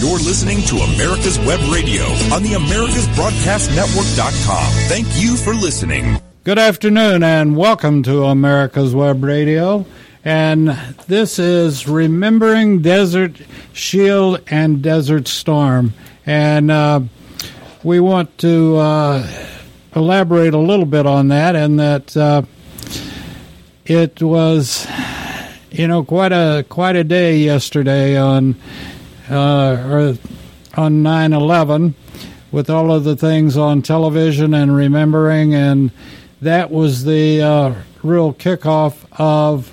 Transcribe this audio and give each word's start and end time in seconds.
You're 0.00 0.18
listening 0.18 0.62
to 0.62 0.76
America's 0.76 1.38
Web 1.40 1.60
Radio 1.70 2.04
on 2.32 2.42
the 2.42 2.52
AmericasBroadcastNetwork.com. 2.52 4.72
Thank 4.88 5.06
you 5.22 5.36
for 5.36 5.52
listening. 5.52 6.18
Good 6.42 6.58
afternoon 6.58 7.22
and 7.22 7.54
welcome 7.54 8.02
to 8.04 8.24
America's 8.24 8.94
Web 8.94 9.22
Radio. 9.22 9.84
And 10.24 10.68
this 11.06 11.38
is 11.38 11.86
Remembering 11.86 12.80
Desert 12.80 13.42
Shield 13.74 14.40
and 14.46 14.80
Desert 14.80 15.28
Storm. 15.28 15.92
And 16.24 16.70
uh, 16.70 17.00
we 17.84 18.00
want 18.00 18.38
to 18.38 18.78
uh, 18.78 19.30
elaborate 19.94 20.54
a 20.54 20.58
little 20.58 20.86
bit 20.86 21.04
on 21.04 21.28
that, 21.28 21.54
and 21.54 21.78
that 21.78 22.16
uh, 22.16 22.40
it 23.84 24.22
was, 24.22 24.86
you 25.70 25.86
know, 25.86 26.04
quite 26.04 26.32
a 26.32 26.64
quite 26.70 26.96
a 26.96 27.04
day 27.04 27.36
yesterday 27.36 28.16
on 28.16 28.56
uh, 29.30 30.14
on 30.76 31.02
nine 31.02 31.32
eleven, 31.32 31.94
with 32.52 32.68
all 32.68 32.92
of 32.92 33.04
the 33.04 33.16
things 33.16 33.56
on 33.56 33.82
television 33.82 34.54
and 34.54 34.74
remembering, 34.74 35.54
and 35.54 35.90
that 36.42 36.70
was 36.70 37.04
the 37.04 37.40
uh, 37.40 37.74
real 38.02 38.32
kickoff 38.34 39.04
of 39.18 39.70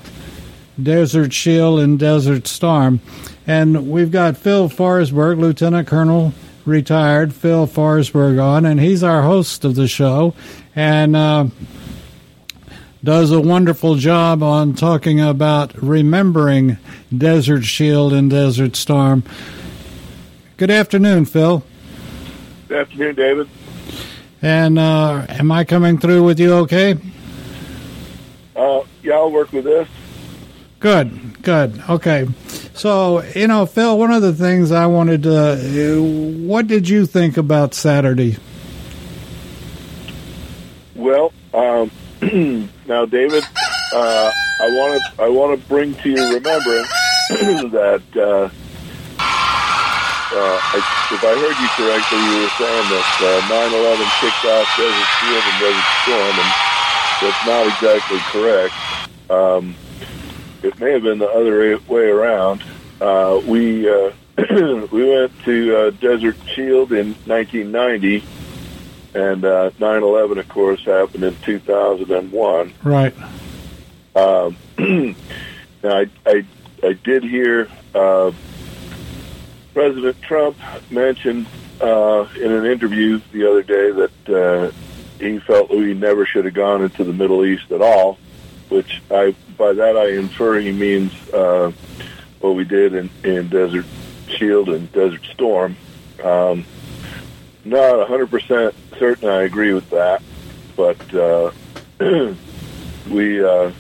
Desert 0.82 1.34
Shield 1.34 1.80
and 1.80 1.98
Desert 1.98 2.46
Storm. 2.48 3.00
And 3.48 3.90
we've 3.90 4.12
got 4.12 4.38
Phil 4.38 4.70
Forsberg, 4.70 5.40
Lieutenant 5.40 5.88
Colonel, 5.88 6.34
retired, 6.66 7.34
Phil 7.34 7.66
Forsberg, 7.66 8.44
on, 8.44 8.66
and 8.66 8.80
he's 8.80 9.02
our 9.02 9.24
host 9.24 9.64
of 9.64 9.76
the 9.76 9.88
show 9.88 10.36
and 10.76 11.16
uh, 11.16 11.46
does 13.08 13.32
a 13.32 13.40
wonderful 13.40 13.96
job 13.96 14.44
on 14.44 14.74
talking 14.74 15.22
about 15.22 15.74
remembering 15.82 16.78
Desert 17.18 17.64
Shield 17.64 18.12
and 18.12 18.30
Desert 18.30 18.76
Storm. 18.76 19.24
Good 20.58 20.70
afternoon, 20.70 21.24
Phil. 21.24 21.64
Good 22.68 22.82
afternoon, 22.82 23.16
David. 23.16 23.50
And 24.42 24.78
uh, 24.78 25.26
am 25.30 25.54
I 25.54 25.64
coming 25.64 25.98
through 25.98 26.26
with 26.26 26.38
you 26.38 26.54
okay? 26.56 26.98
Uh, 28.58 28.82
yeah, 29.02 29.14
I'll 29.14 29.32
work 29.32 29.54
with 29.54 29.64
this. 29.64 29.88
Good, 30.82 31.42
good. 31.44 31.82
Okay. 31.90 32.28
So, 32.74 33.24
you 33.24 33.48
know, 33.48 33.66
Phil, 33.66 33.98
one 33.98 34.12
of 34.12 34.22
the 34.22 34.34
things 34.34 34.74
I 34.74 34.86
wanted 34.86 35.24
to, 35.24 36.42
what 36.46 36.68
did 36.68 36.90
you 36.90 37.06
think 37.06 37.38
about 37.38 37.74
Saturday? 37.74 38.36
Well, 40.94 41.32
um, 41.54 41.90
now, 42.88 43.06
David, 43.06 43.44
uh, 43.94 44.32
I 44.60 44.70
want 44.70 45.02
to 45.02 45.24
I 45.24 45.30
want 45.30 45.60
to 45.60 45.68
bring 45.68 45.94
to 45.96 46.10
your 46.10 46.34
remembrance 46.34 46.88
that 47.30 48.04
uh, 48.16 48.50
uh, 50.30 50.60
I, 50.62 50.78
if 51.12 51.24
I 51.24 51.34
heard 51.40 51.58
you 51.58 51.70
correctly, 51.78 52.20
you 52.20 52.42
were 52.42 52.54
saying 52.58 52.90
that 52.90 53.10
uh, 53.22 53.42
9/11 53.48 54.02
kicked 54.20 54.46
off 54.46 54.68
Desert 54.76 55.10
Shield 55.20 55.44
and 55.46 55.60
Desert 55.62 55.90
Storm, 56.04 56.36
and 56.42 56.52
that's 57.22 57.46
not 57.46 57.68
exactly 57.68 58.20
correct. 58.32 58.74
Um, 59.30 59.76
it 60.64 60.80
may 60.80 60.92
have 60.94 61.04
been 61.04 61.20
the 61.20 61.30
other 61.30 61.80
way 61.88 62.10
around. 62.10 62.64
Uh, 63.00 63.40
we 63.46 63.90
uh, 63.90 64.12
we 64.92 65.10
went 65.10 65.32
to 65.46 65.78
uh, 65.78 65.90
Desert 65.92 66.38
Shield 66.54 66.92
in 66.92 67.14
1990, 67.26 68.24
and 69.18 69.44
uh, 69.44 69.72
9/11, 69.80 70.40
of 70.40 70.48
course, 70.48 70.86
happened 70.86 71.24
in 71.24 71.36
2001. 71.42 72.74
Right. 72.84 73.16
Um, 74.16 74.56
now, 75.84 75.98
I, 75.98 76.10
I 76.26 76.46
I 76.84 76.94
did 76.94 77.24
hear 77.24 77.68
uh, 77.96 78.32
President 79.74 80.22
Trump 80.22 80.58
mention 80.92 81.48
uh, 81.82 82.28
in 82.40 82.52
an 82.52 82.66
interview 82.66 83.20
the 83.32 83.50
other 83.50 83.64
day 83.64 83.92
that 83.92 84.30
uh, 84.30 84.72
he 85.20 85.40
felt 85.40 85.72
we 85.72 85.96
never 85.96 86.26
should 86.26 86.46
have 86.46 86.54
gone 86.54 86.84
into 86.84 87.04
the 87.04 87.14
Middle 87.14 87.44
East 87.44 87.72
at 87.72 87.82
all, 87.82 88.20
which 88.70 89.02
I 89.10 89.36
by 89.58 89.74
that 89.74 89.98
I 89.98 90.12
infer 90.12 90.60
he 90.60 90.72
means 90.72 91.12
uh, 91.32 91.72
what 92.40 92.52
we 92.52 92.66
did 92.66 92.94
in, 92.94 93.10
in 93.24 93.50
Desert 93.50 93.86
Shield 94.28 94.70
and 94.70 94.92
Desert 94.92 95.26
Storm. 95.34 95.76
Um, 96.24 96.66
not 97.68 98.08
100% 98.08 98.74
certain 99.00 99.30
I 99.30 99.44
agree 99.44 99.74
with 99.74 99.90
that, 99.90 100.22
but 100.76 101.14
uh, 101.14 101.52
we 103.10 103.44
uh, 103.44 103.72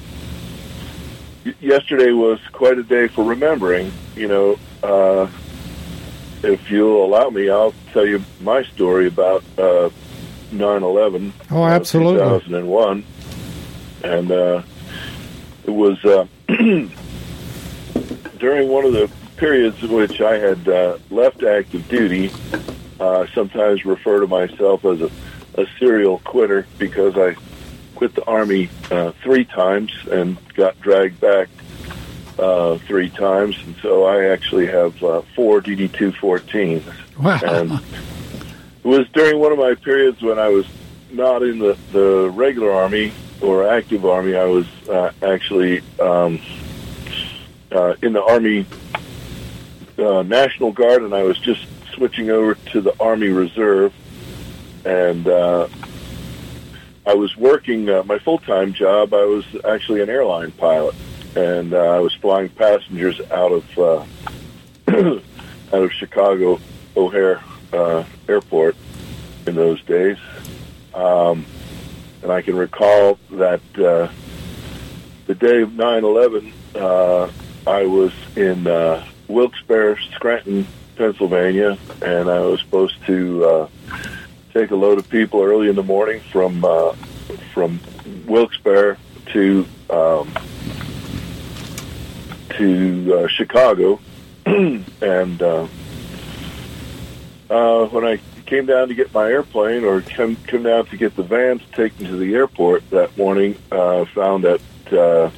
yesterday 1.59 2.11
was 2.11 2.39
quite 2.51 2.77
a 2.77 2.83
day 2.83 3.07
for 3.07 3.23
remembering. 3.23 3.91
You 4.15 4.27
know, 4.27 4.59
uh, 4.83 5.29
if 6.43 6.69
you'll 6.69 7.05
allow 7.05 7.29
me, 7.29 7.49
I'll 7.49 7.73
tell 7.93 8.05
you 8.05 8.23
my 8.41 8.63
story 8.63 9.07
about 9.07 9.43
uh, 9.57 9.89
9/11. 10.51 11.31
Oh, 11.51 11.65
absolutely. 11.65 12.21
Uh, 12.21 12.39
2001, 12.39 13.03
and 14.03 14.31
uh, 14.31 14.61
it 15.65 15.71
was 15.71 16.03
uh, 16.05 16.25
during 16.47 16.91
one 18.69 18.85
of 18.85 18.93
the 18.93 19.09
periods 19.37 19.81
in 19.83 19.91
which 19.91 20.21
I 20.21 20.37
had 20.37 20.67
uh, 20.67 20.97
left 21.09 21.43
active 21.43 21.87
duty. 21.87 22.31
Uh, 22.99 23.27
sometimes 23.33 23.85
refer 23.85 24.21
to 24.21 24.27
myself 24.27 24.83
as 24.85 25.01
a, 25.01 25.11
a 25.55 25.67
serial 25.79 26.19
quitter 26.19 26.65
because 26.77 27.15
I 27.17 27.35
quit 27.95 28.15
the 28.15 28.25
army 28.25 28.69
uh, 28.91 29.11
three 29.23 29.45
times 29.45 29.91
and 30.09 30.37
got 30.53 30.79
dragged 30.81 31.19
back 31.19 31.49
uh, 32.39 32.77
three 32.79 33.09
times, 33.09 33.57
and 33.65 33.75
so 33.77 34.05
I 34.05 34.25
actually 34.25 34.67
have 34.67 35.03
uh, 35.03 35.21
four 35.35 35.61
DD 35.61 35.91
two 35.91 36.11
fourteens. 36.11 36.83
Wow. 37.17 37.39
And 37.43 37.71
it 37.71 38.87
was 38.87 39.07
during 39.09 39.39
one 39.39 39.51
of 39.51 39.57
my 39.57 39.75
periods 39.75 40.21
when 40.21 40.37
I 40.37 40.49
was 40.49 40.67
not 41.11 41.43
in 41.43 41.59
the 41.59 41.77
the 41.91 42.29
regular 42.29 42.71
army 42.71 43.11
or 43.41 43.67
active 43.67 44.05
army. 44.05 44.35
I 44.35 44.45
was 44.45 44.67
uh, 44.87 45.11
actually 45.23 45.81
um, 45.99 46.39
uh, 47.71 47.95
in 48.01 48.13
the 48.13 48.23
army 48.23 48.65
uh, 49.97 50.21
National 50.23 50.71
Guard, 50.71 51.01
and 51.01 51.13
I 51.13 51.23
was 51.23 51.39
just 51.39 51.65
switching 51.97 52.29
over 52.29 52.53
to 52.53 52.81
the 52.81 52.95
Army 53.01 53.29
Reserve, 53.29 53.93
and 54.85 55.27
uh, 55.27 55.67
I 57.05 57.15
was 57.15 57.35
working 57.35 57.89
uh, 57.89 58.03
my 58.03 58.19
full 58.19 58.37
time 58.37 58.73
job. 58.73 59.13
I 59.13 59.25
was 59.25 59.45
actually 59.65 60.01
an 60.01 60.09
airline 60.09 60.51
pilot, 60.51 60.95
and 61.35 61.73
uh, 61.73 61.77
I 61.77 61.99
was 61.99 62.13
flying 62.13 62.49
passengers 62.49 63.19
out 63.31 63.51
of 63.51 63.79
uh, 63.79 64.05
out 65.73 65.83
of 65.83 65.91
Chicago 65.91 66.59
O'Hare 66.95 67.41
uh, 67.73 68.03
Airport 68.29 68.75
in 69.47 69.55
those 69.55 69.81
days. 69.83 70.17
Um, 70.93 71.45
and 72.21 72.31
I 72.31 72.41
can 72.41 72.55
recall 72.55 73.17
that 73.31 73.61
uh, 73.75 74.11
the 75.25 75.35
day 75.35 75.61
of 75.63 75.71
9/11, 75.71 76.51
uh, 76.75 77.31
I 77.65 77.85
was 77.85 78.13
in 78.35 78.67
uh, 78.67 79.05
Wilkes-Barre, 79.27 79.97
Scranton, 80.13 80.67
Pennsylvania, 80.97 81.77
and 82.01 82.29
I 82.29 82.39
was 82.39 82.59
supposed 82.59 83.05
to 83.05 83.45
uh, 83.45 83.67
take 84.53 84.71
a 84.71 84.75
load 84.75 84.97
of 84.97 85.07
people 85.09 85.41
early 85.41 85.69
in 85.69 85.75
the 85.75 85.83
morning 85.83 86.21
from 86.31 86.65
uh, 86.65 86.93
from 87.53 87.79
Wilkes-Barre 88.25 88.97
to 89.27 89.67
um, 89.89 90.33
to 92.57 93.19
uh, 93.19 93.27
Chicago, 93.27 93.99
and 94.45 95.41
uh, 95.41 95.67
uh, 97.49 97.85
when 97.87 98.03
I 98.03 98.19
came 98.45 98.65
down 98.65 98.87
to 98.87 98.95
get 98.95 99.13
my 99.13 99.29
airplane, 99.29 99.83
or 99.83 100.01
come 100.01 100.35
come 100.47 100.63
down 100.63 100.87
to 100.87 100.97
get 100.97 101.15
the 101.15 101.23
van 101.23 101.59
to 101.59 101.65
take 101.73 101.99
me 101.99 102.07
to 102.07 102.15
the 102.15 102.33
airport 102.33 102.89
that 102.89 103.15
morning, 103.17 103.57
uh, 103.71 104.05
found 104.05 104.43
that. 104.43 104.61
Uh, 104.91 105.29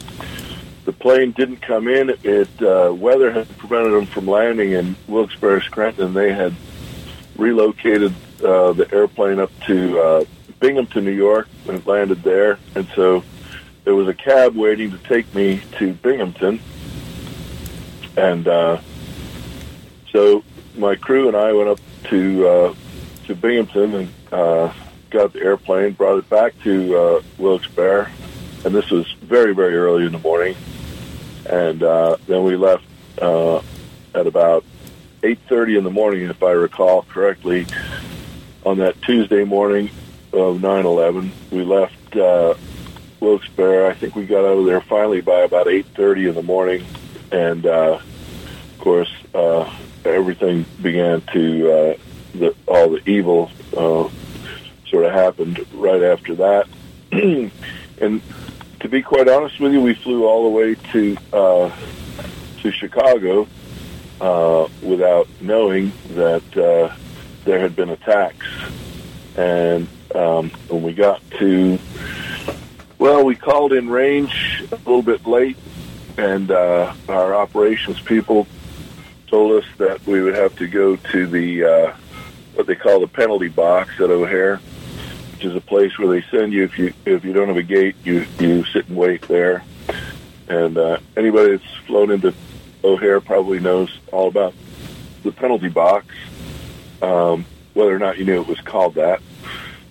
the 0.89 0.97
plane 0.97 1.31
didn't 1.33 1.57
come 1.57 1.87
in. 1.87 2.09
It 2.23 2.49
uh, 2.63 2.91
weather 2.91 3.31
had 3.31 3.47
prevented 3.59 3.93
them 3.93 4.07
from 4.07 4.25
landing 4.25 4.71
in 4.71 4.95
Wilkes-Barre, 5.07 5.61
Scranton. 5.61 6.15
They 6.15 6.33
had 6.33 6.55
relocated 7.37 8.11
uh, 8.43 8.73
the 8.73 8.91
airplane 8.91 9.39
up 9.39 9.51
to 9.67 9.99
uh, 9.99 10.25
Binghamton, 10.59 11.05
New 11.05 11.11
York, 11.11 11.47
and 11.67 11.77
it 11.77 11.85
landed 11.85 12.23
there. 12.23 12.57
And 12.73 12.87
so 12.95 13.23
there 13.83 13.93
was 13.93 14.07
a 14.07 14.15
cab 14.15 14.55
waiting 14.55 14.89
to 14.89 14.97
take 14.97 15.31
me 15.35 15.61
to 15.77 15.93
Binghamton, 15.93 16.59
and 18.17 18.47
uh, 18.47 18.81
so 20.11 20.43
my 20.75 20.95
crew 20.95 21.27
and 21.27 21.37
I 21.37 21.53
went 21.53 21.69
up 21.69 21.79
to 22.05 22.47
uh, 22.47 22.75
to 23.27 23.35
Binghamton 23.35 23.93
and 23.93 24.13
uh, 24.31 24.73
got 25.11 25.33
the 25.33 25.41
airplane, 25.41 25.91
brought 25.91 26.17
it 26.17 26.29
back 26.31 26.59
to 26.63 26.97
uh, 26.97 27.21
Wilkes-Barre, 27.37 28.09
and 28.65 28.73
this 28.73 28.89
was 28.89 29.05
very 29.21 29.53
very 29.53 29.75
early 29.75 30.07
in 30.07 30.11
the 30.11 30.19
morning 30.19 30.55
and 31.49 31.83
uh, 31.83 32.17
then 32.27 32.43
we 32.43 32.55
left 32.55 32.85
uh, 33.21 33.61
at 34.13 34.27
about 34.27 34.63
8.30 35.21 35.79
in 35.79 35.83
the 35.83 35.89
morning, 35.89 36.23
if 36.29 36.41
I 36.43 36.51
recall 36.51 37.01
correctly, 37.03 37.65
on 38.65 38.77
that 38.77 39.01
Tuesday 39.01 39.43
morning 39.43 39.89
of 40.31 40.57
9-11. 40.57 41.31
We 41.51 41.63
left 41.63 42.15
uh, 42.15 42.53
Wilkes-Barre. 43.19 43.89
I 43.89 43.93
think 43.93 44.15
we 44.15 44.25
got 44.25 44.45
out 44.45 44.57
of 44.59 44.65
there 44.65 44.81
finally 44.81 45.21
by 45.21 45.41
about 45.41 45.67
8.30 45.67 46.29
in 46.29 46.35
the 46.35 46.43
morning. 46.43 46.85
And, 47.31 47.65
uh, 47.65 47.99
of 47.99 48.79
course, 48.79 49.11
uh, 49.33 49.75
everything 50.05 50.65
began 50.81 51.21
to 51.33 51.71
uh, 51.71 51.97
the, 52.33 52.55
all 52.67 52.89
the 52.89 53.09
evil 53.09 53.51
uh, 53.75 54.07
sort 54.87 55.05
of 55.05 55.11
happened 55.11 55.65
right 55.73 56.03
after 56.03 56.35
that. 56.35 56.67
and 57.11 58.21
to 58.79 58.89
be 58.89 59.01
quite 59.01 59.27
honest 59.27 59.59
with 59.59 59.73
you, 59.73 59.81
we 59.81 59.93
flew 59.93 60.25
all 60.25 60.43
the 60.43 60.49
way 60.49 60.75
to 60.91 61.17
uh, 61.33 61.71
to 62.61 62.71
Chicago 62.71 63.47
uh, 64.21 64.67
without 64.81 65.27
knowing 65.41 65.91
that 66.09 66.57
uh, 66.57 66.93
there 67.45 67.59
had 67.59 67.75
been 67.75 67.89
attacks. 67.89 68.47
And 69.37 69.87
um, 70.13 70.49
when 70.67 70.83
we 70.83 70.93
got 70.93 71.21
to, 71.31 71.79
well, 72.97 73.23
we 73.23 73.35
called 73.35 73.73
in 73.73 73.89
range 73.89 74.63
a 74.71 74.75
little 74.75 75.01
bit 75.01 75.25
late, 75.25 75.57
and 76.17 76.51
uh, 76.51 76.93
our 77.07 77.35
operations 77.35 78.01
people 78.01 78.47
told 79.27 79.63
us 79.63 79.69
that 79.77 80.05
we 80.05 80.21
would 80.21 80.35
have 80.35 80.55
to 80.57 80.67
go 80.67 80.95
to 80.95 81.27
the 81.27 81.63
uh, 81.63 81.93
what 82.55 82.67
they 82.67 82.75
call 82.75 82.99
the 82.99 83.07
penalty 83.07 83.47
box 83.47 83.91
at 83.99 84.09
O'Hare, 84.09 84.59
which 85.39 85.45
is 85.45 85.55
a 85.55 85.61
place 85.61 85.97
where 85.97 86.09
they 86.09 86.21
send 86.29 86.51
you 86.51 86.65
if 86.65 86.77
you 86.77 86.93
if 87.05 87.23
you 87.23 87.31
don't 87.31 87.47
have 87.47 87.55
a 87.55 87.63
gate, 87.63 87.95
you 88.03 88.25
you 88.39 88.65
sit 88.65 88.89
and 88.89 88.97
wait 88.97 89.21
there. 89.29 89.63
And 90.49 90.77
uh, 90.77 90.97
anybody 91.15 91.55
that's 91.55 91.75
flown 91.87 92.11
into 92.11 92.33
O'Hare 92.83 93.21
probably 93.21 93.61
knows 93.61 93.89
all 94.11 94.27
about 94.27 94.53
the 95.23 95.31
penalty 95.31 95.69
box, 95.69 96.07
um, 97.01 97.45
whether 97.73 97.95
or 97.95 97.99
not 97.99 98.17
you 98.17 98.25
knew 98.25 98.41
it 98.41 98.47
was 98.47 98.59
called 98.59 98.95
that. 98.95 99.21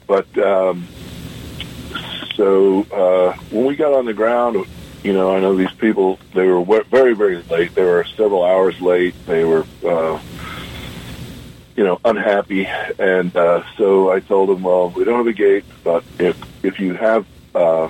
But 0.07 0.37
um, 0.37 0.87
so 2.35 2.83
uh, 2.93 3.33
when 3.51 3.65
we 3.65 3.75
got 3.75 3.95
on 3.95 4.05
the 4.05 4.13
ground, 4.13 4.67
you 5.03 5.15
know, 5.15 5.35
I 5.35 5.41
know 5.41 5.57
these 5.57 5.73
people. 5.73 6.19
They 6.35 6.47
were 6.47 6.83
very, 6.83 7.15
very 7.15 7.41
late. 7.45 7.75
They 7.75 7.85
were 7.85 8.05
several 8.05 8.45
hours 8.45 8.79
late. 8.83 9.15
They 9.25 9.45
were, 9.45 9.65
uh, 9.83 10.21
you 11.79 11.85
know, 11.85 12.01
unhappy. 12.05 12.67
And 12.99 13.35
uh, 13.37 13.63
so 13.77 14.11
I 14.11 14.19
told 14.19 14.49
them, 14.49 14.65
well, 14.65 14.91
we 14.91 15.05
don't 15.05 15.19
have 15.19 15.29
a 15.29 15.33
gate, 15.33 15.65
but 15.85 16.03
if 16.19 16.37
if 16.65 16.81
you 16.81 16.95
have 16.95 17.25
uh, 17.55 17.89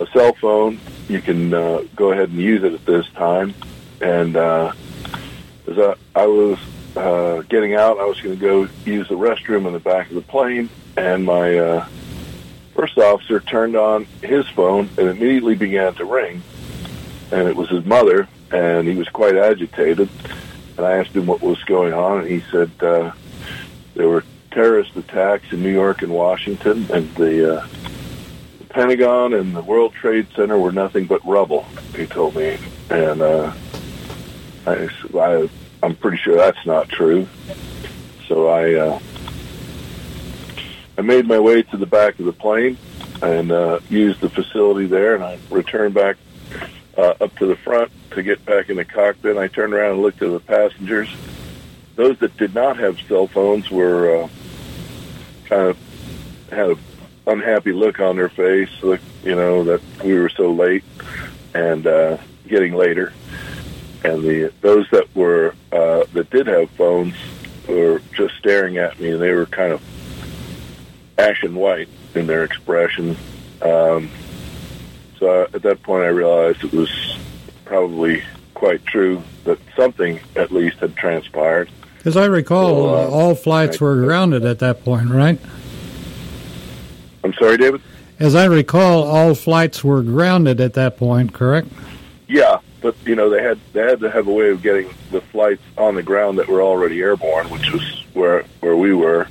a 0.00 0.06
cell 0.08 0.34
phone, 0.34 0.80
you 1.08 1.22
can 1.22 1.54
uh, 1.54 1.84
go 1.94 2.10
ahead 2.10 2.30
and 2.30 2.40
use 2.40 2.64
it 2.64 2.72
at 2.72 2.84
this 2.84 3.08
time. 3.10 3.54
And 4.00 4.36
uh, 4.36 4.72
as 5.68 5.78
I, 5.78 5.94
I 6.16 6.26
was 6.26 6.58
uh, 6.96 7.42
getting 7.42 7.74
out, 7.74 8.00
I 8.00 8.04
was 8.04 8.20
going 8.20 8.36
to 8.36 8.40
go 8.40 8.68
use 8.84 9.08
the 9.08 9.14
restroom 9.14 9.68
in 9.68 9.72
the 9.72 9.78
back 9.78 10.08
of 10.08 10.16
the 10.16 10.22
plane, 10.22 10.68
and 10.96 11.24
my 11.24 11.56
uh, 11.56 11.86
first 12.74 12.98
officer 12.98 13.38
turned 13.38 13.76
on 13.76 14.06
his 14.22 14.48
phone 14.48 14.90
and 14.98 15.08
immediately 15.08 15.54
began 15.54 15.94
to 15.94 16.04
ring. 16.04 16.42
And 17.30 17.46
it 17.46 17.54
was 17.54 17.68
his 17.68 17.84
mother, 17.84 18.26
and 18.50 18.88
he 18.88 18.96
was 18.96 19.08
quite 19.08 19.36
agitated. 19.36 20.08
And 20.78 20.86
I 20.86 20.98
asked 20.98 21.10
him 21.10 21.26
what 21.26 21.42
was 21.42 21.62
going 21.64 21.92
on, 21.92 22.20
and 22.20 22.28
he 22.28 22.40
said 22.52 22.70
uh, 22.80 23.10
there 23.94 24.08
were 24.08 24.22
terrorist 24.52 24.96
attacks 24.96 25.52
in 25.52 25.60
New 25.60 25.72
York 25.72 26.02
and 26.02 26.12
Washington, 26.12 26.86
and 26.92 27.12
the, 27.16 27.58
uh, 27.58 27.66
the 28.60 28.64
Pentagon 28.66 29.34
and 29.34 29.56
the 29.56 29.62
World 29.62 29.92
Trade 29.92 30.28
Center 30.36 30.56
were 30.56 30.70
nothing 30.70 31.06
but 31.06 31.24
rubble. 31.26 31.64
He 31.96 32.06
told 32.06 32.36
me, 32.36 32.58
and 32.90 33.20
uh, 33.20 33.52
I, 34.66 34.88
I, 35.14 35.50
I'm 35.82 35.96
pretty 35.96 36.18
sure 36.18 36.36
that's 36.36 36.64
not 36.64 36.88
true. 36.88 37.28
So 38.28 38.46
I 38.46 38.74
uh, 38.74 39.00
I 40.96 41.02
made 41.02 41.26
my 41.26 41.40
way 41.40 41.62
to 41.62 41.76
the 41.76 41.86
back 41.86 42.20
of 42.20 42.26
the 42.26 42.32
plane 42.32 42.76
and 43.20 43.50
uh, 43.50 43.80
used 43.88 44.20
the 44.20 44.28
facility 44.28 44.86
there, 44.86 45.16
and 45.16 45.24
I 45.24 45.38
returned 45.50 45.94
back 45.94 46.18
uh, 46.96 47.14
up 47.20 47.34
to 47.38 47.46
the 47.46 47.56
front 47.56 47.90
to 48.10 48.22
get 48.22 48.44
back 48.44 48.70
in 48.70 48.76
the 48.76 48.84
cockpit. 48.84 49.36
I 49.36 49.48
turned 49.48 49.74
around 49.74 49.92
and 49.92 50.02
looked 50.02 50.22
at 50.22 50.30
the 50.30 50.40
passengers. 50.40 51.08
Those 51.96 52.18
that 52.18 52.36
did 52.36 52.54
not 52.54 52.78
have 52.78 53.00
cell 53.00 53.26
phones 53.26 53.70
were 53.70 54.24
uh, 54.24 54.28
kind 55.46 55.62
of 55.62 55.78
had 56.50 56.70
an 56.70 56.78
unhappy 57.26 57.72
look 57.72 58.00
on 58.00 58.16
their 58.16 58.28
face, 58.28 58.70
look, 58.82 59.00
you 59.22 59.34
know, 59.34 59.64
that 59.64 59.82
we 60.04 60.14
were 60.14 60.28
so 60.28 60.52
late 60.52 60.84
and 61.54 61.86
uh, 61.86 62.18
getting 62.46 62.74
later. 62.74 63.12
And 64.04 64.22
the 64.22 64.52
those 64.60 64.88
that 64.90 65.14
were 65.14 65.54
uh, 65.72 66.04
that 66.12 66.30
did 66.30 66.46
have 66.46 66.70
phones 66.70 67.14
were 67.68 68.00
just 68.14 68.36
staring 68.36 68.78
at 68.78 68.98
me, 69.00 69.10
and 69.10 69.20
they 69.20 69.32
were 69.32 69.46
kind 69.46 69.72
of 69.72 69.82
ashen 71.18 71.56
white 71.56 71.88
in 72.14 72.26
their 72.26 72.44
expression. 72.44 73.16
Um, 73.60 74.10
so 75.18 75.42
at 75.52 75.62
that 75.62 75.82
point, 75.82 76.04
I 76.04 76.08
realized 76.08 76.62
it 76.62 76.72
was 76.72 77.17
probably 77.68 78.22
quite 78.54 78.84
true 78.86 79.22
that 79.44 79.58
something 79.76 80.18
at 80.34 80.50
least 80.50 80.78
had 80.78 80.96
transpired. 80.96 81.70
As 82.04 82.16
I 82.16 82.24
recall, 82.24 82.84
well, 82.84 82.94
uh, 82.94 83.08
all 83.10 83.34
flights 83.34 83.80
were 83.80 83.96
grounded 83.96 84.44
at 84.44 84.58
that 84.60 84.84
point, 84.84 85.10
right? 85.10 85.38
I'm 87.22 87.34
sorry, 87.34 87.58
David? 87.58 87.82
As 88.18 88.34
I 88.34 88.46
recall, 88.46 89.04
all 89.04 89.34
flights 89.34 89.84
were 89.84 90.02
grounded 90.02 90.60
at 90.60 90.74
that 90.74 90.96
point, 90.96 91.32
correct? 91.34 91.68
Yeah, 92.26 92.58
but 92.80 92.96
you 93.04 93.14
know 93.14 93.30
they 93.30 93.42
had 93.42 93.58
they 93.72 93.80
had 93.80 94.00
to 94.00 94.10
have 94.10 94.26
a 94.26 94.32
way 94.32 94.50
of 94.50 94.62
getting 94.62 94.90
the 95.10 95.20
flights 95.20 95.62
on 95.76 95.94
the 95.94 96.02
ground 96.02 96.38
that 96.38 96.48
were 96.48 96.62
already 96.62 97.00
airborne, 97.00 97.48
which 97.50 97.70
was 97.72 98.04
where 98.14 98.44
where 98.60 98.76
we 98.76 98.92
were. 98.92 99.28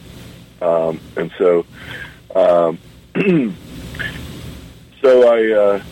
Um, 0.61 0.99
and 1.15 1.31
so, 1.37 1.65
um, 2.35 2.79
so 5.01 5.27
I, 5.31 5.51
uh, 5.51 5.83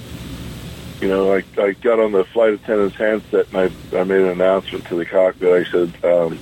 you 1.02 1.08
know, 1.08 1.34
I, 1.34 1.44
I 1.58 1.74
got 1.74 2.00
on 2.00 2.12
the 2.12 2.24
flight 2.26 2.54
attendant's 2.54 2.96
handset 2.98 3.48
and 3.52 3.74
I, 3.94 3.98
I 3.98 4.04
made 4.04 4.22
an 4.22 4.30
announcement 4.30 4.86
to 4.88 4.96
the 4.96 5.06
cockpit. 5.06 5.68
I 5.68 5.70
said, 5.70 6.06
um, 6.06 6.34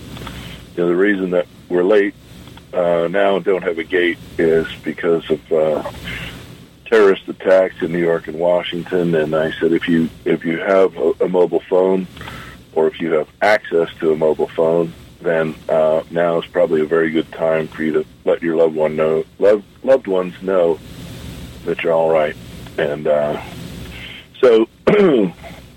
you 0.76 0.84
know, 0.84 0.88
the 0.88 0.96
reason 0.96 1.32
that 1.32 1.48
we're 1.70 1.84
late 1.84 2.14
uh, 2.74 3.08
now 3.10 3.38
and 3.38 3.46
don't 3.46 3.64
have 3.64 3.78
a 3.78 3.84
gate 3.84 4.18
is 4.38 4.68
because 4.84 5.30
of 5.30 5.52
uh, 5.52 5.92
terrorist 6.86 7.28
attacks 7.28 7.82
in 7.82 7.92
New 7.92 8.00
York 8.00 8.28
and 8.28 8.40
Washington. 8.40 9.16
And 9.16 9.36
I 9.36 9.52
said, 9.60 9.74
if 9.74 9.88
you 9.88 10.10
if 10.26 10.46
you 10.46 10.60
have 10.60 10.96
a, 10.98 11.14
a 11.22 11.30
mobile 11.30 11.62
phone 11.62 12.08
or 12.74 12.88
if 12.88 13.00
you 13.00 13.14
have 13.14 13.30
access 13.42 13.90
to 14.00 14.12
a 14.12 14.16
mobile 14.16 14.48
phone, 14.50 14.94
then 15.22 15.56
uh, 15.70 16.04
now 16.10 16.40
is 16.40 16.46
probably 16.48 16.82
a 16.82 16.86
very 16.86 17.12
good 17.12 17.32
time 17.32 17.68
for 17.68 17.84
you 17.84 17.94
to 17.94 18.06
let 18.26 18.42
your 18.42 18.56
loved 18.56 18.76
one 18.76 18.96
know, 18.96 19.24
loved 19.40 19.66
loved 19.84 20.08
ones 20.08 20.40
know 20.42 20.80
that 21.66 21.84
you're 21.84 21.94
all 21.94 22.10
right. 22.10 22.36
And 22.78 23.08
uh, 23.08 23.42
so, 24.44 24.68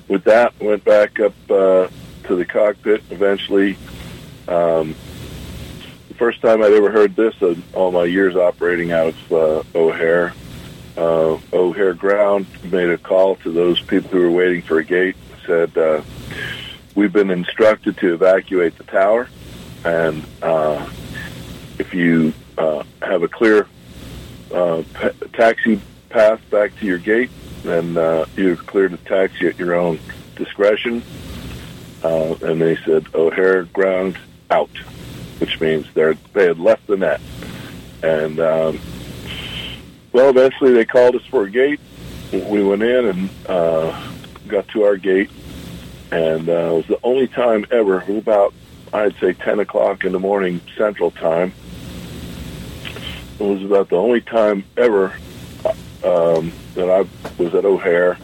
with 0.09 0.25
that, 0.25 0.53
went 0.61 0.85
back 0.85 1.21
up 1.21 1.35
uh, 1.49 1.89
to 2.25 2.35
the 2.35 2.45
cockpit. 2.45 3.03
Eventually, 3.11 3.77
um, 4.49 4.95
the 6.09 6.15
first 6.15 6.41
time 6.41 6.63
I'd 6.63 6.73
ever 6.73 6.91
heard 6.91 7.15
this 7.15 7.41
in 7.41 7.63
all 7.73 7.93
my 7.93 8.05
years 8.05 8.35
operating 8.35 8.91
out 8.91 9.09
of 9.09 9.33
uh, 9.33 9.63
O'Hare. 9.79 10.35
Uh, 10.97 11.39
O'Hare 11.53 11.95
Ground 11.95 12.47
made 12.65 12.89
a 12.89 12.99
call 12.99 13.37
to 13.37 13.53
those 13.53 13.81
people 13.83 14.11
who 14.11 14.21
were 14.21 14.31
waiting 14.31 14.63
for 14.63 14.79
a 14.79 14.85
gate. 14.85 15.17
Said, 15.47 15.77
uh, 15.79 16.03
"We've 16.95 17.13
been 17.13 17.31
instructed 17.31 17.97
to 17.99 18.15
evacuate 18.15 18.77
the 18.79 18.85
tower." 18.85 19.29
and 19.87 20.25
uh, 20.43 20.85
if 21.79 21.95
you 21.95 22.33
uh, 22.59 22.83
have 23.03 23.23
a 23.23 23.29
clear 23.29 23.69
uh, 24.53 24.83
taxi 25.33 25.81
path 26.09 26.41
back 26.51 26.77
to 26.81 26.87
your 26.87 26.99
gate, 26.99 27.31
then 27.67 27.97
uh, 27.97 28.27
you're 28.37 28.57
clear 28.57 28.89
to 28.89 28.97
taxi 28.97 29.49
at 29.49 29.59
your 29.59 29.75
own 29.75 29.99
discretion. 30.37 31.03
Uh, 32.03 32.35
and 32.43 32.61
they 32.61 32.77
said 32.77 33.07
O'Hare 33.15 33.65
ground 33.65 34.19
out, 34.51 34.71
which 35.39 35.61
means 35.61 35.87
they 35.95 36.15
they 36.33 36.47
had 36.47 36.59
left 36.59 36.87
the 36.87 36.97
net. 36.97 37.21
And 38.03 38.39
um, 38.39 38.81
well, 40.13 40.31
eventually 40.31 40.73
they 40.73 40.85
called 40.85 41.17
us 41.17 41.25
for 41.27 41.45
a 41.45 41.51
gate. 41.51 41.81
We 42.33 42.63
went 42.63 42.83
in 42.83 43.07
and 43.07 43.31
uh, 43.49 44.13
got 44.47 44.69
to 44.69 44.85
our 44.85 44.97
gate, 44.97 45.31
and 46.11 46.49
uh, 46.49 46.53
it 46.53 46.77
was 46.77 46.87
the 46.87 47.01
only 47.03 47.27
time 47.29 47.67
ever. 47.71 48.03
It 48.03 48.09
was 48.09 48.19
about 48.19 48.55
I'd 48.93 49.17
say 49.17 49.33
10 49.33 49.61
o'clock 49.61 50.05
in 50.05 50.13
the 50.13 50.19
morning 50.19 50.61
Central 50.77 51.11
Time. 51.11 51.53
It 53.39 53.43
was 53.43 53.63
about 53.63 53.89
the 53.89 53.97
only 53.97 54.21
time 54.21 54.65
ever 54.77 55.15
um, 56.05 56.53
that 56.75 56.91
I 56.91 57.07
was 57.43 57.55
at 57.55 57.65
O'Hare 57.65 58.19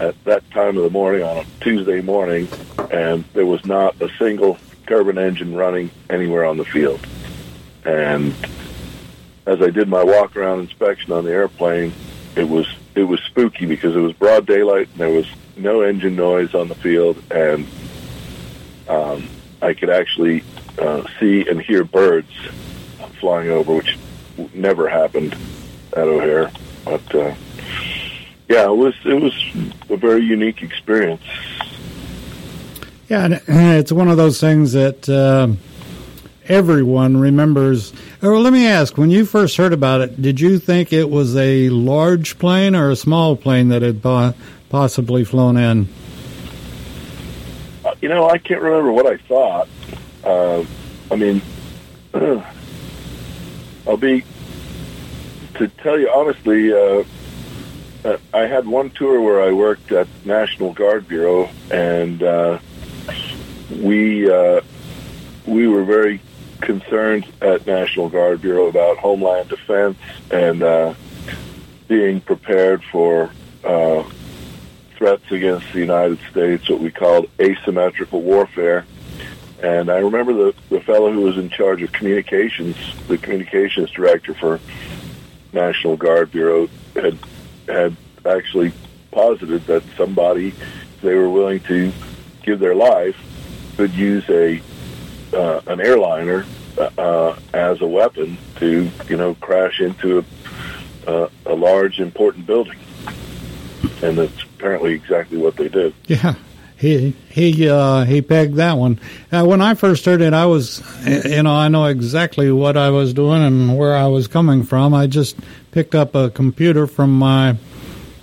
at 0.00 0.24
that 0.24 0.48
time 0.50 0.76
of 0.76 0.82
the 0.82 0.90
morning 0.90 1.22
on 1.22 1.38
a 1.38 1.44
Tuesday 1.60 2.00
morning, 2.00 2.48
and 2.90 3.24
there 3.32 3.46
was 3.46 3.64
not 3.64 4.00
a 4.00 4.08
single 4.18 4.58
turbine 4.86 5.18
engine 5.18 5.54
running 5.54 5.90
anywhere 6.10 6.44
on 6.44 6.56
the 6.56 6.64
field. 6.64 7.00
And 7.84 8.34
as 9.46 9.62
I 9.62 9.70
did 9.70 9.88
my 9.88 10.02
walk 10.02 10.36
around 10.36 10.60
inspection 10.60 11.12
on 11.12 11.24
the 11.24 11.32
airplane, 11.32 11.92
it 12.36 12.48
was 12.48 12.66
it 12.94 13.04
was 13.04 13.20
spooky 13.20 13.66
because 13.66 13.96
it 13.96 14.00
was 14.00 14.12
broad 14.12 14.46
daylight 14.46 14.88
and 14.90 14.98
there 14.98 15.08
was 15.08 15.26
no 15.56 15.80
engine 15.80 16.16
noise 16.16 16.54
on 16.54 16.68
the 16.68 16.74
field, 16.74 17.22
and 17.30 17.66
um, 18.88 19.28
I 19.60 19.74
could 19.74 19.90
actually 19.90 20.42
uh, 20.78 21.04
see 21.20 21.48
and 21.48 21.60
hear 21.60 21.84
birds 21.84 22.32
flying 23.20 23.50
over, 23.50 23.74
which 23.74 23.96
never 24.52 24.88
happened 24.88 25.36
at 25.92 26.08
O'Hare. 26.08 26.50
But 26.84 27.14
uh, 27.14 27.34
yeah, 28.48 28.66
it 28.66 28.76
was 28.76 28.94
it 29.04 29.20
was 29.20 29.34
a 29.88 29.96
very 29.96 30.22
unique 30.22 30.62
experience. 30.62 31.22
Yeah, 33.08 33.24
and 33.24 33.78
it's 33.78 33.92
one 33.92 34.08
of 34.08 34.16
those 34.16 34.40
things 34.40 34.72
that 34.72 35.08
uh, 35.08 35.48
everyone 36.48 37.16
remembers. 37.18 37.92
Well, 38.20 38.40
let 38.40 38.52
me 38.52 38.66
ask: 38.66 38.96
When 38.96 39.10
you 39.10 39.24
first 39.24 39.56
heard 39.56 39.72
about 39.72 40.00
it, 40.00 40.20
did 40.20 40.40
you 40.40 40.58
think 40.58 40.92
it 40.92 41.10
was 41.10 41.36
a 41.36 41.68
large 41.70 42.38
plane 42.38 42.74
or 42.74 42.90
a 42.90 42.96
small 42.96 43.36
plane 43.36 43.68
that 43.68 43.82
had 43.82 44.02
possibly 44.68 45.24
flown 45.24 45.56
in? 45.56 45.88
Uh, 47.84 47.94
you 48.00 48.08
know, 48.08 48.28
I 48.28 48.38
can't 48.38 48.62
remember 48.62 48.92
what 48.92 49.06
I 49.06 49.16
thought. 49.16 49.68
Uh, 50.24 50.64
I 51.10 51.16
mean, 51.16 51.42
I'll 53.86 53.96
be 53.96 54.24
to 55.54 55.68
tell 55.68 55.98
you 55.98 56.10
honestly. 56.10 56.72
Uh, 56.72 57.04
uh, 58.04 58.18
I 58.34 58.46
had 58.46 58.66
one 58.66 58.90
tour 58.90 59.20
where 59.20 59.40
I 59.40 59.52
worked 59.52 59.92
at 59.92 60.08
National 60.24 60.72
Guard 60.72 61.06
Bureau, 61.06 61.48
and 61.70 62.20
uh, 62.20 62.58
we 63.70 64.28
uh, 64.28 64.60
we 65.46 65.68
were 65.68 65.84
very 65.84 66.20
concerned 66.60 67.26
at 67.40 67.66
National 67.66 68.08
Guard 68.08 68.40
Bureau 68.40 68.66
about 68.66 68.98
Homeland 68.98 69.48
Defense 69.48 69.98
and 70.30 70.62
uh, 70.62 70.94
being 71.88 72.20
prepared 72.20 72.82
for 72.84 73.30
uh, 73.64 74.02
threats 74.96 75.30
against 75.30 75.72
the 75.72 75.80
United 75.80 76.18
States, 76.30 76.68
what 76.68 76.80
we 76.80 76.90
called 76.90 77.28
asymmetrical 77.40 78.22
warfare. 78.22 78.84
And 79.62 79.90
I 79.90 79.98
remember 79.98 80.32
the, 80.32 80.54
the 80.70 80.80
fellow 80.80 81.12
who 81.12 81.20
was 81.20 81.36
in 81.38 81.50
charge 81.50 81.82
of 81.82 81.92
communications, 81.92 82.76
the 83.06 83.18
communications 83.18 83.90
director 83.90 84.34
for 84.34 84.58
National 85.52 85.96
Guard 85.96 86.30
Bureau, 86.32 86.68
had 86.94 87.18
had 87.66 87.96
actually 88.24 88.72
posited 89.10 89.66
that 89.66 89.82
somebody, 89.96 90.54
they 91.02 91.14
were 91.14 91.30
willing 91.30 91.60
to 91.60 91.92
give 92.42 92.58
their 92.58 92.74
life, 92.74 93.16
could 93.76 93.92
use 93.92 94.28
a 94.28 94.60
uh, 95.32 95.60
an 95.66 95.80
airliner 95.80 96.44
uh, 96.78 97.36
as 97.52 97.80
a 97.80 97.86
weapon 97.86 98.38
to 98.56 98.90
you 99.08 99.16
know 99.16 99.34
crash 99.34 99.80
into 99.80 100.18
a, 100.18 101.10
uh, 101.10 101.28
a 101.46 101.54
large 101.54 102.00
important 102.00 102.46
building, 102.46 102.78
and 104.02 104.18
that's 104.18 104.42
apparently 104.42 104.92
exactly 104.92 105.38
what 105.38 105.56
they 105.56 105.68
did. 105.68 105.94
Yeah. 106.06 106.34
He 106.82 107.14
he 107.30 107.68
uh, 107.68 108.02
he 108.02 108.22
pegged 108.22 108.56
that 108.56 108.76
one. 108.76 108.98
Uh, 109.30 109.44
when 109.44 109.60
I 109.62 109.74
first 109.74 110.04
heard 110.04 110.20
it, 110.20 110.34
I 110.34 110.46
was, 110.46 110.82
you 111.06 111.44
know, 111.44 111.52
I 111.52 111.68
know 111.68 111.84
exactly 111.84 112.50
what 112.50 112.76
I 112.76 112.90
was 112.90 113.14
doing 113.14 113.40
and 113.40 113.78
where 113.78 113.94
I 113.94 114.08
was 114.08 114.26
coming 114.26 114.64
from. 114.64 114.92
I 114.92 115.06
just 115.06 115.38
picked 115.70 115.94
up 115.94 116.16
a 116.16 116.30
computer 116.30 116.88
from 116.88 117.16
my 117.16 117.54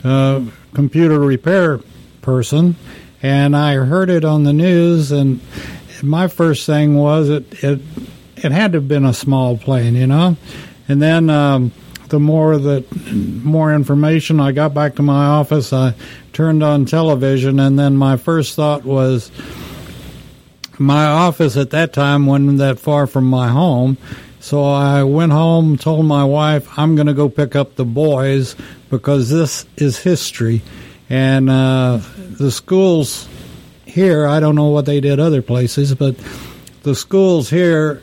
uh, 0.03 0.43
computer 0.73 1.21
repair 1.21 1.79
person, 2.21 2.75
and 3.21 3.55
I 3.55 3.75
heard 3.75 4.09
it 4.09 4.25
on 4.25 4.43
the 4.43 4.51
news, 4.51 5.13
and 5.13 5.39
my 6.03 6.27
first 6.27 6.65
thing 6.65 6.97
was 6.97 7.29
it 7.29 7.63
it 7.63 7.79
it 8.35 8.51
had 8.51 8.73
to 8.73 8.79
have 8.79 8.89
been 8.89 9.05
a 9.05 9.13
small 9.13 9.57
plane, 9.57 9.95
you 9.95 10.07
know, 10.07 10.35
and 10.89 11.01
then. 11.01 11.29
Um, 11.29 11.71
the 12.09 12.19
more 12.19 12.57
that 12.57 13.13
more 13.13 13.73
information 13.73 14.39
I 14.39 14.51
got 14.51 14.73
back 14.73 14.95
to 14.95 15.01
my 15.01 15.25
office, 15.25 15.71
I 15.73 15.93
turned 16.33 16.63
on 16.63 16.85
television, 16.85 17.59
and 17.59 17.77
then 17.77 17.95
my 17.95 18.17
first 18.17 18.55
thought 18.55 18.83
was 18.83 19.31
my 20.79 21.05
office 21.05 21.57
at 21.57 21.71
that 21.71 21.93
time 21.93 22.25
wasn't 22.25 22.59
that 22.59 22.79
far 22.79 23.05
from 23.05 23.25
my 23.25 23.49
home. 23.49 23.97
So 24.39 24.63
I 24.63 25.03
went 25.03 25.33
home, 25.33 25.77
told 25.77 26.05
my 26.05 26.23
wife, 26.23 26.79
I'm 26.79 26.95
going 26.95 27.07
to 27.07 27.13
go 27.13 27.27
pick 27.27 27.55
up 27.55 27.75
the 27.75 27.85
boys 27.85 28.55
because 28.89 29.29
this 29.29 29.65
is 29.75 29.97
history. 29.97 30.61
And 31.09 31.49
uh, 31.49 31.99
the 32.17 32.49
schools 32.49 33.27
here, 33.85 34.25
I 34.25 34.39
don't 34.39 34.55
know 34.55 34.69
what 34.69 34.85
they 34.85 35.01
did 35.01 35.19
other 35.19 35.41
places, 35.41 35.93
but 35.93 36.15
the 36.83 36.95
schools 36.95 37.49
here 37.49 38.01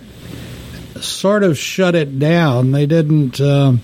sort 1.01 1.43
of 1.43 1.57
shut 1.57 1.95
it 1.95 2.19
down. 2.19 2.73
They 2.73 2.85
didn't, 2.85 3.41
uh, 3.41 3.75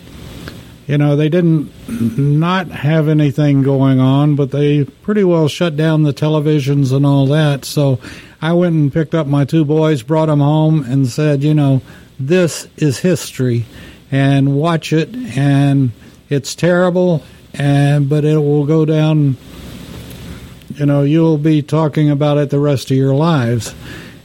you 0.87 0.99
know, 0.99 1.17
they 1.17 1.29
didn't 1.29 1.71
not 2.19 2.69
have 2.69 3.09
anything 3.09 3.63
going 3.63 4.01
on, 4.01 4.37
but 4.37 4.51
they 4.51 4.85
pretty 4.85 5.25
well 5.25 5.49
shut 5.49 5.77
down 5.77 6.03
the 6.03 6.13
televisions 6.13 6.93
and 6.93 7.07
all 7.07 7.27
that. 7.27 7.65
So 7.65 8.01
I 8.41 8.53
went 8.53 8.75
and 8.75 8.93
picked 8.93 9.15
up 9.15 9.27
my 9.27 9.45
two 9.45 9.65
boys, 9.65 10.03
brought 10.03 10.27
them 10.27 10.41
home, 10.41 10.85
and 10.85 11.07
said, 11.07 11.43
you 11.45 11.55
know, 11.55 11.83
this 12.19 12.69
is 12.77 12.99
history, 12.99 13.65
and 14.11 14.57
watch 14.57 14.93
it, 14.93 15.15
and 15.15 15.93
it's 16.29 16.55
terrible, 16.55 17.23
and 17.55 18.09
but 18.09 18.25
it 18.25 18.39
will 18.39 18.67
go 18.67 18.85
down 18.85 19.37
you 20.77 20.87
know, 20.87 21.03
you'll 21.03 21.39
be 21.39 21.63
talking 21.63 22.11
about 22.11 22.39
it 22.39 22.51
the 22.51 22.59
rest 22.59 22.91
of 22.91 22.97
your 22.97 23.15
lives. 23.15 23.75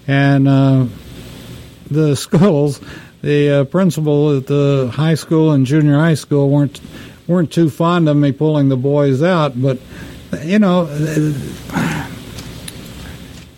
And 0.07 0.47
uh, 0.47 0.85
the 1.89 2.15
schools, 2.15 2.79
the 3.21 3.49
uh, 3.49 3.63
principal 3.65 4.37
at 4.37 4.47
the 4.47 4.91
high 4.93 5.15
school 5.15 5.51
and 5.51 5.65
junior 5.65 5.97
high 5.97 6.13
school 6.13 6.49
weren't 6.49 6.79
weren't 7.27 7.51
too 7.51 7.69
fond 7.69 8.07
of 8.07 8.15
me 8.15 8.31
pulling 8.31 8.69
the 8.69 8.77
boys 8.77 9.21
out, 9.21 9.61
but 9.61 9.79
you 10.43 10.59
know, 10.59 10.87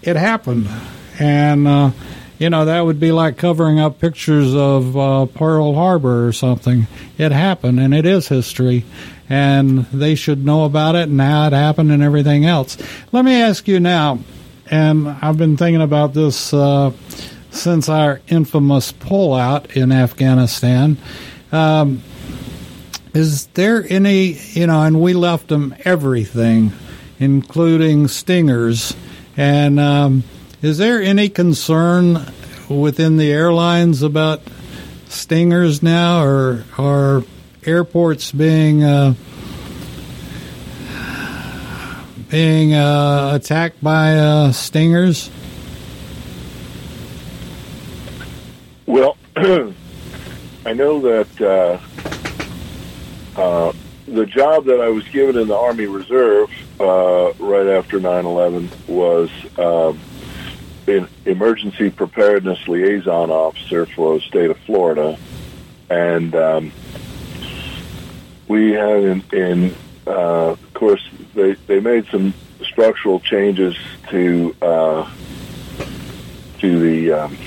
it 0.01 0.15
happened, 0.15 0.67
and 1.19 1.67
uh, 1.67 1.91
you 2.37 2.49
know 2.49 2.65
that 2.65 2.81
would 2.81 2.99
be 2.99 3.11
like 3.11 3.37
covering 3.37 3.79
up 3.79 3.99
pictures 3.99 4.55
of 4.55 4.97
uh, 4.97 5.25
Pearl 5.27 5.73
Harbor 5.75 6.27
or 6.27 6.33
something. 6.33 6.87
It 7.17 7.31
happened, 7.31 7.79
and 7.79 7.93
it 7.93 8.05
is 8.05 8.27
history, 8.27 8.85
and 9.29 9.85
they 9.87 10.15
should 10.15 10.45
know 10.45 10.65
about 10.65 10.95
it 10.95 11.09
and 11.09 11.19
how 11.19 11.47
it 11.47 11.53
happened 11.53 11.91
and 11.91 12.03
everything 12.03 12.45
else. 12.45 12.77
Let 13.11 13.25
me 13.25 13.41
ask 13.41 13.67
you 13.67 13.79
now, 13.79 14.19
and 14.67 15.07
I've 15.07 15.37
been 15.37 15.57
thinking 15.57 15.81
about 15.81 16.13
this 16.13 16.53
uh, 16.53 16.91
since 17.51 17.89
our 17.89 18.21
infamous 18.27 18.91
pullout 18.91 19.75
in 19.75 19.91
Afghanistan. 19.91 20.97
Um, 21.51 22.01
is 23.13 23.47
there 23.47 23.85
any, 23.89 24.33
you 24.51 24.67
know, 24.67 24.83
and 24.83 25.01
we 25.01 25.13
left 25.13 25.47
them 25.47 25.75
everything, 25.83 26.71
including 27.19 28.07
stingers, 28.07 28.95
and 29.35 29.79
um, 29.79 30.23
is 30.61 30.77
there 30.77 31.01
any 31.01 31.29
concern 31.29 32.19
within 32.69 33.17
the 33.17 33.31
airlines 33.31 34.03
about 34.03 34.41
stingers 35.07 35.81
now, 35.81 36.23
or 36.23 36.65
or 36.77 37.23
airports 37.65 38.31
being 38.31 38.83
uh, 38.83 39.15
being 42.29 42.75
uh, 42.75 43.31
attacked 43.33 43.83
by 43.83 44.17
uh, 44.17 44.51
stingers? 44.51 45.31
Well, 48.89 49.17
I 49.35 50.73
know 50.73 50.99
that 51.01 51.39
uh, 51.39 51.77
uh, 53.39 53.71
the 54.07 54.25
job 54.25 54.65
that 54.65 54.81
I 54.81 54.89
was 54.89 55.07
given 55.09 55.37
in 55.37 55.47
the 55.47 55.55
Army 55.55 55.85
Reserve 55.85 56.49
uh, 56.79 57.31
right 57.33 57.67
after 57.67 57.99
9/11 57.99 58.87
was 58.87 59.29
um, 59.59 59.99
an 60.87 61.07
emergency 61.25 61.91
preparedness 61.91 62.67
liaison 62.67 63.29
officer 63.29 63.85
for 63.85 64.15
the 64.15 64.21
state 64.21 64.49
of 64.49 64.57
Florida, 64.61 65.19
and 65.91 66.33
um, 66.33 66.71
we 68.47 68.71
had 68.71 69.03
in, 69.03 69.23
in 69.31 69.75
uh, 70.07 70.53
of 70.53 70.73
course 70.73 71.07
they 71.35 71.53
they 71.67 71.79
made 71.79 72.07
some 72.07 72.33
structural 72.63 73.19
changes 73.19 73.77
to 74.09 74.55
uh, 74.63 75.07
to 76.57 76.79
the 76.79 77.11
um, 77.11 77.37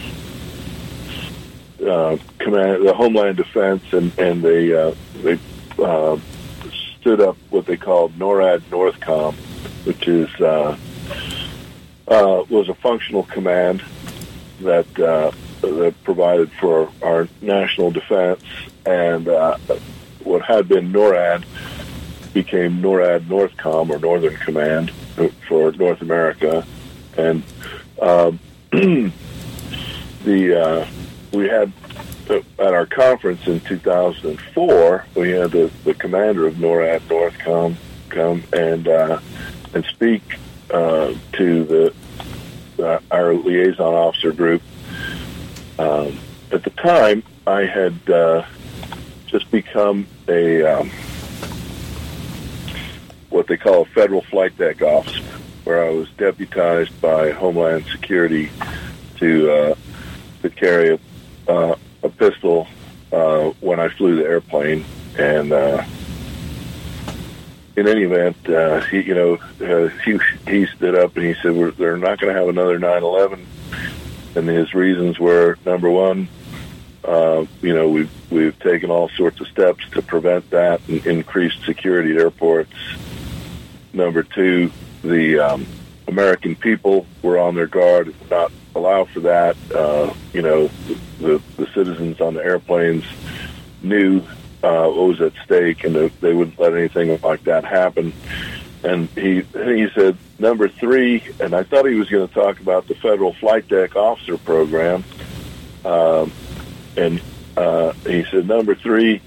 uh, 1.83 2.17
command, 2.39 2.87
the 2.87 2.95
Homeland 2.95 3.37
Defense, 3.37 3.83
and 3.93 4.17
and 4.19 4.43
they 4.43 4.73
uh, 4.73 4.95
they 5.23 5.39
uh, 5.79 6.17
stood 7.01 7.21
up 7.21 7.37
what 7.51 7.67
they 7.67 7.77
called 7.77 8.13
NORAD 8.19 8.61
Northcom, 8.71 9.35
which 9.85 10.07
is 10.07 10.29
uh, 10.41 10.77
uh, 12.09 12.45
was 12.49 12.69
a 12.69 12.75
functional 12.75 13.25
command 13.25 13.83
that 14.61 14.99
uh, 14.99 15.31
that 15.61 15.95
provided 16.05 16.51
for 16.53 16.91
our 17.03 17.29
national 17.41 17.91
defense, 17.91 18.43
and 18.87 19.29
uh, 19.29 19.57
what 20.25 20.43
had 20.43 20.69
been 20.69 20.93
NORAD 20.93 21.45
became 22.33 22.81
NORAD 22.81 23.23
Northcom 23.23 23.91
or 23.91 23.99
Northern 23.99 24.37
Command 24.37 24.91
for 25.49 25.73
North 25.73 26.01
America, 26.01 26.67
and 27.17 27.43
um, 28.01 28.39
the 28.71 30.61
uh, 30.61 30.87
we 31.33 31.49
had 31.49 31.73
at 32.31 32.75
our 32.75 32.87
conference 32.87 33.47
in 33.47 33.61
2004, 33.61 35.07
we 35.15 35.31
had 35.31 35.51
the, 35.51 35.71
the 35.85 35.95
commander 35.95 36.47
of 36.47 36.55
NORAD 36.55 37.01
Northcom 37.01 37.77
come 38.09 38.45
and 38.53 38.89
uh, 38.89 39.21
and 39.75 39.85
speak 39.87 40.23
uh, 40.71 41.15
to 41.33 41.65
the 41.65 41.95
uh, 42.79 43.01
our 43.11 43.35
liaison 43.35 43.95
officer 43.95 44.33
group. 44.33 44.63
Um, 45.79 46.19
at 46.53 46.63
the 46.63 46.71
time, 46.71 47.23
I 47.47 47.63
had 47.63 48.11
uh, 48.11 48.45
just 49.27 49.51
become 49.51 50.07
a 50.29 50.63
um, 50.63 50.91
what 53.31 53.47
they 53.47 53.57
call 53.57 53.83
a 53.83 53.87
federal 53.87 54.23
flight 54.23 54.57
deck 54.59 54.83
officer, 54.83 55.23
where 55.65 55.85
I 55.85 55.91
was 55.91 56.09
deputized 56.11 57.01
by 57.01 57.31
Homeland 57.31 57.87
Security 57.87 58.51
to 59.17 59.51
uh, 59.51 59.75
to 60.43 60.51
carry 60.51 60.95
a, 60.95 60.99
uh, 61.49 61.75
a 62.03 62.09
pistol 62.09 62.67
uh, 63.13 63.51
when 63.61 63.81
I 63.81 63.89
flew 63.89 64.17
the 64.17 64.25
airplane, 64.25 64.85
and 65.19 65.53
uh, 65.53 65.85
in 67.77 67.89
any 67.89 68.03
event, 68.03 68.49
uh, 68.49 68.81
he 68.83 69.03
you 69.03 69.15
know 69.15 69.35
uh, 69.61 69.89
he 70.05 70.19
he 70.49 70.67
stood 70.67 70.95
up 70.95 71.17
and 71.17 71.27
he 71.27 71.35
said 71.43 71.53
We're, 71.53 71.71
they're 71.71 71.97
not 71.97 72.21
going 72.21 72.33
to 72.33 72.39
have 72.39 72.49
another 72.49 72.79
9/11, 72.79 73.45
and 74.37 74.49
his 74.49 74.75
reasons 74.75 75.19
were 75.19 75.59
number 75.65 75.91
one, 75.91 76.29
uh, 77.05 77.45
you 77.61 77.75
know 77.75 77.89
we've 77.89 78.11
we've 78.31 78.59
taken 78.61 78.91
all 78.91 79.09
sorts 79.11 79.41
of 79.41 79.49
steps 79.49 79.89
to 79.91 80.03
prevent 80.03 80.51
that 80.51 80.81
and 80.89 81.07
increased 81.07 81.65
security 81.65 82.13
at 82.13 82.19
airports. 82.19 82.73
Number 83.93 84.23
two, 84.23 84.73
the 85.03 85.39
um, 85.39 85.67
American 86.09 86.57
people 86.57 87.07
were 87.23 87.39
on 87.39 87.55
their 87.55 87.67
guard, 87.67 88.15
not 88.31 88.53
allow 88.75 89.05
for 89.05 89.21
that. 89.21 89.57
Uh, 89.75 90.13
you 90.33 90.43
know, 90.43 90.69
the 91.19 91.41
the 91.57 91.67
citizens 91.75 92.21
on 92.21 92.35
the 92.35 92.45
airplanes 92.45 93.05
knew 93.83 94.21
uh, 94.63 94.87
what 94.89 95.09
was 95.09 95.21
at 95.21 95.33
stake, 95.45 95.85
and 95.85 95.95
that 95.95 96.21
they 96.21 96.35
wouldn't 96.35 96.59
let 96.59 96.75
anything 96.75 97.19
like 97.23 97.45
that 97.45 97.65
happen. 97.65 98.13
And 98.85 99.09
he 99.11 99.43
he 99.43 99.89
said 99.95 100.17
number 100.39 100.69
three, 100.69 101.23
and 101.41 101.55
I 101.55 101.63
thought 101.63 101.87
he 101.87 101.95
was 101.95 102.09
going 102.09 102.27
to 102.27 102.35
talk 102.35 102.61
about 102.61 102.89
the 102.89 102.95
federal 102.95 103.33
flight 103.35 103.69
deck 103.69 103.97
officer 103.97 104.37
program. 104.39 105.05
Um, 105.85 106.33
and 106.97 107.21
uh, 107.57 107.93
he 108.07 108.25
said 108.31 108.47
number 108.47 108.75
three, 108.75 109.21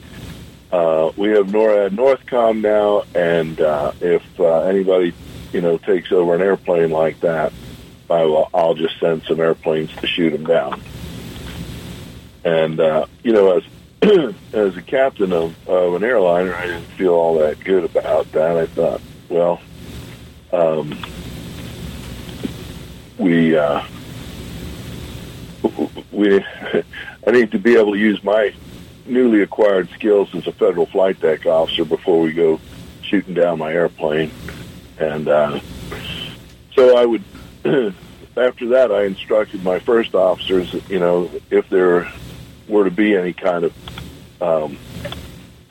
uh, 0.71 1.11
we 1.15 1.29
have 1.29 1.47
NORAD 1.47 1.91
Northcom 1.91 2.61
now, 2.61 3.03
and 3.13 3.59
uh, 3.61 3.91
if 4.01 4.23
uh, 4.39 4.61
anybody 4.61 5.13
you 5.53 5.61
know 5.61 5.77
takes 5.77 6.11
over 6.11 6.35
an 6.35 6.41
airplane 6.41 6.91
like 6.91 7.19
that, 7.21 7.53
I'll 8.09 8.75
just 8.75 8.99
send 8.99 9.23
some 9.23 9.39
airplanes 9.39 9.95
to 9.97 10.07
shoot 10.07 10.31
them 10.31 10.45
down. 10.45 10.81
And 12.43 12.79
uh, 12.79 13.05
you 13.23 13.33
know, 13.33 13.57
as 13.57 13.63
as 14.53 14.77
a 14.77 14.81
captain 14.81 15.33
of, 15.33 15.67
of 15.67 15.95
an 15.95 16.03
airliner, 16.03 16.53
I 16.53 16.67
didn't 16.67 16.85
feel 16.97 17.13
all 17.13 17.39
that 17.39 17.59
good 17.59 17.83
about 17.83 18.31
that. 18.33 18.57
I 18.57 18.65
thought, 18.67 19.01
well, 19.29 19.61
um, 20.53 20.97
we 23.17 23.57
uh, 23.57 23.83
we 26.11 26.43
I 27.27 27.31
need 27.31 27.51
to 27.51 27.59
be 27.59 27.75
able 27.75 27.93
to 27.93 27.99
use 27.99 28.23
my 28.23 28.53
newly 29.05 29.41
acquired 29.41 29.89
skills 29.91 30.33
as 30.35 30.47
a 30.47 30.51
federal 30.51 30.85
flight 30.85 31.19
deck 31.19 31.45
officer 31.45 31.85
before 31.85 32.21
we 32.21 32.33
go 32.33 32.59
shooting 33.01 33.33
down 33.33 33.59
my 33.59 33.71
airplane. 33.71 34.31
And 34.99 35.27
uh, 35.27 35.59
so 36.73 36.97
I 36.97 37.05
would, 37.05 37.23
after 38.37 38.67
that, 38.69 38.91
I 38.91 39.05
instructed 39.05 39.63
my 39.63 39.79
first 39.79 40.13
officers, 40.13 40.71
you 40.87 40.99
know, 40.99 41.31
if 41.49 41.67
there 41.69 42.11
were 42.67 42.83
to 42.83 42.91
be 42.91 43.15
any 43.15 43.33
kind 43.33 43.65
of 43.65 44.41
um, 44.41 44.77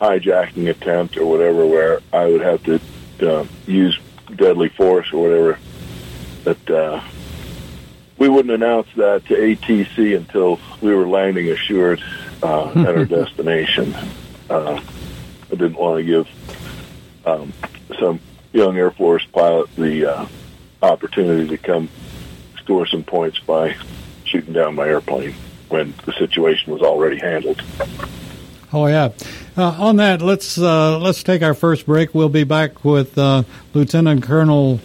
hijacking 0.01 0.69
attempt 0.69 1.17
or 1.17 1.27
whatever, 1.27 1.65
where 1.65 2.01
I 2.13 2.27
would 2.27 2.41
have 2.41 2.63
to 2.65 2.81
uh, 3.23 3.47
use 3.67 3.97
deadly 4.35 4.71
force 4.71 5.13
or 5.13 5.23
whatever, 5.23 5.59
that 6.43 6.71
uh, 6.71 7.01
we 8.19 8.29
wouldn't 8.29 8.55
announce 8.55 8.89
that 8.97 9.25
to 9.27 9.35
ATC 9.35 10.17
until 10.17 10.59
we 10.81 10.93
were 10.93 11.07
landing 11.07 11.51
assured 11.51 12.03
uh, 12.43 12.71
at 12.71 12.97
our 12.97 13.05
destination. 13.05 13.95
Uh, 14.51 14.81
I 15.47 15.51
didn't 15.51 15.77
want 15.77 15.99
to 15.99 16.05
give 16.05 17.25
um, 17.25 17.53
some 18.01 18.19
young 18.53 18.77
Air 18.77 18.91
Force 18.91 19.25
pilot 19.27 19.75
the 19.77 20.07
uh, 20.07 20.27
opportunity 20.83 21.49
to 21.49 21.59
come 21.59 21.89
score 22.59 22.87
some 22.87 23.05
points 23.05 23.39
by 23.41 23.77
shooting 24.25 24.53
down 24.53 24.75
my 24.75 24.87
airplane 24.87 25.35
when 25.69 25.95
the 26.07 26.13
situation 26.13 26.73
was 26.73 26.83
already 26.83 27.19
handled. 27.19 27.63
Oh 28.73 28.87
yeah. 28.87 29.11
Uh, 29.57 29.69
on 29.79 29.97
that, 29.97 30.21
let's 30.21 30.59
uh, 30.59 30.99
let's 30.99 31.23
take 31.23 31.43
our 31.43 31.55
first 31.55 31.87
break. 31.87 32.15
We'll 32.15 32.29
be 32.29 32.45
back 32.45 32.85
with 32.85 33.17
uh, 33.17 33.45
Lieutenant 33.73 34.25
Colonel 34.25 34.79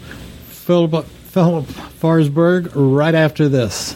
Philip 0.48 1.06
Philip 1.06 1.66
Forsberg 1.66 2.72
right 2.76 3.16
after 3.16 3.50
this. 3.50 3.96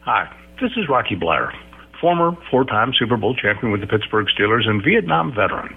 Hi, 0.00 0.28
this 0.60 0.72
is 0.76 0.88
Rocky 0.88 1.14
Bleier, 1.14 1.52
former 2.00 2.36
four-time 2.50 2.92
Super 2.98 3.16
Bowl 3.16 3.34
champion 3.34 3.72
with 3.72 3.80
the 3.80 3.86
Pittsburgh 3.86 4.26
Steelers 4.36 4.68
and 4.68 4.82
Vietnam 4.82 5.32
veteran. 5.32 5.76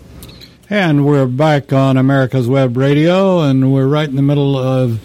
And 0.71 1.05
we're 1.05 1.25
back 1.25 1.73
on 1.73 1.97
America's 1.97 2.47
Web 2.47 2.77
Radio, 2.77 3.41
and 3.41 3.73
we're 3.73 3.89
right 3.89 4.07
in 4.07 4.15
the 4.15 4.21
middle 4.21 4.57
of 4.57 5.01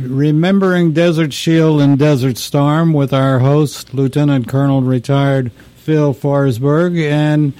remembering 0.00 0.94
Desert 0.94 1.34
Shield 1.34 1.82
and 1.82 1.98
Desert 1.98 2.38
Storm 2.38 2.94
with 2.94 3.12
our 3.12 3.40
host, 3.40 3.92
Lieutenant 3.92 4.48
Colonel 4.48 4.80
retired 4.80 5.52
Phil 5.76 6.14
Forsberg. 6.14 6.98
And 6.98 7.54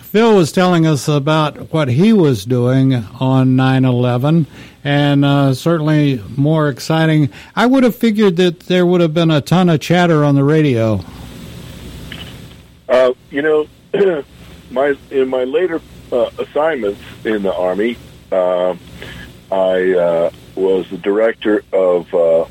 Phil 0.00 0.34
was 0.34 0.50
telling 0.50 0.86
us 0.86 1.08
about 1.08 1.74
what 1.74 1.88
he 1.88 2.14
was 2.14 2.46
doing 2.46 2.94
on 3.20 3.54
9 3.54 3.84
11, 3.84 4.46
and 4.82 5.26
uh, 5.26 5.52
certainly 5.52 6.24
more 6.38 6.70
exciting. 6.70 7.28
I 7.54 7.66
would 7.66 7.84
have 7.84 7.96
figured 7.96 8.36
that 8.36 8.60
there 8.60 8.86
would 8.86 9.02
have 9.02 9.12
been 9.12 9.30
a 9.30 9.42
ton 9.42 9.68
of 9.68 9.80
chatter 9.80 10.24
on 10.24 10.36
the 10.36 10.44
radio. 10.44 11.04
Uh, 12.88 13.12
you 13.30 13.42
know, 13.42 13.68
my 14.70 14.96
in 15.10 15.28
my 15.28 15.44
later 15.44 15.82
uh, 16.12 16.30
assignments 16.38 17.00
in 17.24 17.42
the 17.42 17.54
Army, 17.54 17.96
uh, 18.30 18.76
I 19.50 19.92
uh, 19.92 20.30
was 20.54 20.90
the 20.90 20.98
director 20.98 21.62
of 21.72 22.12
uh, 22.14 22.46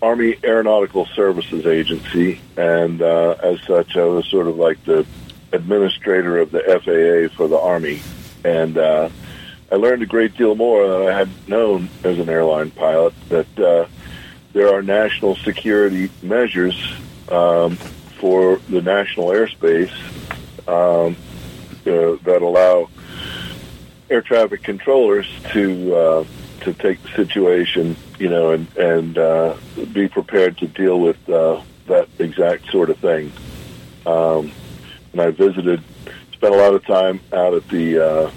Army 0.00 0.36
Aeronautical 0.44 1.06
Services 1.06 1.66
Agency, 1.66 2.40
and 2.56 3.00
uh, 3.02 3.36
as 3.42 3.60
such, 3.62 3.96
I 3.96 4.04
was 4.04 4.26
sort 4.26 4.48
of 4.48 4.56
like 4.56 4.84
the 4.84 5.06
administrator 5.52 6.38
of 6.38 6.50
the 6.50 6.60
FAA 6.60 7.34
for 7.36 7.48
the 7.48 7.58
Army, 7.58 8.02
and 8.44 8.78
uh, 8.78 9.08
I 9.70 9.76
learned 9.76 10.02
a 10.02 10.06
great 10.06 10.36
deal 10.36 10.54
more 10.54 10.86
than 10.86 11.08
I 11.08 11.18
had 11.18 11.48
known 11.48 11.88
as 12.04 12.18
an 12.18 12.28
airline 12.28 12.70
pilot. 12.70 13.14
That 13.28 13.58
uh, 13.58 13.86
there 14.52 14.74
are 14.74 14.82
national 14.82 15.36
security 15.36 16.10
measures 16.22 16.76
um, 17.28 17.76
for 18.20 18.60
the 18.68 18.82
national 18.82 19.28
airspace. 19.28 19.92
Um, 20.68 21.16
uh, 21.86 22.16
that 22.24 22.42
allow 22.42 22.88
air 24.10 24.22
traffic 24.22 24.62
controllers 24.62 25.26
to 25.52 25.94
uh, 25.94 26.24
to 26.60 26.72
take 26.74 27.02
the 27.02 27.08
situation, 27.10 27.96
you 28.18 28.28
know, 28.28 28.52
and 28.52 28.76
and 28.76 29.18
uh, 29.18 29.56
be 29.92 30.08
prepared 30.08 30.58
to 30.58 30.66
deal 30.66 31.00
with 31.00 31.28
uh, 31.28 31.60
that 31.86 32.08
exact 32.18 32.70
sort 32.70 32.90
of 32.90 32.98
thing. 32.98 33.32
Um, 34.06 34.52
and 35.12 35.20
I 35.20 35.30
visited 35.30 35.82
spent 36.32 36.54
a 36.54 36.58
lot 36.58 36.74
of 36.74 36.84
time 36.84 37.20
out 37.32 37.54
at 37.54 37.68
the, 37.68 38.00
uh, 38.00 38.30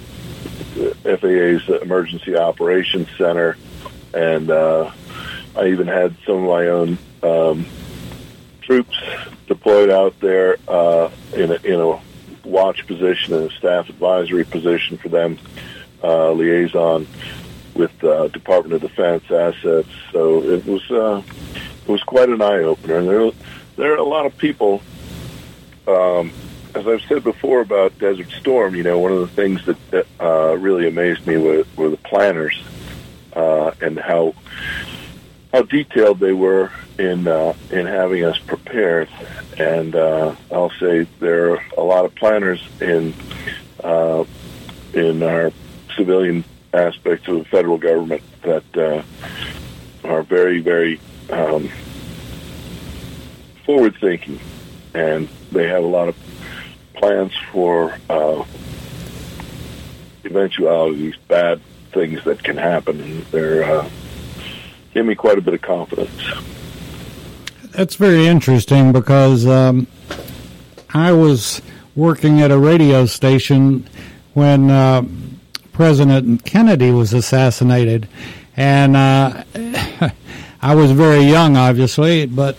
FAA's 1.18 1.82
Emergency 1.82 2.36
Operations 2.38 3.08
Center, 3.18 3.58
and 4.14 4.52
uh, 4.52 4.92
I 5.58 5.68
even 5.70 5.88
had 5.88 6.16
some 6.26 6.36
of 6.36 6.44
my 6.44 6.68
own 6.68 7.00
um, 7.24 7.66
troops 8.62 8.96
deployed 9.48 9.90
out 9.90 10.20
there 10.20 10.54
in, 11.34 11.52
a, 11.52 11.60
in 11.64 11.80
a 11.80 12.00
watch 12.46 12.86
position 12.88 13.34
and 13.34 13.52
a 13.52 13.56
staff 13.56 13.90
advisory 13.90 14.44
position 14.44 14.98
for 14.98 15.10
them, 15.10 15.38
uh, 16.04 16.32
liaison 16.32 17.08
with 17.74 18.04
uh, 18.04 18.28
Department 18.30 18.74
of 18.76 18.82
Defense 18.82 19.24
assets. 19.30 19.90
So 20.12 20.44
it 20.44 20.66
was 20.66 20.90
uh, 20.92 21.22
it 21.88 21.92
was 21.92 22.04
quite 22.04 22.30
an 22.30 22.42
eye 22.42 22.64
opener. 22.64 22.98
And 22.98 23.10
there 23.10 23.32
there 23.76 23.94
are 23.94 23.98
a 23.98 24.04
lot 24.04 24.26
of 24.26 24.38
people. 24.38 24.82
Um, 25.88 26.32
as 26.74 26.88
I've 26.88 27.02
said 27.04 27.24
before 27.24 27.62
about 27.62 27.98
Desert 28.00 28.30
Storm, 28.32 28.76
you 28.76 28.84
know, 28.84 29.00
one 29.00 29.14
of 29.14 29.20
the 29.20 29.28
things 29.28 29.66
that, 29.66 29.92
that 29.92 30.08
uh, 30.20 30.58
really 30.58 30.88
amazed 30.88 31.26
me 31.26 31.38
were, 31.38 31.64
were 31.78 31.90
the 31.90 31.98
planners 31.98 32.62
uh, 33.34 33.72
and 33.82 33.98
how 33.98 34.34
how 35.54 35.62
detailed 35.62 36.20
they 36.20 36.34
were 36.34 36.70
in 37.00 37.28
uh, 37.28 37.54
in 37.72 37.86
having 37.86 38.26
us 38.26 38.38
prepared. 38.40 39.10
And 39.58 39.96
uh, 39.96 40.36
I'll 40.52 40.72
say 40.72 41.08
there 41.20 41.52
are 41.52 41.64
a 41.78 41.82
lot 41.82 42.06
of 42.06 42.14
planners 42.16 42.66
in 42.82 43.14
uh, 43.84 44.26
in 44.94 45.24
our 45.24 45.52
civilian 45.96 46.44
aspects 46.74 47.28
of 47.28 47.40
the 47.40 47.46
federal 47.46 47.78
government 47.78 48.22
that 48.42 48.78
uh, 48.78 49.04
are 50.04 50.24
very 50.24 50.60
very 50.60 51.00
um, 51.30 51.70
forward 53.66 53.96
thinking, 54.00 54.40
and 54.94 55.30
they 55.52 55.68
have 55.68 55.84
a 55.84 55.88
lot 55.88 56.10
of 56.10 56.18
plans 56.94 57.34
for 57.52 57.98
uh, 58.10 58.44
eventualities, 60.26 61.16
bad 61.28 61.62
things 61.92 62.24
that 62.26 62.44
can 62.44 62.58
happen, 62.58 63.00
and 63.00 63.24
they're 63.28 63.64
uh, 63.64 63.90
give 64.94 65.06
me 65.06 65.16
quite 65.16 65.38
a 65.38 65.42
bit 65.42 65.54
of 65.54 65.62
confidence. 65.62 66.12
That's 67.76 67.96
very 67.96 68.26
interesting 68.26 68.94
because 68.94 69.46
um, 69.46 69.88
I 70.94 71.12
was 71.12 71.62
working 71.94 72.40
at 72.40 72.50
a 72.50 72.58
radio 72.58 73.06
station 73.06 73.86
when 74.34 74.72
uh, 74.72 75.04
President 75.74 76.46
Kennedy 76.46 76.92
was 76.92 77.12
assassinated, 77.12 78.08
and 78.56 78.96
uh, 78.96 79.44
I 80.62 80.74
was 80.74 80.92
very 80.92 81.24
young, 81.24 81.58
obviously, 81.58 82.26
but 82.26 82.56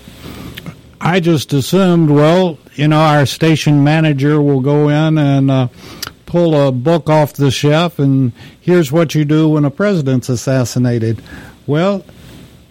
I 1.00 1.20
just 1.20 1.50
assumed, 1.54 2.10
well, 2.10 2.58
you 2.74 2.86
know, 2.86 3.00
our 3.00 3.24
station 3.24 3.82
manager 3.82 4.42
will 4.42 4.60
go 4.60 4.90
in 4.90 5.16
and 5.16 5.50
uh, 5.50 5.68
pull 6.26 6.68
a 6.68 6.70
book 6.70 7.08
off 7.08 7.32
the 7.32 7.50
shelf, 7.50 7.98
and 7.98 8.32
here's 8.60 8.92
what 8.92 9.14
you 9.14 9.24
do 9.24 9.48
when 9.48 9.64
a 9.64 9.70
president's 9.70 10.28
assassinated. 10.28 11.22
Well, 11.66 12.04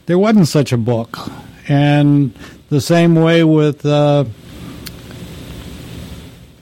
there 0.06 0.20
wasn't 0.20 0.48
such 0.48 0.72
a 0.72 0.78
book. 0.78 1.18
And 1.68 2.34
the 2.70 2.82
same 2.82 3.16
way 3.16 3.44
with 3.44 3.86
uh, 3.86 4.26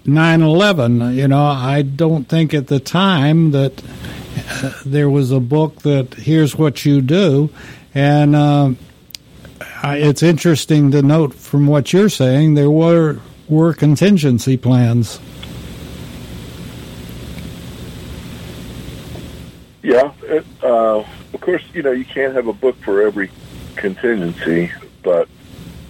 9/11, 0.05 1.15
you 1.15 1.27
know, 1.27 1.45
I 1.45 1.81
don't 1.81 2.27
think 2.27 2.53
at 2.53 2.67
the 2.67 2.79
time 2.79 3.51
that 3.51 3.81
uh, 4.49 4.73
there 4.85 5.09
was 5.09 5.31
a 5.31 5.39
book 5.39 5.81
that 5.83 6.13
here's 6.13 6.57
what 6.57 6.85
you 6.85 7.01
do, 7.01 7.49
and 7.93 8.35
uh, 8.35 8.71
it's 9.83 10.23
interesting 10.23 10.91
to 10.91 11.01
note 11.01 11.33
from 11.33 11.67
what 11.67 11.93
you're 11.93 12.09
saying 12.09 12.53
there 12.55 12.69
were 12.69 13.19
were 13.47 13.73
contingency 13.73 14.57
plans. 14.57 15.19
Yeah, 19.83 20.13
it, 20.23 20.45
uh, 20.63 20.99
of 21.33 21.41
course, 21.41 21.63
you 21.73 21.81
know 21.81 21.91
you 21.91 22.05
can't 22.05 22.33
have 22.33 22.47
a 22.47 22.53
book 22.53 22.75
for 22.77 23.01
every 23.01 23.29
contingency, 23.75 24.71
but 25.03 25.27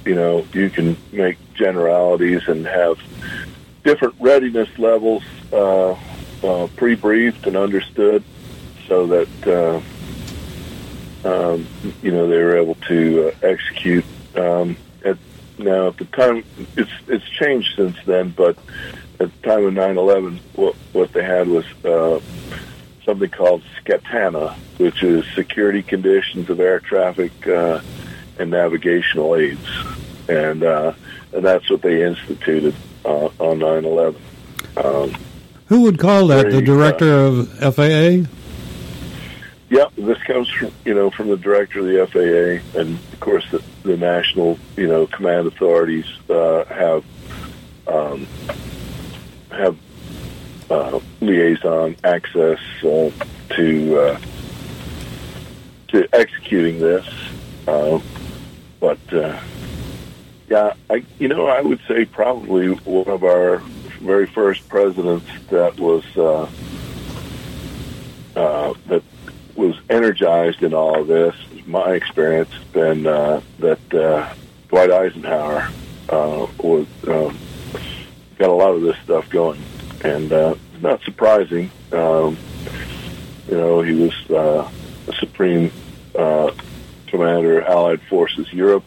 you 0.06 0.16
know 0.16 0.46
you 0.54 0.70
can 0.70 0.98
make 1.12 1.38
generalities 1.54 2.42
and 2.48 2.66
have 2.66 3.00
different 3.84 4.16
readiness 4.20 4.70
levels 4.78 5.24
uh, 5.52 5.92
uh, 6.44 6.68
pre-briefed 6.76 7.46
and 7.48 7.56
understood, 7.56 8.24
so 8.88 9.08
that 9.08 9.84
uh, 11.26 11.30
um, 11.30 11.68
you 12.02 12.12
know 12.12 12.28
they 12.28 12.38
were 12.38 12.58
able 12.58 12.76
to 12.76 13.30
uh, 13.30 13.48
execute. 13.48 14.06
Um, 14.36 14.78
at, 15.06 15.18
now, 15.58 15.90
at 15.90 15.98
the 15.98 16.06
time, 16.06 16.44
it's 16.76 16.92
it's 17.08 17.28
changed 17.30 17.76
since 17.76 17.98
then, 18.06 18.30
but 18.30 18.58
at 19.20 19.32
the 19.42 19.48
time 19.48 19.66
of 19.66 19.74
9/11, 19.74 20.40
what 20.56 20.76
what 20.92 21.14
they 21.14 21.24
had 21.24 21.48
was 21.48 21.66
uh, 21.86 22.20
something 23.06 23.30
called 23.30 23.64
SCATANA, 23.82 24.56
which 24.78 25.04
is 25.04 25.26
Security 25.36 25.84
Conditions 25.84 26.50
of 26.50 26.60
Air 26.60 26.80
Traffic 26.80 27.48
uh, 27.48 27.82
and 28.40 28.52
Navigational 28.52 29.36
Aids, 29.36 29.68
and 30.28 30.64
uh, 30.64 30.94
and 31.34 31.46
that's 31.46 31.70
what 31.70 31.82
they 31.82 32.04
instituted 32.04 32.76
uh, 33.06 33.26
on 33.26 33.60
9/11. 33.60 34.16
Um, 34.84 35.16
Who 35.68 35.82
would 35.82 36.00
call 36.00 36.28
that? 36.28 36.52
The 36.52 36.62
director 36.62 37.12
of 37.12 37.50
FAA? 37.76 38.30
yeah, 39.74 39.88
this 39.98 40.22
comes 40.22 40.48
from 40.50 40.72
you 40.86 40.94
know 40.94 41.10
from 41.10 41.30
the 41.30 41.38
director 41.38 41.80
of 41.80 41.86
the 41.88 42.06
FAA, 42.06 42.80
and 42.80 43.00
of 43.12 43.20
course 43.20 43.44
the, 43.50 43.64
the 43.82 43.98
national 43.98 44.60
you 44.78 44.88
know 44.88 45.08
command 45.08 45.48
authorities 45.48 46.06
uh, 46.30 46.64
have 46.66 47.04
um, 47.88 48.28
have 49.50 49.76
uh, 50.70 51.00
liaison 51.22 51.96
access 52.04 52.60
uh, 52.84 53.10
to 53.50 54.00
uh, 54.00 54.20
to 55.88 56.08
executing 56.14 56.80
this. 56.80 57.08
But 58.84 59.14
uh, 59.14 59.40
yeah, 60.50 60.74
I 60.90 61.06
you 61.18 61.30
know 61.30 61.48
I 61.48 61.62
would 61.62 61.80
say 61.88 62.04
probably 62.04 62.68
one 62.68 63.08
of 63.08 63.24
our 63.24 63.60
very 64.02 64.28
first 64.28 64.68
presidents 64.68 65.26
that 65.48 65.80
was 65.80 66.04
uh, 66.18 66.50
uh, 68.36 68.74
that 68.88 69.02
was 69.56 69.80
energized 69.90 70.64
in 70.64 70.74
all 70.74 71.00
of 71.00 71.08
this. 71.08 71.34
My 71.66 71.94
experience 71.94 72.52
has 72.52 72.64
been 72.66 73.08
uh, 73.08 73.40
that 73.60 73.94
uh, 73.94 74.34
Dwight 74.68 74.92
Eisenhower 74.92 75.70
uh, 76.10 76.48
was 76.58 76.86
um, 77.08 77.38
got 78.38 78.50
a 78.50 78.52
lot 78.52 78.76
of 78.76 78.82
this 78.82 78.98
stuff 78.98 79.30
going, 79.30 79.64
and 80.04 80.34
uh, 80.34 80.56
not 80.82 81.02
surprising. 81.04 81.72
Um, 81.94 82.38
you 83.48 83.56
know, 83.56 83.82
he 83.82 83.94
was 83.94 84.30
uh, 84.30 84.70
a 85.08 85.14
supreme 85.14 85.72
uh, 86.16 86.52
commander, 87.14 87.62
Allied 87.62 88.02
Forces 88.02 88.52
Europe 88.52 88.84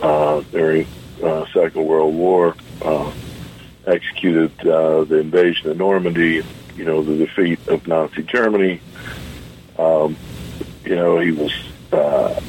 uh, 0.00 0.40
during 0.50 0.86
uh, 1.22 1.44
Second 1.52 1.84
World 1.84 2.14
War. 2.14 2.56
Uh, 2.80 3.12
executed 3.86 4.50
uh, 4.66 5.04
the 5.04 5.18
invasion 5.18 5.70
of 5.70 5.76
Normandy. 5.76 6.42
You 6.74 6.84
know, 6.84 7.02
the 7.02 7.18
defeat 7.18 7.68
of 7.68 7.86
Nazi 7.86 8.22
Germany. 8.22 8.80
Um, 9.78 10.16
you 10.84 10.96
know, 10.96 11.18
he 11.18 11.32
was 11.32 11.52
uh, 11.92 12.40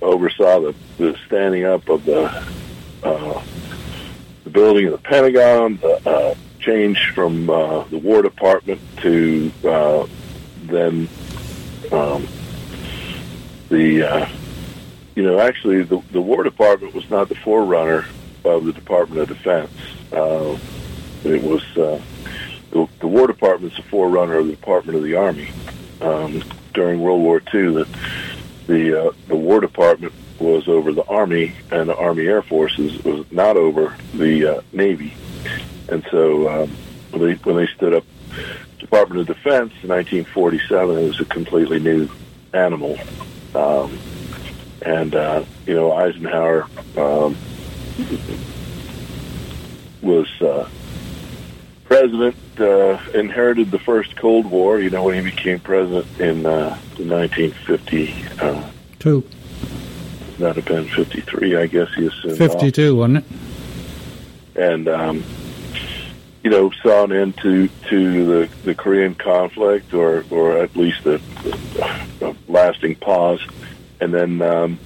oversaw 0.00 0.60
the, 0.60 0.74
the 0.96 1.16
standing 1.26 1.64
up 1.64 1.86
of 1.90 2.06
the 2.06 2.24
uh, 3.02 3.42
the 4.44 4.50
building 4.50 4.86
of 4.86 4.92
the 4.92 4.98
Pentagon, 4.98 5.76
the 5.76 6.36
change 6.58 7.12
from 7.14 7.46
the 7.46 8.00
War 8.02 8.22
Department 8.22 8.80
to 9.02 9.50
then 10.66 11.06
um, 11.92 12.26
the 13.74 14.02
uh, 14.02 14.28
you 15.16 15.22
know 15.22 15.40
actually 15.40 15.82
the, 15.82 16.00
the 16.12 16.20
War 16.20 16.44
Department 16.44 16.94
was 16.94 17.08
not 17.10 17.28
the 17.28 17.34
forerunner 17.34 18.06
of 18.44 18.64
the 18.64 18.72
Department 18.72 19.22
of 19.22 19.28
Defense. 19.28 19.70
Uh, 20.12 20.56
it 21.24 21.42
was 21.42 21.62
uh, 21.76 22.00
the, 22.70 22.86
the 23.00 23.08
War 23.08 23.26
Department's 23.26 23.76
the 23.76 23.82
forerunner 23.82 24.38
of 24.38 24.46
the 24.46 24.52
Department 24.52 24.96
of 24.96 25.02
the 25.02 25.16
Army. 25.16 25.48
Um, 26.00 26.42
during 26.72 27.00
World 27.00 27.22
War 27.22 27.40
II, 27.52 27.74
that 27.74 27.88
the 28.66 29.08
uh, 29.08 29.12
the 29.28 29.36
War 29.36 29.60
Department 29.60 30.12
was 30.38 30.68
over 30.68 30.92
the 30.92 31.04
Army, 31.04 31.52
and 31.70 31.88
the 31.88 31.96
Army 31.96 32.26
Air 32.26 32.42
Forces 32.42 33.02
was 33.04 33.30
not 33.32 33.56
over 33.56 33.96
the 34.14 34.58
uh, 34.58 34.60
Navy. 34.72 35.14
And 35.88 36.04
so 36.10 36.48
um, 36.48 36.70
when, 37.10 37.22
they, 37.22 37.34
when 37.34 37.56
they 37.56 37.66
stood 37.68 37.94
up 37.94 38.04
Department 38.78 39.20
of 39.20 39.26
Defense 39.28 39.72
in 39.82 39.90
1947, 39.90 40.98
it 40.98 41.06
was 41.06 41.20
a 41.20 41.24
completely 41.24 41.78
new 41.78 42.08
animal. 42.52 42.98
Um, 43.54 43.98
and 44.82 45.14
uh, 45.14 45.44
you 45.66 45.74
know 45.74 45.92
Eisenhower 45.92 46.66
um, 46.96 47.36
was 50.02 50.28
uh, 50.42 50.68
president, 51.84 52.36
uh, 52.58 52.98
inherited 53.14 53.70
the 53.70 53.78
first 53.78 54.16
Cold 54.16 54.46
War. 54.46 54.78
You 54.80 54.90
know 54.90 55.04
when 55.04 55.24
he 55.24 55.30
became 55.30 55.60
president 55.60 56.06
in, 56.20 56.46
uh, 56.46 56.78
in 56.98 57.08
1950. 57.08 58.14
Uh, 58.40 58.70
Two. 58.98 59.22
have 60.38 60.64
been 60.64 60.88
53, 60.88 61.56
I 61.56 61.66
guess 61.66 61.92
he 61.94 62.06
assumed. 62.06 62.38
52, 62.38 62.96
wasn't 62.96 63.18
it? 63.18 63.24
And 64.56 64.88
um, 64.88 65.24
you 66.44 66.50
know, 66.50 66.70
saw 66.82 67.04
an 67.04 67.12
end 67.12 67.38
to 67.38 67.68
the, 67.88 68.48
the 68.64 68.74
Korean 68.74 69.14
conflict, 69.14 69.94
or 69.94 70.24
or 70.30 70.58
at 70.58 70.76
least 70.76 71.04
a, 71.06 71.20
a 72.20 72.36
lasting 72.46 72.96
pause, 72.96 73.44
and 74.00 74.14
then. 74.14 74.40
Um, 74.40 74.78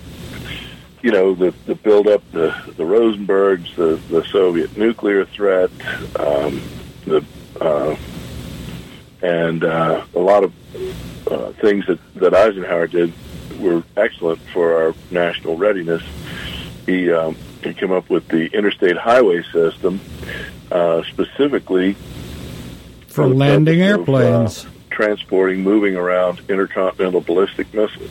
you 1.01 1.13
know 1.13 1.33
the 1.33 1.55
the 1.67 1.77
build 1.77 2.09
up, 2.09 2.29
the 2.33 2.49
the 2.77 2.83
Rosenbergs, 2.83 3.75
the 3.77 4.01
the 4.13 4.25
Soviet 4.33 4.77
nuclear 4.77 5.25
threat, 5.25 5.71
um, 6.19 6.61
the 7.05 7.25
uh, 7.61 7.97
and 9.23 9.65
uh, 9.65 10.05
a 10.15 10.19
lot 10.19 10.45
of 10.45 10.53
uh, 11.31 11.53
things 11.61 11.87
that 11.87 11.99
that 12.15 12.35
Eisenhower 12.35 12.87
did 12.89 13.13
were 13.59 13.83
excellent 13.97 14.41
for 14.53 14.83
our 14.83 14.95
national 15.11 15.57
readiness. 15.57 16.03
He 16.87 17.13
um, 17.13 17.37
he 17.63 17.75
came 17.75 17.93
up 17.93 18.11
with 18.11 18.27
the 18.29 18.47
interstate 18.47 18.97
highway 18.97 19.43
system, 19.53 20.01
uh, 20.71 21.03
specifically 21.05 21.95
for 23.09 23.29
the 23.29 23.35
landing 23.35 23.81
purpose 23.81 24.09
of, 24.09 24.15
airplanes. 24.15 24.65
uh, 24.65 24.69
transporting, 24.91 25.63
moving 25.63 25.97
around 25.97 26.41
intercontinental 26.49 27.21
ballistic 27.21 27.73
missiles. 27.75 28.11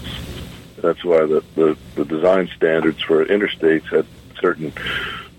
That's 0.78 1.04
why 1.04 1.26
the, 1.26 1.44
the, 1.56 1.78
the 1.96 2.06
design 2.06 2.50
standards 2.56 3.02
for 3.02 3.26
interstates 3.26 3.86
had 3.90 4.06
certain 4.40 4.72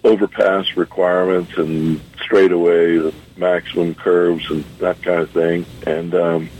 overpass 0.04 0.76
requirements 0.76 1.56
and 1.56 2.00
straightaway, 2.20 3.12
maximum 3.36 3.94
curves, 3.94 4.50
and 4.50 4.64
that 4.78 5.02
kind 5.02 5.20
of 5.20 5.30
thing. 5.30 5.66
And 5.86 6.14
um, 6.14 6.50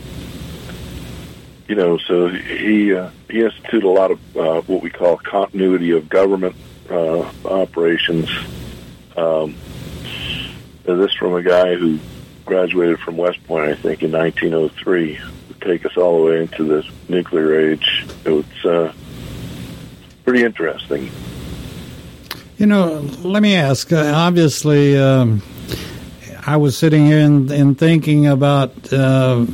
you 1.67 1.75
know, 1.75 1.97
so 1.97 2.29
he 2.29 2.95
uh, 2.95 3.09
he 3.29 3.43
instituted 3.43 3.83
a 3.83 3.89
lot 3.89 4.11
of 4.11 4.37
uh, 4.37 4.61
what 4.61 4.81
we 4.81 4.89
call 4.89 5.17
continuity 5.17 5.91
of 5.91 6.09
government 6.09 6.55
uh, 6.89 7.31
operations. 7.45 8.29
Um, 9.15 9.55
this 10.83 11.13
from 11.13 11.33
a 11.35 11.43
guy 11.43 11.75
who 11.75 11.99
graduated 12.45 12.99
from 12.99 13.17
West 13.17 13.43
Point, 13.45 13.69
I 13.69 13.75
think, 13.75 14.03
in 14.03 14.11
1903. 14.11 15.19
Would 15.47 15.61
take 15.61 15.85
us 15.85 15.95
all 15.97 16.19
the 16.19 16.31
way 16.31 16.41
into 16.41 16.63
the 16.63 16.89
nuclear 17.07 17.71
age. 17.71 18.05
It 18.25 18.31
was 18.31 18.65
uh, 18.65 18.93
pretty 20.23 20.43
interesting. 20.43 21.11
You 22.57 22.65
know, 22.65 22.99
let 23.21 23.41
me 23.41 23.55
ask. 23.55 23.93
Uh, 23.93 24.11
obviously, 24.13 24.97
um, 24.97 25.41
I 26.45 26.57
was 26.57 26.77
sitting 26.77 27.05
here 27.05 27.19
and, 27.19 27.49
and 27.51 27.77
thinking 27.77 28.27
about 28.27 28.91
uh, 28.91 29.45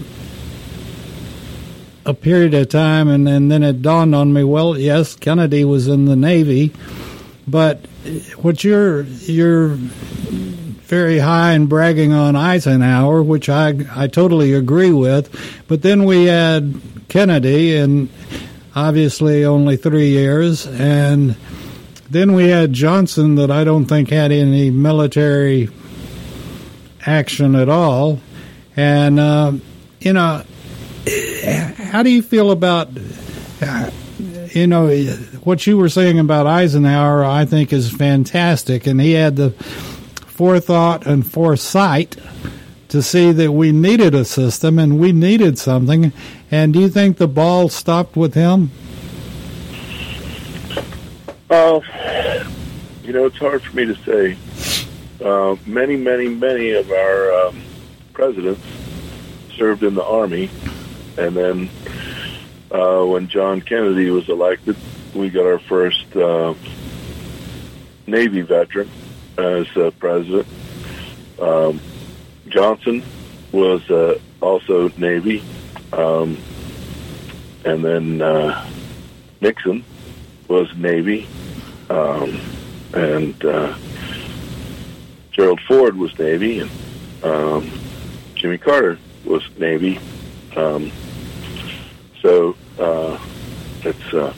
a 2.06 2.14
period 2.14 2.54
of 2.54 2.70
time, 2.70 3.08
and, 3.08 3.28
and 3.28 3.52
then 3.52 3.64
it 3.64 3.82
dawned 3.82 4.16
on 4.16 4.32
me. 4.32 4.44
Well, 4.44 4.78
yes, 4.78 5.16
Kennedy 5.16 5.66
was 5.66 5.88
in 5.88 6.06
the 6.06 6.16
Navy, 6.16 6.72
but 7.48 7.86
what 8.38 8.64
you're 8.64 9.02
you're 9.02 9.78
very 10.96 11.20
high 11.20 11.52
and 11.52 11.68
bragging 11.68 12.14
on 12.14 12.38
Eisenhower, 12.38 13.22
which 13.22 13.50
I 13.50 13.74
I 13.94 14.08
totally 14.08 14.54
agree 14.54 14.94
with. 14.94 15.30
But 15.68 15.82
then 15.82 16.06
we 16.06 16.24
had 16.24 16.80
Kennedy, 17.10 17.76
and 17.76 18.08
obviously 18.74 19.44
only 19.44 19.76
three 19.76 20.08
years, 20.12 20.66
and 20.66 21.36
then 22.10 22.32
we 22.32 22.48
had 22.48 22.72
Johnson, 22.72 23.36
that 23.36 23.52
I 23.52 23.66
don't 23.66 23.88
think 23.88 24.10
had 24.10 24.32
any 24.32 24.70
military 24.72 25.68
action 27.06 27.56
at 27.56 27.68
all, 27.68 28.22
and 28.78 29.20
uh, 29.20 29.52
you 30.00 30.14
know, 30.14 30.44
how 31.92 32.04
do 32.04 32.10
you 32.10 32.22
feel 32.22 32.52
about? 32.52 32.88
Uh, 33.62 33.92
you 34.52 34.68
know 34.68 34.88
what 35.44 35.68
you 35.68 35.76
were 35.76 35.90
saying 35.90 36.20
about 36.20 36.48
Eisenhower, 36.48 37.26
I 37.26 37.44
think 37.44 37.74
is 37.74 37.92
fantastic, 37.92 38.88
and 38.88 39.02
he 39.02 39.12
had 39.12 39.36
the 39.36 39.54
forethought 40.36 41.08
and 41.08 41.26
foresight 41.26 42.18
to 42.90 43.02
see 43.02 43.32
that 43.32 43.54
we 43.54 43.72
needed 43.72 44.14
a 44.14 44.26
system 44.26 44.78
and 44.78 45.00
we 45.00 45.14
needed 45.14 45.58
something. 45.58 46.12
And 46.52 46.74
do 46.74 46.82
you 46.82 46.90
think 46.90 47.16
the 47.18 47.28
ball 47.28 47.70
stopped 47.70 48.18
with 48.18 48.34
him? 48.34 48.70
Uh, 51.50 51.80
you 53.02 53.14
know, 53.14 53.28
it's 53.28 53.38
hard 53.38 53.64
for 53.64 53.76
me 53.78 53.86
to 53.86 53.96
say. 54.04 54.38
Uh, 55.24 55.56
many, 55.66 55.96
many, 55.96 56.28
many 56.28 56.72
of 56.72 56.92
our 56.92 57.48
um, 57.48 57.62
presidents 58.12 58.62
served 59.56 59.84
in 59.84 59.96
the 59.96 60.04
Army, 60.04 60.50
and 61.18 61.34
then 61.34 61.70
uh, 62.72 63.06
when 63.06 63.30
John 63.30 63.62
Kennedy 63.62 64.12
was 64.12 64.28
elected, 64.28 64.76
we 65.14 65.30
got 65.30 65.46
our 65.46 65.60
first 65.60 66.14
uh, 66.14 66.54
Navy 68.06 68.42
veteran 68.42 68.90
as 69.38 69.68
uh, 69.78 69.92
president. 70.00 70.48
Um, 71.40 71.80
Johnson 72.48 73.04
was 73.52 73.90
uh, 73.90 74.20
also 74.42 74.90
Navy, 74.98 75.44
um, 75.92 76.38
and 77.66 77.84
then 77.84 78.22
uh, 78.22 78.70
Nixon 79.42 79.84
was 80.48 80.74
Navy, 80.76 81.28
um, 81.90 82.40
and 82.94 83.44
uh, 83.44 83.78
Gerald 85.32 85.60
Ford 85.62 85.98
was 85.98 86.18
Navy, 86.18 86.60
and 86.60 86.72
um, 87.24 87.72
Jimmy 88.36 88.58
Carter 88.58 88.98
was 89.26 89.44
Navy. 89.58 90.00
Um, 90.56 90.92
so 92.22 92.56
uh, 92.80 93.20
it's 93.84 94.14
uh, 94.14 94.34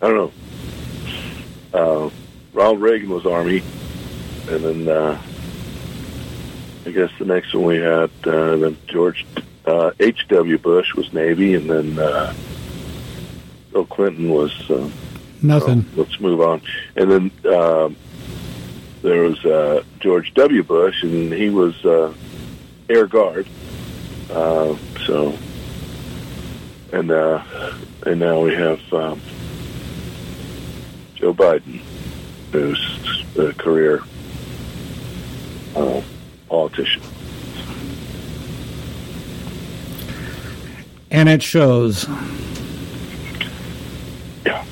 I 0.00 0.08
don't 0.08 0.16
know. 0.16 0.32
Uh, 2.54 2.58
Ronald 2.58 2.80
Reagan 2.80 3.10
was 3.10 3.26
Army, 3.26 3.62
and 4.48 4.64
then 4.64 4.88
uh, 4.88 5.20
I 6.86 6.90
guess 6.90 7.10
the 7.18 7.24
next 7.24 7.54
one 7.54 7.64
we 7.64 7.76
had 7.76 8.10
uh, 8.26 8.56
then 8.56 8.76
George 8.86 9.26
uh, 9.66 9.90
H. 10.00 10.26
W. 10.28 10.58
Bush 10.58 10.94
was 10.94 11.12
Navy, 11.12 11.54
and 11.54 11.68
then 11.68 11.98
uh, 11.98 12.34
Bill 13.72 13.86
Clinton 13.86 14.28
was 14.28 14.70
uh, 14.70 14.88
Nothing. 15.42 15.86
let's 15.96 16.20
move 16.20 16.40
on. 16.40 16.62
And 16.96 17.10
then 17.10 17.54
um, 17.54 17.96
there 19.02 19.22
was 19.22 19.44
uh, 19.44 19.82
George 20.00 20.32
W. 20.34 20.62
Bush, 20.62 21.02
and 21.02 21.32
he 21.32 21.50
was 21.50 21.84
uh, 21.84 22.14
Air 22.88 23.06
Guard. 23.06 23.46
Uh, 24.30 24.76
so, 25.06 25.36
and 26.92 27.10
uh, 27.10 27.42
and 28.06 28.20
now 28.20 28.40
we 28.40 28.54
have 28.54 28.80
um, 28.92 29.20
Joe 31.14 31.34
Biden, 31.34 31.80
a 32.54 33.52
career 33.54 34.02
uh, 35.76 36.00
politician. 36.48 37.02
and 41.14 41.28
it 41.28 41.42
shows. 41.44 42.08
Yeah. 44.44 44.64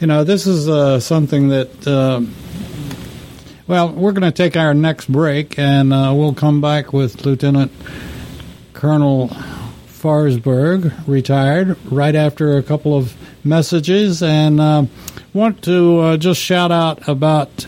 You 0.00 0.08
know, 0.08 0.24
this 0.24 0.46
is 0.46 0.68
uh, 0.68 0.98
something 1.00 1.48
that. 1.48 1.86
Uh, 1.86 2.22
well, 3.68 3.90
we're 3.92 4.10
going 4.10 4.22
to 4.22 4.32
take 4.32 4.56
our 4.56 4.74
next 4.74 5.06
break, 5.06 5.56
and 5.56 5.92
uh, 5.92 6.12
we'll 6.16 6.34
come 6.34 6.60
back 6.60 6.92
with 6.92 7.24
Lieutenant 7.24 7.70
Colonel 8.72 9.28
Forsberg, 9.86 10.92
retired, 11.06 11.78
right 11.84 12.16
after 12.16 12.56
a 12.56 12.64
couple 12.64 12.98
of 12.98 13.14
messages, 13.44 14.24
and 14.24 14.60
uh, 14.60 14.86
want 15.32 15.62
to 15.62 16.00
uh, 16.00 16.16
just 16.16 16.40
shout 16.40 16.72
out 16.72 17.06
about 17.08 17.66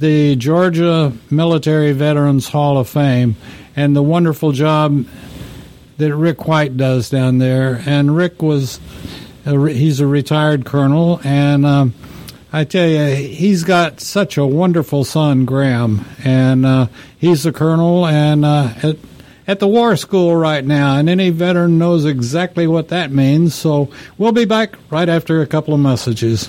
the 0.00 0.34
Georgia 0.36 1.12
Military 1.30 1.92
Veterans 1.92 2.48
Hall 2.48 2.76
of 2.76 2.88
Fame 2.88 3.36
and 3.76 3.94
the 3.94 4.02
wonderful 4.02 4.52
job 4.52 5.06
that 5.98 6.14
Rick 6.14 6.48
White 6.48 6.76
does 6.76 7.08
down 7.10 7.38
there. 7.38 7.80
And 7.86 8.16
Rick 8.16 8.42
was, 8.42 8.80
a, 9.46 9.56
he's 9.68 10.00
a 10.00 10.06
retired 10.06 10.64
colonel, 10.64 11.20
and 11.22 11.64
um, 11.64 11.94
I 12.52 12.64
tell 12.64 12.88
you, 12.88 13.14
he's 13.14 13.62
got 13.62 14.00
such 14.00 14.36
a 14.36 14.46
wonderful 14.46 15.04
son, 15.04 15.44
Graham, 15.44 16.04
and 16.24 16.66
uh, 16.66 16.86
he's 17.18 17.46
a 17.46 17.52
colonel 17.52 18.06
and 18.06 18.44
uh, 18.44 18.74
at, 18.82 18.96
at 19.46 19.60
the 19.60 19.68
war 19.68 19.96
school 19.96 20.34
right 20.34 20.64
now, 20.64 20.96
and 20.96 21.08
any 21.08 21.30
veteran 21.30 21.78
knows 21.78 22.04
exactly 22.04 22.66
what 22.66 22.88
that 22.88 23.12
means. 23.12 23.54
So 23.54 23.90
we'll 24.18 24.32
be 24.32 24.46
back 24.46 24.74
right 24.90 25.08
after 25.08 25.42
a 25.42 25.46
couple 25.46 25.74
of 25.74 25.80
messages. 25.80 26.48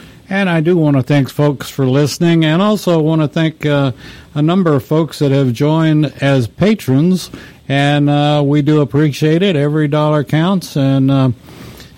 And 0.31 0.49
I 0.49 0.61
do 0.61 0.77
want 0.77 0.95
to 0.95 1.03
thank 1.03 1.29
folks 1.29 1.69
for 1.69 1.85
listening, 1.85 2.45
and 2.45 2.61
also 2.61 3.01
want 3.01 3.19
to 3.19 3.27
thank 3.27 3.65
uh, 3.65 3.91
a 4.33 4.41
number 4.41 4.73
of 4.73 4.85
folks 4.85 5.19
that 5.19 5.29
have 5.29 5.51
joined 5.51 6.05
as 6.23 6.47
patrons. 6.47 7.29
And 7.67 8.09
uh, 8.09 8.41
we 8.45 8.61
do 8.61 8.79
appreciate 8.79 9.43
it. 9.43 9.57
Every 9.57 9.89
dollar 9.89 10.23
counts, 10.23 10.77
and 10.77 11.11
uh, 11.11 11.31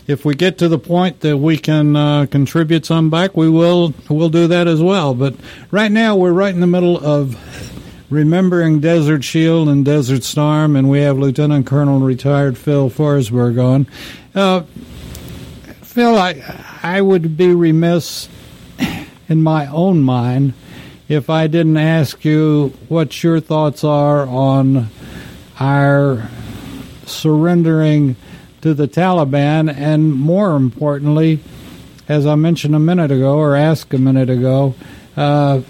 if 0.07 0.25
we 0.25 0.33
get 0.33 0.57
to 0.57 0.67
the 0.67 0.79
point 0.79 1.19
that 1.19 1.37
we 1.37 1.59
can 1.59 1.95
uh, 1.95 2.25
contribute 2.25 2.87
some 2.87 3.11
back, 3.11 3.37
we 3.37 3.47
will. 3.47 3.93
We'll 4.09 4.29
do 4.29 4.47
that 4.47 4.67
as 4.67 4.81
well. 4.81 5.13
But 5.13 5.35
right 5.69 5.91
now, 5.91 6.15
we're 6.15 6.33
right 6.33 6.55
in 6.55 6.59
the 6.59 6.65
middle 6.65 6.97
of 7.05 7.37
remembering 8.09 8.79
Desert 8.79 9.23
Shield 9.23 9.69
and 9.69 9.85
Desert 9.85 10.23
Storm, 10.23 10.75
and 10.75 10.89
we 10.89 11.01
have 11.01 11.19
Lieutenant 11.19 11.67
Colonel 11.67 11.99
retired 11.99 12.57
Phil 12.57 12.89
Forsberg 12.89 13.63
on. 13.63 13.85
Uh, 14.33 14.61
Phil, 15.83 16.17
I 16.17 16.72
I 16.83 16.99
would 16.99 17.37
be 17.37 17.47
remiss 17.55 18.27
in 19.29 19.41
my 19.41 19.67
own 19.67 20.01
mind 20.01 20.53
if 21.07 21.29
I 21.29 21.47
didn't 21.47 21.77
ask 21.77 22.25
you 22.25 22.73
what 22.89 23.23
your 23.23 23.39
thoughts 23.39 23.85
are 23.85 24.27
on 24.27 24.89
our 25.61 26.29
surrendering 27.05 28.17
to 28.61 28.73
the 28.73 28.87
Taliban, 28.87 29.73
and 29.73 30.13
more 30.13 30.57
importantly, 30.57 31.39
as 32.09 32.25
I 32.25 32.35
mentioned 32.35 32.75
a 32.75 32.79
minute 32.79 33.11
ago 33.11 33.37
or 33.37 33.55
asked 33.55 33.93
a 33.93 33.97
minute 33.97 34.29
ago, 34.29 34.75
uh, 35.15 35.61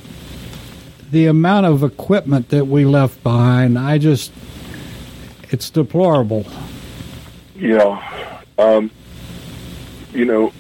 the 1.12 1.28
amount 1.28 1.68
of 1.68 1.84
equipment 1.84 2.50
that 2.50 2.66
we 2.66 2.86
left 2.86 3.22
behind. 3.22 3.78
I 3.78 4.00
just, 4.00 4.32
it's 5.52 5.70
deplorable. 5.70 6.46
Yeah. 7.56 8.42
Um, 8.58 8.90
you 10.12 10.26
know, 10.26 10.52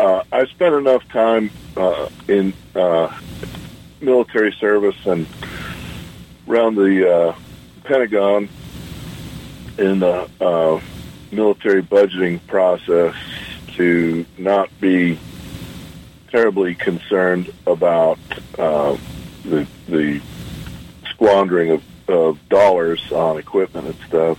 uh, 0.00 0.24
I 0.32 0.46
spent 0.46 0.74
enough 0.74 1.06
time 1.08 1.50
uh, 1.76 2.08
in 2.26 2.54
uh, 2.74 3.14
military 4.00 4.52
service 4.52 4.96
and 5.04 5.26
around 6.48 6.76
the 6.76 7.12
uh, 7.12 7.34
Pentagon 7.84 8.48
in 9.76 9.98
the 9.98 10.28
uh, 10.40 10.80
military 11.30 11.82
budgeting 11.82 12.44
process 12.46 13.14
to 13.76 14.24
not 14.38 14.68
be 14.80 15.18
terribly 16.30 16.74
concerned 16.74 17.52
about 17.66 18.18
uh, 18.58 18.96
the 19.44 19.66
the 19.86 20.22
squandering 21.10 21.72
of, 21.72 22.08
of 22.08 22.48
dollars 22.48 23.12
on 23.12 23.36
equipment 23.36 23.86
and 23.86 23.96
stuff. 24.08 24.38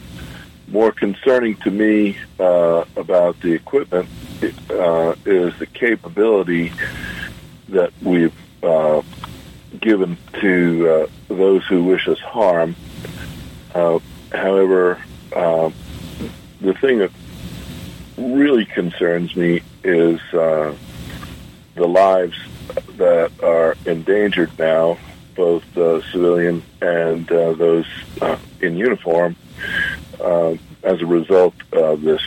More 0.68 0.92
concerning 0.92 1.58
to 1.58 1.70
me 1.70 2.18
about 2.40 3.40
the 3.42 3.52
equipment 3.52 4.10
uh, 4.44 5.16
is 5.26 5.58
the 5.60 5.66
capability 5.66 6.72
that 7.70 7.92
we've 8.02 8.36
uh, 8.64 9.02
given 9.80 10.18
to 10.40 10.90
uh, 10.90 11.08
those 11.28 11.66
who 11.66 11.84
wish 11.84 12.08
us 12.08 12.20
harm. 12.20 12.76
Uh, 13.74 14.00
however, 14.32 15.02
uh, 15.34 15.70
the 16.60 16.74
thing 16.74 17.00
that 17.00 17.12
really 18.18 18.66
concerns 18.66 19.36
me 19.36 19.62
is 19.84 20.22
uh, 20.34 20.76
the 21.76 21.88
lives 21.88 22.38
that 22.98 23.32
are 23.42 23.76
endangered 23.86 24.52
now, 24.60 24.98
both 25.36 25.64
civilian 25.74 26.62
and 26.82 27.26
those 27.28 27.88
in 28.60 28.78
uniform, 28.78 29.36
as 30.20 31.02
a 31.02 31.06
result 31.06 31.56
of 31.72 32.02
this 32.02 32.22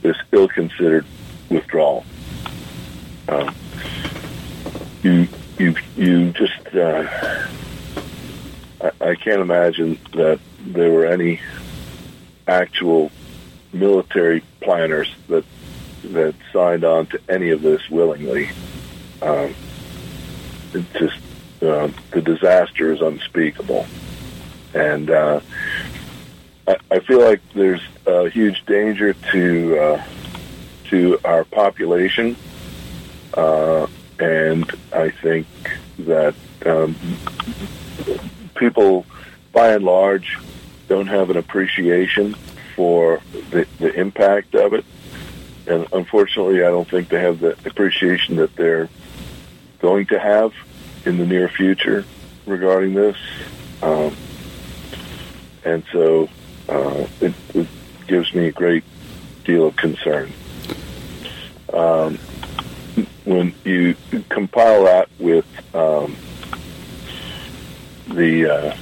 uh, 0.00 0.08
this 0.08 0.16
ill-considered 0.32 1.04
withdrawal. 1.48 2.04
Um, 3.28 3.54
you 5.02 5.28
you 5.58 5.74
you 5.96 6.32
just 6.32 6.74
uh, 6.74 7.06
I, 8.80 8.90
I 9.00 9.14
can't 9.14 9.40
imagine 9.40 9.98
that 10.12 10.40
there 10.60 10.90
were 10.90 11.06
any 11.06 11.40
actual 12.46 13.10
military 13.72 14.42
planners 14.60 15.14
that 15.28 15.44
that 16.04 16.34
signed 16.52 16.84
on 16.84 17.06
to 17.06 17.20
any 17.28 17.50
of 17.50 17.62
this 17.62 17.88
willingly. 17.90 18.50
Um, 19.22 19.54
just 20.72 21.18
uh, 21.62 21.88
the 22.10 22.22
disaster 22.22 22.92
is 22.92 23.00
unspeakable, 23.02 23.86
and 24.74 25.10
uh, 25.10 25.40
I, 26.66 26.76
I 26.90 26.98
feel 27.00 27.20
like 27.20 27.40
there's 27.54 27.82
a 28.10 28.28
huge 28.30 28.64
danger 28.66 29.14
to 29.32 29.78
uh, 29.78 30.04
to 30.84 31.18
our 31.24 31.44
population, 31.44 32.36
uh, 33.34 33.86
and 34.18 34.70
I 34.92 35.10
think 35.10 35.46
that 36.00 36.34
um, 36.66 36.96
people, 38.56 39.06
by 39.52 39.74
and 39.74 39.84
large, 39.84 40.38
don't 40.88 41.06
have 41.06 41.30
an 41.30 41.36
appreciation 41.36 42.34
for 42.74 43.20
the, 43.50 43.66
the 43.78 43.92
impact 43.94 44.54
of 44.54 44.74
it 44.74 44.84
and 45.70 45.86
unfortunately, 45.92 46.64
I 46.64 46.68
don't 46.70 46.88
think 46.88 47.08
they 47.08 47.20
have 47.20 47.38
the 47.38 47.52
appreciation 47.64 48.36
that 48.36 48.56
they're 48.56 48.88
going 49.78 50.06
to 50.06 50.18
have 50.18 50.52
in 51.04 51.16
the 51.16 51.24
near 51.24 51.48
future 51.48 52.04
regarding 52.44 52.94
this. 52.94 53.16
Um, 53.80 54.16
and 55.64 55.84
so 55.92 56.28
uh, 56.68 57.06
it, 57.20 57.34
it, 57.54 57.68
gives 58.10 58.34
me 58.34 58.48
a 58.48 58.52
great 58.52 58.82
deal 59.44 59.68
of 59.68 59.76
concern. 59.76 60.32
Um, 61.72 62.18
when 63.24 63.54
you 63.64 63.94
compile 64.28 64.84
that 64.84 65.08
with 65.20 65.46
um, 65.72 66.16
the 68.08 68.50
uh, 68.52 68.76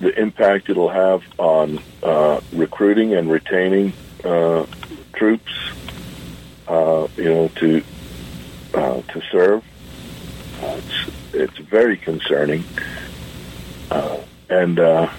the 0.00 0.18
impact 0.18 0.70
it'll 0.70 0.88
have 0.88 1.22
on 1.38 1.80
uh, 2.02 2.40
recruiting 2.54 3.12
and 3.12 3.30
retaining 3.30 3.92
uh, 4.24 4.64
troops, 5.12 5.52
uh, 6.68 7.06
you 7.16 7.24
know, 7.24 7.48
to 7.56 7.84
uh, 8.72 9.02
to 9.02 9.22
serve. 9.30 9.62
Uh, 10.62 10.80
it's, 10.80 11.34
it's 11.34 11.58
very 11.58 11.98
concerning. 11.98 12.64
And 14.48 14.78
I 14.80 15.10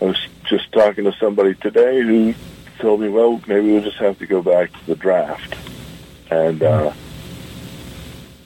was 0.00 0.27
just 0.48 0.72
talking 0.72 1.04
to 1.04 1.12
somebody 1.18 1.54
today 1.54 2.00
who 2.02 2.34
told 2.78 3.00
me, 3.00 3.08
well, 3.08 3.40
maybe 3.46 3.72
we'll 3.72 3.82
just 3.82 3.98
have 3.98 4.18
to 4.18 4.26
go 4.26 4.42
back 4.42 4.72
to 4.72 4.86
the 4.86 4.94
draft. 4.94 5.54
And 6.30 6.62
uh, 6.62 6.92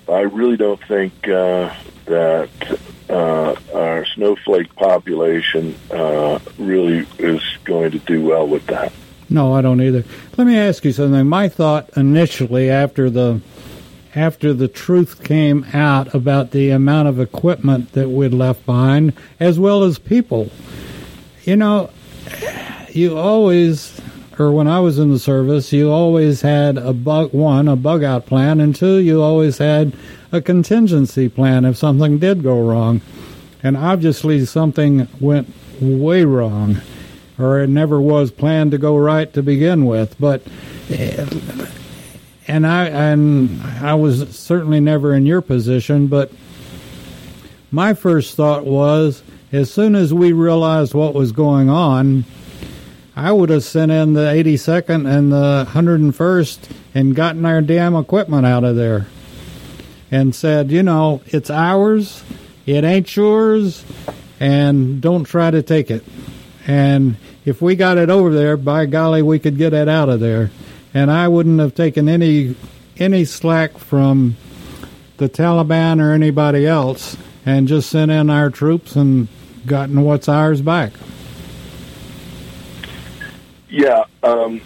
I 0.08 0.20
really 0.20 0.56
don't 0.56 0.82
think 0.84 1.28
uh, 1.28 1.74
that 2.06 2.78
uh, 3.08 3.54
our 3.74 4.04
snowflake 4.06 4.74
population 4.74 5.74
uh, 5.90 6.38
really 6.58 7.06
is 7.18 7.42
going 7.64 7.92
to 7.92 7.98
do 7.98 8.24
well 8.24 8.46
with 8.46 8.66
that. 8.66 8.92
No, 9.28 9.54
I 9.54 9.62
don't 9.62 9.80
either. 9.80 10.04
Let 10.36 10.46
me 10.46 10.58
ask 10.58 10.84
you 10.84 10.92
something. 10.92 11.26
My 11.26 11.48
thought 11.48 11.90
initially 11.96 12.70
after 12.70 13.08
the 13.08 13.40
after 14.14 14.52
the 14.52 14.68
truth 14.68 15.24
came 15.24 15.64
out 15.72 16.14
about 16.14 16.50
the 16.50 16.68
amount 16.68 17.08
of 17.08 17.18
equipment 17.18 17.92
that 17.92 18.10
we'd 18.10 18.34
left 18.34 18.66
behind, 18.66 19.14
as 19.40 19.58
well 19.58 19.84
as 19.84 19.98
people, 19.98 20.50
you 21.44 21.56
know, 21.56 21.90
you 22.90 23.18
always, 23.18 24.00
or 24.38 24.52
when 24.52 24.68
I 24.68 24.80
was 24.80 24.98
in 24.98 25.10
the 25.10 25.18
service, 25.18 25.72
you 25.72 25.90
always 25.90 26.40
had 26.42 26.78
a 26.78 26.92
bug 26.92 27.32
one, 27.32 27.68
a 27.68 27.76
bug 27.76 28.04
out 28.04 28.26
plan, 28.26 28.60
and 28.60 28.74
two, 28.74 28.96
you 28.96 29.22
always 29.22 29.58
had 29.58 29.92
a 30.30 30.40
contingency 30.40 31.28
plan 31.28 31.64
if 31.64 31.76
something 31.76 32.18
did 32.18 32.42
go 32.42 32.60
wrong, 32.60 33.00
and 33.62 33.76
obviously 33.76 34.44
something 34.46 35.08
went 35.20 35.52
way 35.80 36.24
wrong 36.24 36.80
or 37.38 37.60
it 37.60 37.68
never 37.68 38.00
was 38.00 38.30
planned 38.30 38.70
to 38.70 38.78
go 38.78 38.96
right 38.96 39.32
to 39.32 39.42
begin 39.42 39.84
with. 39.84 40.18
But 40.18 40.42
eh, 40.90 41.26
and 42.46 42.66
I 42.66 42.86
and 42.86 43.62
I 43.62 43.94
was 43.94 44.36
certainly 44.36 44.80
never 44.80 45.14
in 45.14 45.26
your 45.26 45.40
position, 45.40 46.06
but 46.06 46.30
my 47.70 47.94
first 47.94 48.36
thought 48.36 48.64
was 48.64 49.22
as 49.52 49.70
soon 49.70 49.94
as 49.94 50.12
we 50.14 50.32
realized 50.32 50.94
what 50.94 51.14
was 51.14 51.30
going 51.32 51.68
on, 51.68 52.24
I 53.14 53.30
would 53.32 53.50
have 53.50 53.62
sent 53.62 53.92
in 53.92 54.14
the 54.14 54.22
82nd 54.22 55.06
and 55.06 55.30
the 55.30 55.68
101st 55.70 56.58
and 56.94 57.14
gotten 57.14 57.44
our 57.44 57.60
damn 57.60 57.94
equipment 57.94 58.46
out 58.46 58.64
of 58.64 58.76
there. 58.76 59.06
and 60.12 60.34
said, 60.34 60.70
you 60.70 60.82
know, 60.82 61.22
it's 61.26 61.50
ours, 61.50 62.22
it 62.66 62.84
ain't 62.84 63.16
yours, 63.16 63.82
and 64.38 65.00
don't 65.00 65.24
try 65.24 65.50
to 65.50 65.62
take 65.62 65.90
it. 65.90 66.04
And 66.66 67.16
if 67.46 67.62
we 67.62 67.74
got 67.74 67.96
it 67.96 68.10
over 68.10 68.30
there, 68.32 68.58
by 68.58 68.84
golly, 68.86 69.22
we 69.22 69.38
could 69.38 69.56
get 69.56 69.72
it 69.72 69.88
out 69.88 70.10
of 70.10 70.20
there. 70.20 70.50
And 70.94 71.10
I 71.10 71.26
wouldn't 71.28 71.58
have 71.60 71.74
taken 71.74 72.08
any 72.08 72.54
any 72.98 73.24
slack 73.24 73.78
from 73.78 74.36
the 75.16 75.28
Taliban 75.28 75.98
or 76.00 76.12
anybody 76.12 76.66
else, 76.66 77.16
and 77.46 77.66
just 77.66 77.88
sent 77.88 78.10
in 78.10 78.28
our 78.28 78.50
troops 78.50 78.94
and 78.94 79.28
gotten 79.66 80.02
what's 80.02 80.28
ours 80.28 80.60
back. 80.60 80.92
Yeah, 83.68 84.04
um, 84.22 84.60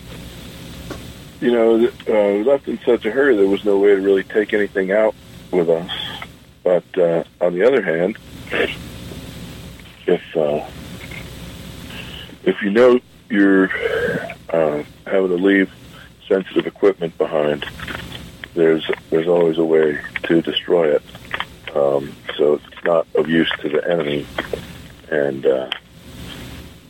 you 1.41 1.53
know, 1.53 1.89
uh, 2.09 2.45
left 2.45 2.67
in 2.69 2.79
such 2.81 3.05
a 3.07 3.11
hurry, 3.11 3.37
there 3.37 3.47
was 3.47 3.65
no 3.65 3.79
way 3.79 3.95
to 3.95 4.01
really 4.01 4.25
take 4.25 4.53
anything 4.53 4.91
out 4.91 5.15
with 5.51 5.69
us. 5.69 5.91
But 6.65 6.99
uh, 6.99 7.25
on 7.41 7.55
the 7.55 7.65
other 7.65 7.83
hand, 7.83 8.19
if 10.07 10.37
uh, 10.37 10.69
if 12.45 12.61
you 12.63 12.71
know 12.71 12.99
you're 13.29 13.71
uh, 14.51 14.83
having 15.07 15.29
to 15.29 15.37
leave 15.37 15.71
sensitive 16.29 16.67
equipment 16.67 17.17
behind, 17.19 17.65
there's 18.55 18.91
there's 19.11 19.29
always 19.29 19.59
a 19.59 19.65
way 19.65 20.01
to 20.25 20.43
destroy 20.43 20.95
it. 20.95 21.03
Um, 21.75 22.13
so 22.37 22.55
it's 22.55 22.85
not 22.85 23.07
of 23.15 23.29
use 23.29 23.51
to 23.61 23.69
the 23.69 23.89
enemy, 23.89 24.27
and 25.11 25.47
uh, 25.47 25.71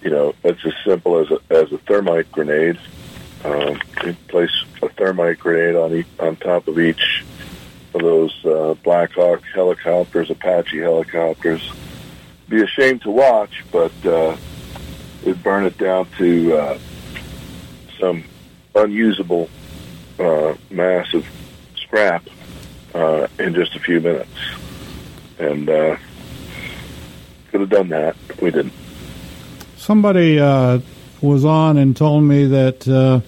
you 0.03 0.11
know 0.11 0.35
it's 0.45 0.65
as 0.65 0.75
simple 0.85 1.19
as 1.19 1.31
a, 1.31 1.41
as 1.51 1.73
a 1.73 1.79
thermite 1.79 2.31
grenade. 2.33 2.79
Um, 3.45 3.81
you 4.05 4.17
place 4.29 4.65
a 4.83 4.89
thermite 4.89 5.39
grenade 5.39 5.77
on 5.77 5.95
e- 5.95 6.05
on 6.19 6.37
top 6.37 6.69
of 6.69 6.79
each 6.79 7.25
of 7.95 8.01
those 8.03 8.45
uh, 8.45 8.75
Black 8.83 9.13
Hawk 9.13 9.43
helicopters, 9.55 10.31
Apache 10.31 10.79
helicopters. 10.79 11.71
Be 12.49 12.63
a 12.63 12.67
shame 12.67 12.99
to 13.01 13.11
watch, 13.11 13.65
but 13.73 13.93
uh, 14.05 14.37
it'd 15.23 15.43
burn 15.43 15.65
it 15.65 15.77
down 15.79 16.07
to 16.19 16.57
uh, 16.57 16.79
some 17.99 18.25
unusable 18.75 19.49
uh, 20.19 20.55
mass 20.71 21.13
of 21.15 21.27
scrap 21.77 22.25
uh, 22.95 23.27
in 23.39 23.55
just 23.55 23.75
a 23.75 23.81
few 23.81 24.01
minutes. 24.01 24.39
And 25.39 25.69
uh, 25.69 25.97
could 27.47 27.61
have 27.61 27.71
done 27.71 27.89
that. 27.89 28.17
We 28.41 28.51
didn't. 28.51 28.73
Somebody 29.77 30.39
uh, 30.41 30.81
was 31.21 31.45
on 31.45 31.77
and 31.79 31.97
told 31.97 32.25
me 32.25 32.47
that 32.47 32.87
uh, 32.89 33.21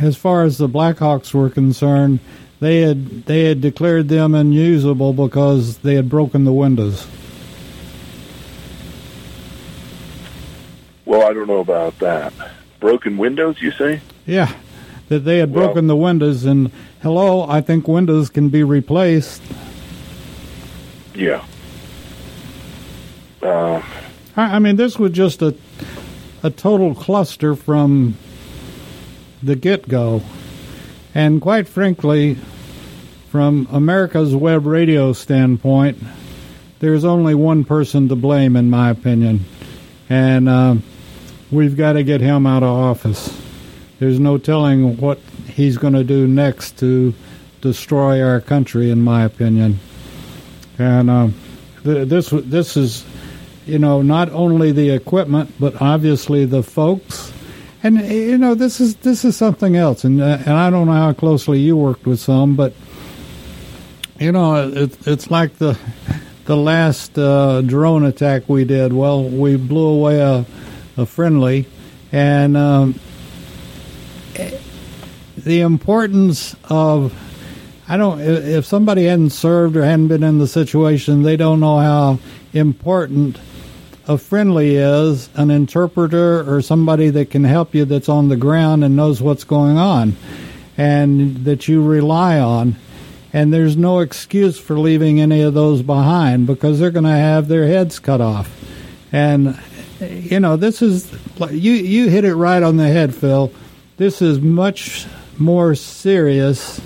as 0.00 0.16
far 0.16 0.42
as 0.42 0.58
the 0.58 0.68
Blackhawks 0.68 1.32
were 1.32 1.50
concerned, 1.50 2.20
they 2.60 2.80
had 2.80 3.24
they 3.26 3.44
had 3.44 3.60
declared 3.60 4.08
them 4.08 4.34
unusable 4.34 5.12
because 5.12 5.78
they 5.78 5.94
had 5.94 6.08
broken 6.08 6.44
the 6.44 6.52
windows. 6.52 7.06
Well, 11.04 11.28
I 11.28 11.32
don't 11.32 11.46
know 11.46 11.60
about 11.60 11.98
that. 11.98 12.32
Broken 12.80 13.18
windows, 13.18 13.60
you 13.60 13.70
say? 13.72 14.00
Yeah, 14.26 14.52
that 15.08 15.20
they 15.20 15.38
had 15.38 15.52
Well- 15.52 15.66
broken 15.66 15.86
the 15.86 15.96
windows, 15.96 16.44
and 16.44 16.70
hello, 17.02 17.46
I 17.48 17.60
think 17.60 17.86
windows 17.86 18.30
can 18.30 18.48
be 18.48 18.62
replaced. 18.62 19.42
Yeah. 21.14 21.44
Uh, 23.44 23.82
I, 24.36 24.58
mean, 24.58 24.76
this 24.76 24.98
was 24.98 25.12
just 25.12 25.42
a 25.42 25.54
a 26.42 26.50
total 26.50 26.94
cluster 26.94 27.54
from 27.56 28.16
the 29.42 29.56
get 29.56 29.88
go, 29.88 30.22
and 31.14 31.40
quite 31.40 31.68
frankly, 31.68 32.36
from 33.30 33.66
America's 33.70 34.34
web 34.34 34.66
radio 34.66 35.12
standpoint, 35.12 35.98
there's 36.80 37.04
only 37.04 37.34
one 37.34 37.64
person 37.64 38.08
to 38.08 38.16
blame, 38.16 38.56
in 38.56 38.68
my 38.70 38.90
opinion, 38.90 39.44
and 40.08 40.48
uh, 40.48 40.74
we've 41.50 41.76
got 41.76 41.94
to 41.94 42.02
get 42.02 42.20
him 42.20 42.46
out 42.46 42.62
of 42.62 42.68
office. 42.68 43.34
There's 44.00 44.20
no 44.20 44.38
telling 44.38 44.98
what 44.98 45.18
he's 45.48 45.78
going 45.78 45.94
to 45.94 46.04
do 46.04 46.26
next 46.26 46.78
to 46.80 47.14
destroy 47.60 48.22
our 48.22 48.40
country, 48.40 48.90
in 48.90 49.00
my 49.00 49.24
opinion. 49.24 49.78
And 50.78 51.08
uh, 51.08 51.28
th- 51.84 52.08
this 52.08 52.28
this 52.30 52.76
is, 52.76 53.04
you 53.66 53.78
know, 53.78 54.02
not 54.02 54.30
only 54.30 54.72
the 54.72 54.90
equipment, 54.90 55.52
but 55.58 55.80
obviously 55.80 56.44
the 56.44 56.62
folks. 56.62 57.32
And 57.82 57.98
you 57.98 58.38
know, 58.38 58.54
this 58.54 58.80
is 58.80 58.96
this 58.96 59.24
is 59.24 59.36
something 59.36 59.76
else. 59.76 60.04
And 60.04 60.20
uh, 60.20 60.38
and 60.40 60.54
I 60.54 60.70
don't 60.70 60.86
know 60.86 60.92
how 60.92 61.12
closely 61.12 61.60
you 61.60 61.76
worked 61.76 62.06
with 62.06 62.20
some, 62.20 62.56
but 62.56 62.72
you 64.18 64.32
know, 64.32 64.68
it, 64.68 65.06
it's 65.06 65.30
like 65.30 65.56
the 65.58 65.78
the 66.44 66.56
last 66.56 67.18
uh, 67.18 67.62
drone 67.62 68.04
attack 68.04 68.48
we 68.48 68.64
did. 68.64 68.92
Well, 68.92 69.24
we 69.24 69.56
blew 69.56 69.86
away 69.86 70.20
a, 70.20 70.44
a 70.96 71.06
friendly, 71.06 71.66
and 72.12 72.56
um, 72.56 73.00
the 75.36 75.60
importance 75.60 76.54
of 76.64 77.12
I 77.88 77.96
don't 77.96 78.20
if 78.20 78.44
if 78.44 78.64
somebody 78.64 79.04
hadn't 79.04 79.30
served 79.30 79.76
or 79.76 79.84
hadn't 79.84 80.08
been 80.08 80.22
in 80.22 80.38
the 80.38 80.48
situation, 80.48 81.22
they 81.22 81.36
don't 81.36 81.60
know 81.60 81.78
how 81.78 82.18
important 82.52 83.38
a 84.06 84.18
friendly 84.18 84.76
is, 84.76 85.28
an 85.34 85.50
interpreter 85.50 86.48
or 86.48 86.60
somebody 86.60 87.10
that 87.10 87.30
can 87.30 87.44
help 87.44 87.74
you 87.74 87.84
that's 87.84 88.08
on 88.08 88.28
the 88.28 88.36
ground 88.36 88.84
and 88.84 88.96
knows 88.96 89.22
what's 89.22 89.44
going 89.44 89.78
on 89.78 90.16
and 90.76 91.44
that 91.44 91.68
you 91.68 91.82
rely 91.82 92.38
on. 92.38 92.76
And 93.32 93.52
there's 93.52 93.76
no 93.76 94.00
excuse 94.00 94.58
for 94.58 94.78
leaving 94.78 95.20
any 95.20 95.40
of 95.40 95.54
those 95.54 95.82
behind 95.82 96.46
because 96.46 96.78
they're 96.78 96.90
going 96.90 97.04
to 97.04 97.10
have 97.10 97.48
their 97.48 97.66
heads 97.66 97.98
cut 97.98 98.20
off. 98.20 98.50
And 99.10 99.58
you 100.00 100.40
know, 100.40 100.56
this 100.56 100.82
is 100.82 101.10
you 101.50 101.72
you 101.72 102.08
hit 102.08 102.24
it 102.24 102.34
right 102.34 102.62
on 102.62 102.76
the 102.76 102.88
head, 102.88 103.14
Phil. 103.14 103.52
This 103.96 104.20
is 104.20 104.40
much 104.40 105.06
more 105.38 105.74
serious 105.74 106.80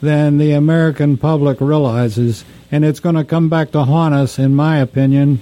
than 0.00 0.38
the 0.38 0.52
American 0.52 1.16
public 1.16 1.60
realizes, 1.60 2.44
and 2.70 2.84
it's 2.84 3.00
going 3.00 3.14
to 3.14 3.24
come 3.24 3.48
back 3.48 3.70
to 3.70 3.84
haunt 3.84 4.14
us, 4.14 4.38
in 4.38 4.54
my 4.54 4.78
opinion, 4.78 5.40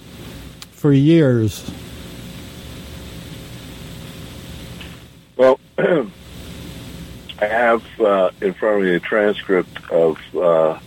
for 0.81 0.95
years. 0.95 1.71
well, 5.37 5.61
I 5.79 6.09
have 7.47 7.85
uh, 8.01 8.31
in 8.41 8.55
front 8.55 8.79
of 8.79 8.83
me 8.85 8.95
a 8.95 9.01
transcript 9.01 9.91
of 9.91 10.19
uh, 10.35 10.79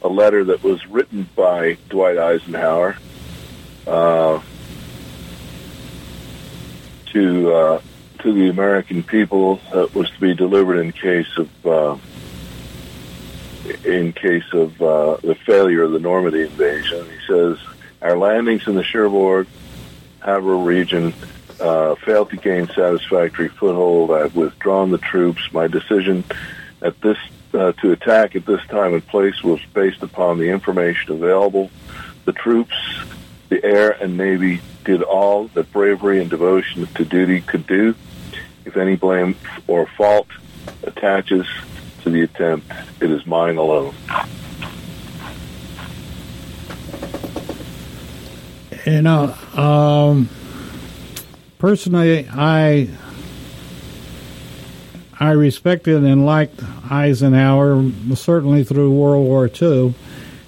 a 0.00 0.08
letter 0.08 0.44
that 0.44 0.62
was 0.62 0.86
written 0.86 1.28
by 1.36 1.76
Dwight 1.90 2.16
Eisenhower 2.16 2.96
uh, 3.86 4.40
to 7.06 7.52
uh, 7.52 7.80
to 8.20 8.32
the 8.32 8.48
American 8.48 9.02
people 9.02 9.60
that 9.70 9.94
was 9.94 10.10
to 10.12 10.20
be 10.20 10.34
delivered 10.34 10.78
in 10.78 10.92
case 10.92 11.36
of 11.36 11.66
uh, 11.66 11.98
in 13.84 14.14
case 14.14 14.50
of 14.54 14.80
uh, 14.80 15.16
the 15.22 15.34
failure 15.34 15.82
of 15.82 15.92
the 15.92 16.00
Normandy 16.00 16.40
invasion. 16.40 17.04
He 17.04 17.26
says 17.26 17.58
our 18.02 18.16
landings 18.16 18.66
in 18.66 18.74
the 18.74 18.82
Cherbourg 18.82 19.46
Havre 20.24 20.56
region 20.56 21.14
uh, 21.60 21.94
failed 21.96 22.30
to 22.30 22.36
gain 22.36 22.66
satisfactory 22.68 23.48
foothold. 23.48 24.10
I've 24.10 24.34
withdrawn 24.34 24.90
the 24.90 24.98
troops. 24.98 25.52
My 25.52 25.68
decision 25.68 26.24
at 26.80 27.00
this 27.00 27.16
uh, 27.54 27.72
to 27.72 27.92
attack 27.92 28.34
at 28.34 28.46
this 28.46 28.64
time 28.66 28.94
and 28.94 29.06
place 29.06 29.42
was 29.42 29.60
based 29.72 30.02
upon 30.02 30.38
the 30.38 30.48
information 30.48 31.12
available. 31.12 31.70
The 32.24 32.32
troops, 32.32 32.74
the 33.48 33.62
air 33.64 33.90
and 33.90 34.16
navy 34.16 34.60
did 34.84 35.02
all 35.02 35.48
that 35.48 35.72
bravery 35.72 36.20
and 36.20 36.30
devotion 36.30 36.86
to 36.86 37.04
duty 37.04 37.40
could 37.40 37.66
do. 37.66 37.94
If 38.64 38.76
any 38.76 38.96
blame 38.96 39.36
or 39.66 39.86
fault 39.86 40.28
attaches 40.82 41.46
to 42.02 42.10
the 42.10 42.22
attempt, 42.22 42.72
it 43.00 43.10
is 43.10 43.26
mine 43.26 43.58
alone. 43.58 43.94
You 48.84 49.00
know, 49.00 49.32
um, 49.54 50.28
personally, 51.58 52.28
I 52.28 52.88
I 55.20 55.30
respected 55.30 56.02
and 56.02 56.26
liked 56.26 56.60
Eisenhower 56.90 57.92
certainly 58.16 58.64
through 58.64 58.90
World 58.90 59.24
War 59.24 59.48
II, 59.48 59.94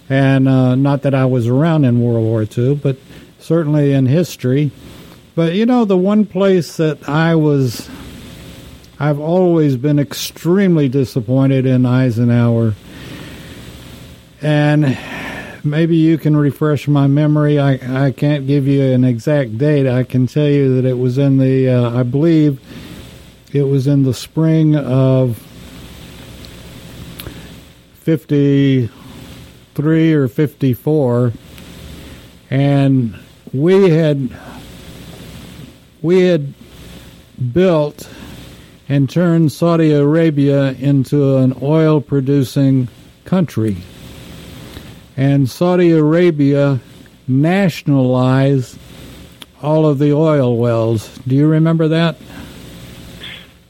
and 0.09 0.49
uh, 0.49 0.75
not 0.75 1.03
that 1.03 1.15
I 1.15 1.27
was 1.27 1.47
around 1.47 1.85
in 1.85 2.01
World 2.01 2.25
War 2.25 2.43
II, 2.43 2.75
but 2.75 2.97
certainly 3.39 3.93
in 3.93 4.07
history. 4.07 4.73
But 5.37 5.55
you 5.55 5.65
know, 5.65 5.85
the 5.85 5.97
one 5.97 6.27
place 6.27 6.77
that 6.79 7.09
I 7.09 7.37
was, 7.37 7.89
I've 8.99 9.21
always 9.21 9.77
been 9.77 10.01
extremely 10.01 10.89
disappointed 10.89 11.67
in 11.67 11.87
Eisenhower, 11.87 12.75
and 14.43 14.99
maybe 15.65 15.97
you 15.97 16.19
can 16.19 16.37
refresh 16.37 16.89
my 16.89 17.07
memory. 17.07 17.59
I, 17.59 18.07
I 18.07 18.11
can't 18.13 18.47
give 18.47 18.67
you 18.67 18.83
an 18.83 19.05
exact 19.05 19.59
date. 19.59 19.87
I 19.87 20.05
can 20.05 20.27
tell 20.27 20.49
you 20.49 20.77
that 20.77 20.89
it 20.89 20.99
was 20.99 21.19
in 21.19 21.39
the, 21.39 21.69
uh, 21.69 21.99
I 21.99 22.03
believe, 22.03 22.61
it 23.53 23.63
was 23.63 23.87
in 23.87 24.03
the 24.03 24.15
spring 24.15 24.77
of 24.77 25.39
53 27.95 30.13
or 30.13 30.29
54, 30.29 31.33
and 32.51 33.19
we 33.53 33.91
had 33.91 34.37
we 36.03 36.23
had 36.23 36.53
built 37.53 38.11
and 38.89 39.09
turned 39.09 39.53
Saudi 39.53 39.93
Arabia 39.93 40.73
into 40.73 41.37
an 41.39 41.57
oil 41.63 42.01
producing 42.01 42.89
country. 43.25 43.77
And 45.17 45.49
Saudi 45.49 45.93
Arabia 45.93 46.81
nationalized 47.29 48.79
all 49.63 49.87
of 49.87 49.99
the 49.99 50.13
oil 50.13 50.57
wells. 50.57 51.17
Do 51.27 51.35
you 51.35 51.47
remember 51.47 51.89
that? 51.89 52.17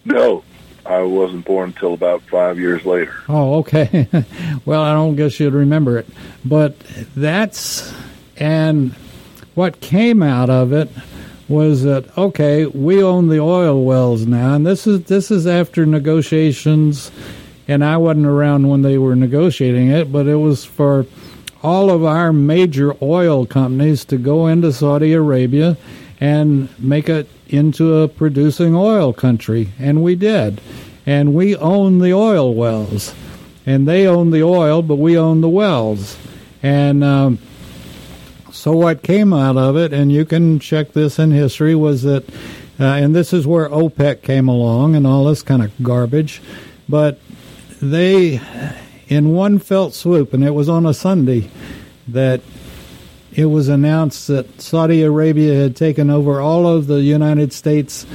No, 0.04 0.42
I 0.84 1.02
wasn't 1.02 1.44
born 1.44 1.70
until 1.70 1.94
about 1.94 2.22
five 2.22 2.58
years 2.58 2.84
later. 2.84 3.14
Oh, 3.28 3.58
okay. 3.58 4.08
well, 4.64 4.82
I 4.82 4.92
don't 4.92 5.16
guess 5.16 5.38
you'd 5.38 5.54
remember 5.54 5.98
it. 5.98 6.06
But 6.44 6.78
that's, 7.14 7.94
and 8.36 8.92
what 9.54 9.80
came 9.80 10.22
out 10.22 10.50
of 10.50 10.72
it 10.72 10.90
was 11.48 11.82
that 11.82 12.16
okay, 12.16 12.66
we 12.66 13.02
own 13.02 13.28
the 13.28 13.38
oil 13.38 13.84
wells 13.84 14.26
now, 14.26 14.54
and 14.54 14.66
this 14.66 14.86
is 14.86 15.04
this 15.04 15.30
is 15.30 15.46
after 15.46 15.84
negotiations, 15.84 17.10
and 17.68 17.84
I 17.84 17.98
wasn't 17.98 18.26
around 18.26 18.68
when 18.68 18.82
they 18.82 18.96
were 18.96 19.14
negotiating 19.14 19.90
it, 19.90 20.10
but 20.10 20.26
it 20.26 20.36
was 20.36 20.64
for 20.64 21.06
all 21.64 21.90
of 21.90 22.04
our 22.04 22.32
major 22.32 22.94
oil 23.02 23.46
companies 23.46 24.04
to 24.04 24.18
go 24.18 24.46
into 24.46 24.72
Saudi 24.72 25.14
Arabia 25.14 25.76
and 26.20 26.68
make 26.78 27.08
it 27.08 27.28
into 27.48 27.94
a 27.96 28.08
producing 28.08 28.76
oil 28.76 29.12
country, 29.12 29.70
and 29.78 30.02
we 30.02 30.14
did, 30.14 30.60
and 31.06 31.34
we 31.34 31.56
own 31.56 31.98
the 31.98 32.12
oil 32.12 32.54
wells, 32.54 33.14
and 33.64 33.88
they 33.88 34.06
own 34.06 34.30
the 34.30 34.42
oil, 34.42 34.82
but 34.82 34.96
we 34.96 35.18
own 35.18 35.40
the 35.40 35.48
wells, 35.48 36.16
and. 36.62 37.02
Um, 37.02 37.38
so 38.54 38.72
what 38.72 39.02
came 39.02 39.32
out 39.34 39.56
of 39.56 39.76
it, 39.76 39.92
and 39.92 40.12
you 40.12 40.24
can 40.24 40.60
check 40.60 40.92
this 40.92 41.18
in 41.18 41.32
history, 41.32 41.74
was 41.74 42.02
that, 42.04 42.26
uh, 42.78 42.84
and 42.84 43.14
this 43.14 43.32
is 43.32 43.46
where 43.46 43.68
OPEC 43.68 44.22
came 44.22 44.48
along 44.48 44.94
and 44.94 45.06
all 45.06 45.24
this 45.24 45.42
kind 45.42 45.62
of 45.62 45.70
garbage, 45.82 46.40
but 46.88 47.18
they, 47.82 48.40
in 49.14 49.32
one 49.32 49.58
felt 49.58 49.94
swoop, 49.94 50.34
and 50.34 50.44
it 50.44 50.50
was 50.50 50.68
on 50.68 50.86
a 50.86 50.92
Sunday, 50.92 51.48
that 52.08 52.40
it 53.32 53.46
was 53.46 53.68
announced 53.68 54.28
that 54.28 54.60
Saudi 54.60 55.02
Arabia 55.02 55.54
had 55.54 55.76
taken 55.76 56.10
over 56.10 56.40
all 56.40 56.66
of 56.66 56.86
the 56.86 57.00
United 57.00 57.52
States 57.52 58.06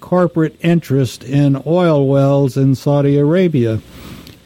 corporate 0.00 0.56
interest 0.60 1.24
in 1.24 1.62
oil 1.66 2.06
wells 2.06 2.56
in 2.56 2.74
Saudi 2.74 3.16
Arabia. 3.16 3.80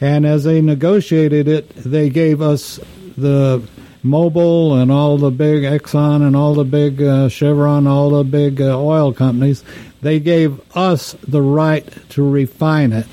And 0.00 0.24
as 0.24 0.44
they 0.44 0.60
negotiated 0.60 1.48
it, 1.48 1.68
they 1.70 2.08
gave 2.08 2.40
us 2.40 2.78
the 3.16 3.62
Mobil 4.04 4.80
and 4.80 4.92
all 4.92 5.18
the 5.18 5.30
big 5.30 5.64
Exxon 5.64 6.24
and 6.24 6.36
all 6.36 6.54
the 6.54 6.64
big 6.64 7.02
uh, 7.02 7.28
Chevron, 7.28 7.86
all 7.86 8.10
the 8.10 8.24
big 8.24 8.60
uh, 8.60 8.80
oil 8.80 9.12
companies, 9.12 9.64
they 10.00 10.20
gave 10.20 10.60
us 10.76 11.16
the 11.26 11.42
right 11.42 11.86
to 12.10 12.22
refine 12.22 12.92
it. 12.92 13.08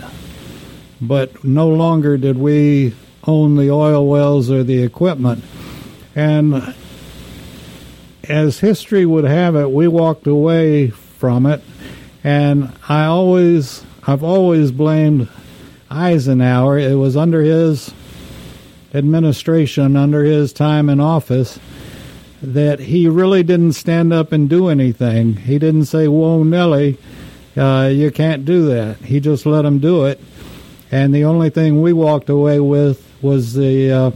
But 1.01 1.43
no 1.43 1.67
longer 1.67 2.17
did 2.17 2.37
we 2.37 2.95
own 3.27 3.55
the 3.55 3.71
oil 3.71 4.07
wells 4.07 4.49
or 4.49 4.63
the 4.63 4.81
equipment. 4.81 5.43
And 6.15 6.75
as 8.29 8.59
history 8.59 9.05
would 9.05 9.25
have 9.25 9.55
it, 9.55 9.71
we 9.71 9.87
walked 9.87 10.27
away 10.27 10.89
from 10.89 11.45
it. 11.45 11.61
And 12.23 12.71
I 12.87 13.05
always, 13.05 13.83
I've 14.07 14.23
always 14.23 14.71
blamed 14.71 15.27
Eisenhower. 15.89 16.77
It 16.77 16.95
was 16.95 17.17
under 17.17 17.41
his 17.41 17.93
administration 18.95 19.97
under 19.97 20.23
his 20.23 20.53
time 20.53 20.89
in 20.89 21.01
office 21.01 21.59
that 22.41 22.79
he 22.79 23.07
really 23.07 23.43
didn't 23.43 23.73
stand 23.73 24.13
up 24.13 24.31
and 24.31 24.49
do 24.49 24.69
anything. 24.69 25.35
He 25.35 25.59
didn't 25.59 25.85
say, 25.85 26.07
Whoa, 26.07 26.43
Nelly, 26.43 26.97
uh, 27.57 27.89
you 27.93 28.11
can't 28.11 28.45
do 28.45 28.67
that. 28.67 28.97
He 28.97 29.19
just 29.19 29.45
let 29.45 29.65
him 29.65 29.79
do 29.79 30.05
it. 30.05 30.19
And 30.95 31.13
the 31.13 31.25
only 31.25 31.49
thing 31.49 31.81
we 31.81 31.91
walked 31.91 32.29
away 32.29 32.61
with 32.61 33.05
was 33.21 33.53
the 33.53 33.91
uh, 33.91 34.11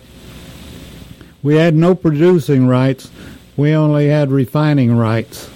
we 1.44 1.58
had 1.58 1.76
no 1.76 1.94
producing 1.94 2.68
rights, 2.68 3.12
we 3.58 3.74
only 3.74 4.08
had 4.08 4.32
refining 4.32 4.96
rights. 4.96 5.50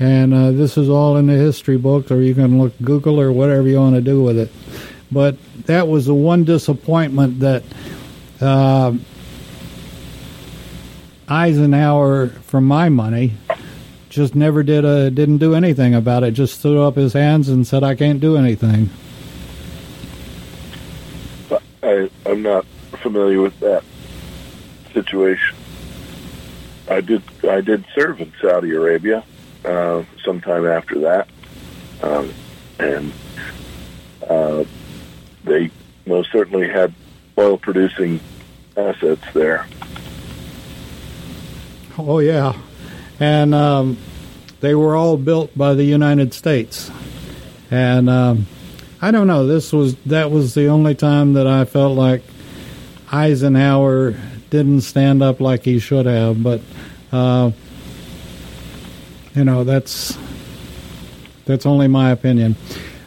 And 0.00 0.32
uh, 0.32 0.52
this 0.52 0.78
is 0.78 0.88
all 0.88 1.18
in 1.18 1.26
the 1.26 1.34
history 1.34 1.76
books, 1.76 2.10
or 2.10 2.22
you 2.22 2.34
can 2.34 2.58
look 2.58 2.72
Google 2.80 3.20
or 3.20 3.32
whatever 3.32 3.68
you 3.68 3.76
want 3.76 3.96
to 3.96 4.00
do 4.00 4.22
with 4.22 4.38
it. 4.38 4.50
But 5.12 5.36
that 5.66 5.88
was 5.88 6.06
the 6.06 6.14
one 6.14 6.44
disappointment 6.44 7.40
that 7.40 7.62
uh, 8.40 8.94
Eisenhower, 11.28 12.28
for 12.28 12.62
my 12.62 12.88
money, 12.88 13.34
just 14.08 14.34
never 14.34 14.62
did 14.62 14.86
a 14.86 15.10
didn't 15.10 15.36
do 15.36 15.54
anything 15.54 15.94
about 15.94 16.24
it. 16.24 16.30
Just 16.30 16.62
threw 16.62 16.82
up 16.82 16.96
his 16.96 17.12
hands 17.12 17.50
and 17.50 17.66
said, 17.66 17.84
"I 17.84 17.94
can't 17.94 18.20
do 18.20 18.38
anything." 18.38 18.88
I, 21.86 22.10
I'm 22.26 22.42
not 22.42 22.64
familiar 23.02 23.40
with 23.40 23.58
that 23.60 23.84
situation. 24.92 25.56
I 26.88 27.00
did 27.00 27.22
I 27.48 27.60
did 27.60 27.84
serve 27.94 28.20
in 28.20 28.32
Saudi 28.40 28.72
Arabia 28.72 29.24
uh, 29.64 30.04
sometime 30.24 30.66
after 30.66 31.00
that, 31.00 31.28
um, 32.02 32.32
and 32.78 33.12
uh, 34.28 34.64
they 35.44 35.70
most 36.06 36.30
certainly 36.30 36.68
had 36.68 36.94
oil 37.38 37.58
producing 37.58 38.20
assets 38.76 39.22
there. 39.32 39.66
Oh 41.98 42.20
yeah, 42.20 42.54
and 43.18 43.54
um, 43.54 43.98
they 44.60 44.74
were 44.74 44.94
all 44.94 45.16
built 45.16 45.56
by 45.56 45.74
the 45.74 45.84
United 45.84 46.34
States, 46.34 46.90
and 47.70 48.08
um, 48.08 48.46
I 49.06 49.12
don't 49.12 49.28
know. 49.28 49.46
This 49.46 49.72
was 49.72 49.94
that 50.06 50.32
was 50.32 50.54
the 50.54 50.66
only 50.66 50.96
time 50.96 51.34
that 51.34 51.46
I 51.46 51.64
felt 51.64 51.96
like 51.96 52.22
Eisenhower 53.12 54.16
didn't 54.50 54.80
stand 54.80 55.22
up 55.22 55.38
like 55.38 55.62
he 55.62 55.78
should 55.78 56.06
have, 56.06 56.42
but 56.42 56.60
uh, 57.12 57.52
you 59.36 59.44
know 59.44 59.62
that's 59.62 60.18
that's 61.44 61.66
only 61.66 61.86
my 61.86 62.10
opinion. 62.10 62.56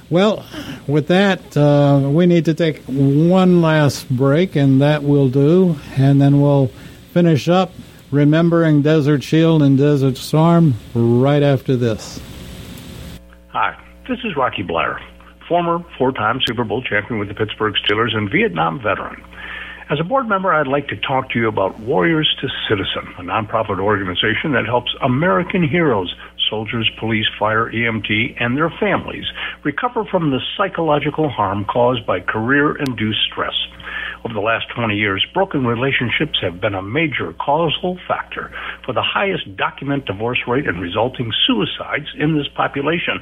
Well, 0.09 0.45
with 0.87 1.07
that, 1.07 1.57
uh, 1.57 2.07
we 2.09 2.27
need 2.27 2.45
to 2.45 2.53
take 2.53 2.81
one 2.85 3.61
last 3.61 4.09
break, 4.09 4.55
and 4.55 4.81
that 4.81 5.03
will 5.03 5.27
do. 5.27 5.75
And 5.97 6.21
then 6.21 6.39
we'll 6.39 6.67
finish 7.11 7.49
up 7.49 7.73
remembering 8.09 8.83
Desert 8.83 9.21
Shield 9.21 9.61
and 9.61 9.77
Desert 9.77 10.15
Storm 10.15 10.75
right 10.93 11.43
after 11.43 11.75
this. 11.75 12.21
Hi, 13.49 13.77
this 14.07 14.19
is 14.23 14.37
Rocky 14.37 14.63
Bleier, 14.63 14.97
former 15.49 15.83
four 15.97 16.13
time 16.13 16.39
Super 16.47 16.63
Bowl 16.63 16.81
champion 16.81 17.19
with 17.19 17.27
the 17.27 17.33
Pittsburgh 17.33 17.73
Steelers 17.83 18.15
and 18.15 18.31
Vietnam 18.31 18.79
veteran. 18.81 19.21
As 19.89 19.99
a 19.99 20.03
board 20.03 20.29
member, 20.29 20.53
I'd 20.53 20.67
like 20.67 20.87
to 20.89 20.95
talk 20.95 21.31
to 21.31 21.39
you 21.39 21.47
about 21.47 21.79
Warriors 21.79 22.29
to 22.41 22.47
Citizen, 22.69 23.11
a 23.17 23.23
nonprofit 23.23 23.79
organization 23.79 24.53
that 24.53 24.67
helps 24.67 24.93
American 25.01 25.67
heroes 25.67 26.13
soldiers, 26.49 26.89
police, 26.99 27.27
fire, 27.37 27.71
EMT, 27.71 28.35
and 28.39 28.57
their 28.57 28.71
families 28.79 29.25
recover 29.63 30.03
from 30.05 30.31
the 30.31 30.39
psychological 30.57 31.29
harm 31.29 31.65
caused 31.65 32.05
by 32.05 32.19
career 32.19 32.75
induced 32.75 33.19
stress. 33.31 33.53
Over 34.25 34.33
the 34.33 34.41
last 34.41 34.65
20 34.75 34.95
years, 34.95 35.25
broken 35.33 35.65
relationships 35.65 36.39
have 36.41 36.59
been 36.59 36.75
a 36.75 36.81
major 36.81 37.33
causal 37.33 37.97
factor 38.07 38.51
for 38.85 38.93
the 38.93 39.01
highest 39.01 39.55
document 39.55 40.05
divorce 40.05 40.39
rate 40.47 40.67
and 40.67 40.81
resulting 40.81 41.31
suicides 41.47 42.07
in 42.17 42.37
this 42.37 42.47
population. 42.55 43.21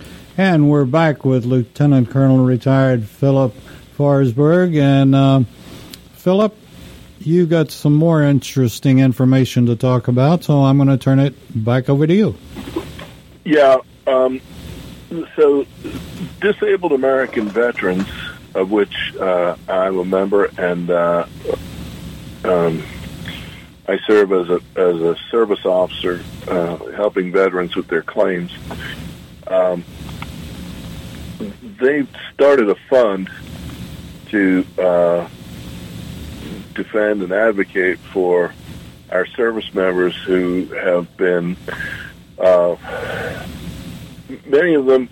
And 0.37 0.69
we're 0.69 0.85
back 0.85 1.25
with 1.25 1.45
Lieutenant 1.45 2.09
Colonel 2.09 2.45
retired 2.45 3.03
Philip 3.03 3.53
Forsberg. 3.97 4.79
And 4.79 5.13
uh, 5.13 5.43
Philip, 6.13 6.55
you 7.19 7.45
got 7.45 7.69
some 7.69 7.93
more 7.93 8.23
interesting 8.23 8.99
information 8.99 9.65
to 9.65 9.75
talk 9.75 10.07
about, 10.07 10.45
so 10.45 10.63
I'm 10.63 10.77
going 10.77 10.87
to 10.87 10.97
turn 10.97 11.19
it 11.19 11.35
back 11.53 11.89
over 11.89 12.07
to 12.07 12.13
you. 12.13 12.35
Yeah. 13.43 13.77
Um, 14.07 14.39
so, 15.35 15.65
disabled 16.39 16.93
American 16.93 17.49
veterans, 17.49 18.07
of 18.55 18.71
which 18.71 19.13
uh, 19.19 19.57
I'm 19.67 19.99
a 19.99 20.05
member, 20.05 20.45
and 20.57 20.89
uh, 20.89 21.25
um, 22.45 22.83
I 23.85 23.99
serve 24.07 24.31
as 24.31 24.49
a 24.49 24.61
as 24.77 25.01
a 25.01 25.17
service 25.29 25.65
officer, 25.65 26.23
uh, 26.47 26.77
helping 26.95 27.33
veterans 27.33 27.75
with 27.75 27.87
their 27.89 28.01
claims. 28.01 28.51
Um, 29.47 29.83
they've 31.81 32.07
started 32.33 32.69
a 32.69 32.75
fund 32.89 33.29
to 34.29 34.65
uh, 34.77 35.27
defend 36.73 37.23
and 37.23 37.33
advocate 37.33 37.97
for 37.99 38.53
our 39.09 39.25
service 39.25 39.73
members 39.73 40.15
who 40.15 40.65
have 40.67 41.17
been, 41.17 41.57
uh, 42.39 42.75
many 44.45 44.75
of 44.75 44.85
them 44.85 45.09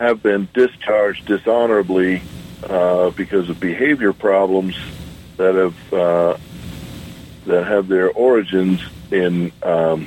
have 0.00 0.22
been 0.22 0.48
discharged 0.52 1.26
dishonorably 1.26 2.22
uh, 2.64 3.10
because 3.10 3.48
of 3.48 3.60
behavior 3.60 4.12
problems 4.12 4.76
that 5.36 5.54
have 5.54 5.92
uh, 5.92 6.36
that 7.46 7.66
have 7.66 7.88
their 7.88 8.10
origins 8.10 8.82
in 9.10 9.52
um, 9.62 10.06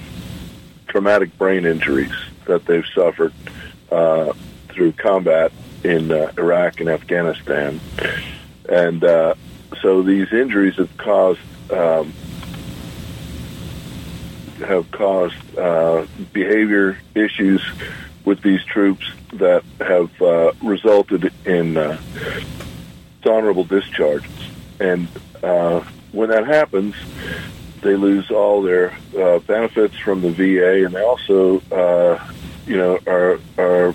traumatic 0.87 1.35
brain 1.37 1.65
injuries 1.65 2.13
that 2.45 2.65
they've 2.65 2.85
suffered 2.93 3.33
uh, 3.91 4.33
through 4.69 4.91
combat 4.91 5.51
in 5.83 6.11
uh, 6.11 6.31
Iraq 6.37 6.79
and 6.79 6.89
Afghanistan, 6.89 7.79
and 8.69 9.03
uh, 9.03 9.35
so 9.81 10.01
these 10.01 10.31
injuries 10.31 10.75
have 10.75 10.95
caused 10.97 11.41
um, 11.71 12.13
have 14.59 14.89
caused 14.91 15.57
uh, 15.57 16.05
behavior 16.31 16.97
issues 17.15 17.61
with 18.23 18.41
these 18.41 18.63
troops 18.63 19.05
that 19.33 19.63
have 19.79 20.21
uh, 20.21 20.53
resulted 20.63 21.33
in 21.45 21.75
uh, 21.75 21.99
dishonorable 23.21 23.65
discharges, 23.65 24.31
and 24.79 25.07
uh, 25.43 25.81
when 26.13 26.29
that 26.29 26.47
happens, 26.47 26.95
they 27.81 27.95
lose 27.95 28.31
all 28.31 28.61
their 28.61 28.93
benefits 29.47 29.97
from 29.97 30.21
the 30.21 30.29
VA, 30.29 30.85
and 30.85 30.95
they 30.95 31.03
also, 31.03 31.61
you 32.65 32.77
know, 32.77 32.97
are 33.05 33.39
are 33.57 33.93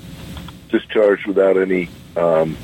discharged 0.68 1.26
without 1.26 1.56
any 1.56 1.88
um, 2.16 2.56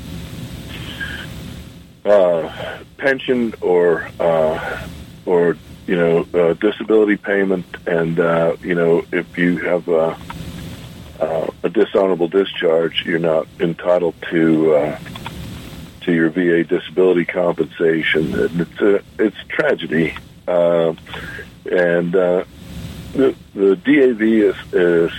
uh, 2.05 2.77
pension 2.97 3.53
or 3.61 4.07
uh, 4.19 4.87
or 5.25 5.57
you 5.87 5.95
know 5.95 6.25
uh, 6.33 6.53
disability 6.53 7.17
payment, 7.17 7.65
and 7.85 8.19
uh, 8.19 8.55
you 8.61 8.75
know 8.75 9.03
if 9.11 9.37
you 9.37 9.57
have 9.57 9.87
a, 9.87 10.17
uh, 11.19 11.47
a 11.63 11.69
dishonorable 11.69 12.27
discharge, 12.27 13.03
you're 13.05 13.19
not 13.19 13.47
entitled 13.59 14.15
to 14.29 14.75
uh, 14.75 14.99
to 16.01 16.13
your 16.13 16.29
VA 16.29 16.63
disability 16.63 17.25
compensation. 17.25 18.33
It's 18.59 18.81
a 18.81 19.01
it's 19.19 19.37
a 19.37 19.45
tragedy, 19.45 20.15
and 20.47 20.97
the 22.11 22.45
the 23.13 23.75
DAV 23.77 24.21
is, 24.21 24.55
is 24.73 25.11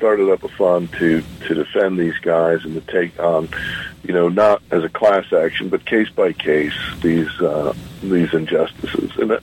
started 0.00 0.30
up 0.30 0.42
a 0.42 0.48
fund 0.48 0.90
to 0.94 1.22
to 1.46 1.54
defend 1.54 1.98
these 1.98 2.16
guys 2.22 2.64
and 2.64 2.74
to 2.74 2.80
take 2.80 3.20
on, 3.20 3.50
you 4.02 4.14
know, 4.14 4.30
not 4.30 4.62
as 4.70 4.82
a 4.82 4.88
class 4.88 5.30
action 5.30 5.68
but 5.68 5.84
case 5.84 6.08
by 6.08 6.32
case 6.32 6.72
these 7.02 7.28
uh, 7.42 7.74
these 8.02 8.32
injustices. 8.32 9.10
And 9.18 9.32
it, 9.32 9.42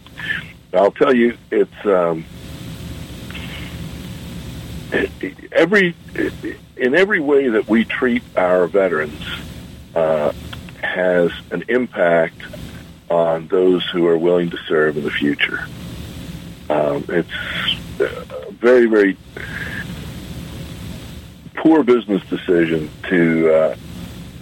I'll 0.74 0.92
tell 0.92 1.16
you, 1.16 1.38
it's 1.52 1.86
um, 1.86 2.26
every 5.52 5.96
in 6.76 6.96
every 6.96 7.20
way 7.20 7.50
that 7.50 7.68
we 7.68 7.86
treat 7.86 8.24
our 8.36 8.66
veterans 8.66 9.22
uh, 9.94 10.34
has 10.82 11.32
an 11.52 11.66
impact 11.68 12.42
on 13.12 13.48
those 13.48 13.88
who 13.92 14.08
are 14.08 14.18
willing 14.18 14.50
to 14.50 14.58
serve 14.68 14.98
in 14.98 15.04
the 15.04 15.12
future. 15.12 15.68
Um, 16.68 17.06
it's 17.10 17.30
a 18.00 18.52
very, 18.52 18.88
very 18.88 19.18
poor 21.58 21.84
business 21.84 22.24
decision 22.30 22.90
to 23.10 23.54
uh, 23.54 23.76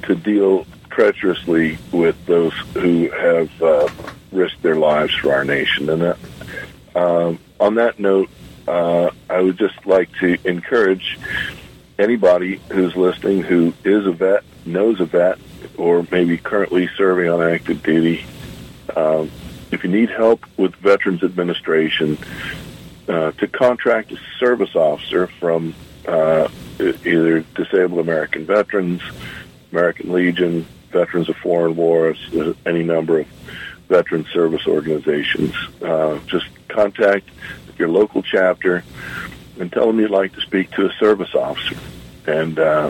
to 0.03 0.15
deal 0.15 0.65
treacherously 0.89 1.77
with 1.91 2.25
those 2.25 2.53
who 2.73 3.09
have 3.09 3.61
uh, 3.61 3.87
risked 4.31 4.61
their 4.61 4.75
lives 4.75 5.13
for 5.15 5.33
our 5.33 5.43
nation. 5.43 5.89
And 5.89 6.01
that, 6.01 6.17
um, 6.95 7.39
on 7.59 7.75
that 7.75 7.99
note, 7.99 8.29
uh, 8.67 9.09
I 9.29 9.41
would 9.41 9.57
just 9.57 9.85
like 9.85 10.09
to 10.19 10.37
encourage 10.45 11.17
anybody 11.99 12.61
who's 12.69 12.95
listening 12.95 13.41
who 13.41 13.73
is 13.83 14.05
a 14.05 14.11
vet, 14.11 14.43
knows 14.65 14.99
a 15.01 15.05
vet, 15.05 15.37
or 15.77 16.05
maybe 16.11 16.37
currently 16.37 16.89
serving 16.97 17.29
on 17.29 17.41
active 17.41 17.83
duty. 17.83 18.25
Um, 18.95 19.31
if 19.71 19.83
you 19.83 19.89
need 19.89 20.09
help 20.09 20.45
with 20.57 20.75
Veterans 20.75 21.23
Administration, 21.23 22.17
uh, 23.07 23.31
to 23.31 23.47
contract 23.47 24.11
a 24.11 24.17
service 24.39 24.75
officer 24.75 25.27
from 25.27 25.75
uh, 26.07 26.47
either 26.79 27.41
Disabled 27.55 27.99
American 27.99 28.45
Veterans, 28.45 29.01
American 29.71 30.11
Legion, 30.11 30.65
Veterans 30.89 31.29
of 31.29 31.35
Foreign 31.37 31.75
Wars, 31.75 32.17
any 32.65 32.83
number 32.83 33.19
of 33.19 33.27
veteran 33.87 34.25
service 34.31 34.67
organizations. 34.67 35.53
Uh, 35.81 36.19
just 36.27 36.47
contact 36.67 37.27
your 37.77 37.89
local 37.89 38.23
chapter 38.23 38.83
and 39.59 39.71
tell 39.71 39.87
them 39.87 39.99
you'd 39.99 40.09
like 40.09 40.33
to 40.33 40.41
speak 40.41 40.71
to 40.71 40.85
a 40.85 40.93
service 40.93 41.33
officer. 41.35 41.75
And 42.25 42.57
uh, 42.57 42.89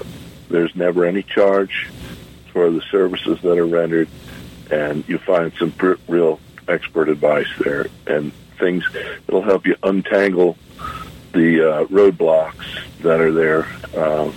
there's 0.49 0.75
never 0.75 1.05
any 1.05 1.23
charge 1.23 1.89
for 2.51 2.69
the 2.69 2.81
services 2.91 3.41
that 3.41 3.57
are 3.57 3.65
rendered, 3.65 4.07
and 4.71 5.07
you 5.07 5.17
find 5.17 5.51
some 5.59 5.71
pr- 5.71 5.95
real 6.07 6.39
expert 6.67 7.09
advice 7.09 7.49
there 7.59 7.87
and 8.07 8.31
things 8.57 8.87
that'll 9.25 9.41
help 9.41 9.67
you 9.67 9.75
untangle 9.83 10.57
the 11.35 11.61
uh, 11.61 11.85
roadblocks 11.85 12.65
that 13.01 13.21
are 13.21 13.31
there 13.31 13.67
uh, 13.95 14.31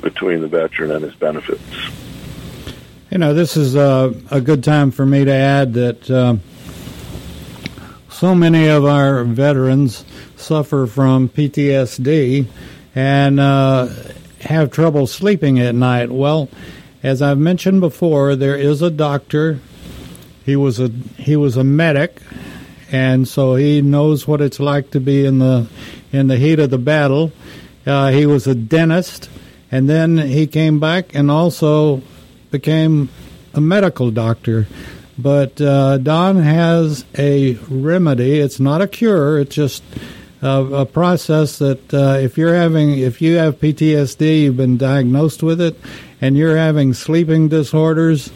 between 0.00 0.40
the 0.40 0.48
veteran 0.48 0.92
and 0.92 1.02
his 1.04 1.14
benefits. 1.14 1.62
You 3.10 3.18
know, 3.18 3.34
this 3.34 3.56
is 3.56 3.74
a, 3.74 4.14
a 4.30 4.40
good 4.40 4.62
time 4.62 4.90
for 4.90 5.06
me 5.06 5.24
to 5.24 5.32
add 5.32 5.72
that 5.74 6.10
uh, 6.10 6.36
so 8.10 8.34
many 8.34 8.68
of 8.68 8.84
our 8.84 9.24
veterans 9.24 10.04
suffer 10.36 10.86
from 10.86 11.28
PTSD 11.28 12.46
and 12.94 13.40
uh, 13.40 13.88
have 14.40 14.70
trouble 14.70 15.06
sleeping 15.06 15.58
at 15.58 15.74
night. 15.74 16.10
Well, 16.10 16.48
as 17.02 17.22
I've 17.22 17.38
mentioned 17.38 17.80
before, 17.80 18.36
there 18.36 18.56
is 18.56 18.82
a 18.82 18.90
doctor. 18.90 19.58
He 20.44 20.56
was 20.56 20.78
a 20.78 20.88
he 21.16 21.36
was 21.36 21.56
a 21.56 21.64
medic, 21.64 22.20
and 22.90 23.26
so 23.26 23.54
he 23.54 23.82
knows 23.82 24.26
what 24.26 24.40
it's 24.40 24.60
like 24.60 24.90
to 24.90 25.00
be 25.00 25.24
in 25.24 25.38
the 25.38 25.68
in 26.12 26.28
the 26.28 26.36
heat 26.36 26.58
of 26.58 26.70
the 26.70 26.78
battle. 26.78 27.32
Uh, 27.86 28.10
he 28.10 28.26
was 28.26 28.46
a 28.46 28.54
dentist, 28.54 29.28
and 29.70 29.88
then 29.88 30.16
he 30.18 30.46
came 30.46 30.80
back 30.80 31.14
and 31.14 31.30
also 31.30 32.02
became 32.50 33.08
a 33.52 33.60
medical 33.60 34.10
doctor. 34.10 34.66
But 35.18 35.60
uh, 35.60 35.98
Don 35.98 36.36
has 36.36 37.04
a 37.16 37.54
remedy. 37.68 38.40
It's 38.40 38.58
not 38.58 38.80
a 38.80 38.88
cure. 38.88 39.38
It's 39.38 39.54
just 39.54 39.82
a, 40.42 40.62
a 40.62 40.86
process 40.86 41.58
that 41.58 41.94
uh, 41.94 42.18
if 42.20 42.36
you're 42.36 42.54
having, 42.54 42.98
if 42.98 43.22
you 43.22 43.36
have 43.36 43.60
PTSD, 43.60 44.42
you've 44.42 44.56
been 44.56 44.76
diagnosed 44.76 45.42
with 45.42 45.60
it, 45.60 45.76
and 46.20 46.36
you're 46.36 46.56
having 46.56 46.94
sleeping 46.94 47.48
disorders, 47.48 48.30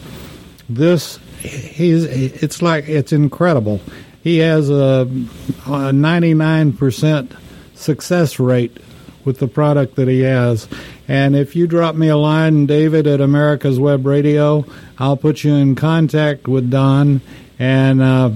this 0.69 1.19
he's 1.39 2.03
it's 2.03 2.61
like 2.61 2.87
it's 2.87 3.11
incredible. 3.11 3.81
He 4.23 4.39
has 4.39 4.69
a, 4.69 5.01
a 5.01 5.91
99% 5.91 7.35
success 7.73 8.39
rate 8.39 8.77
with 9.25 9.39
the 9.39 9.47
product 9.47 9.95
that 9.95 10.07
he 10.07 10.21
has. 10.21 10.67
And 11.07 11.35
if 11.35 11.55
you 11.55 11.67
drop 11.67 11.95
me 11.95 12.09
a 12.09 12.17
line, 12.17 12.65
David 12.65 13.07
at 13.07 13.21
America's 13.21 13.79
Web 13.79 14.05
Radio, 14.05 14.65
I'll 14.97 15.17
put 15.17 15.43
you 15.43 15.53
in 15.53 15.75
contact 15.75 16.47
with 16.47 16.69
Don. 16.69 17.21
And, 17.57 18.01
uh, 18.01 18.31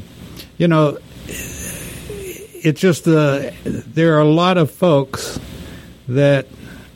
you 0.57 0.67
know, 0.67 0.97
it's 1.27 2.79
just 2.79 3.07
uh, 3.07 3.51
there 3.63 4.15
are 4.15 4.21
a 4.21 4.25
lot 4.25 4.57
of 4.57 4.71
folks 4.71 5.39
that 6.07 6.47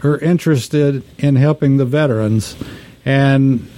are 0.04 0.18
interested 0.20 1.04
in 1.18 1.36
helping 1.36 1.78
the 1.78 1.86
veterans. 1.86 2.56
And 3.04 3.70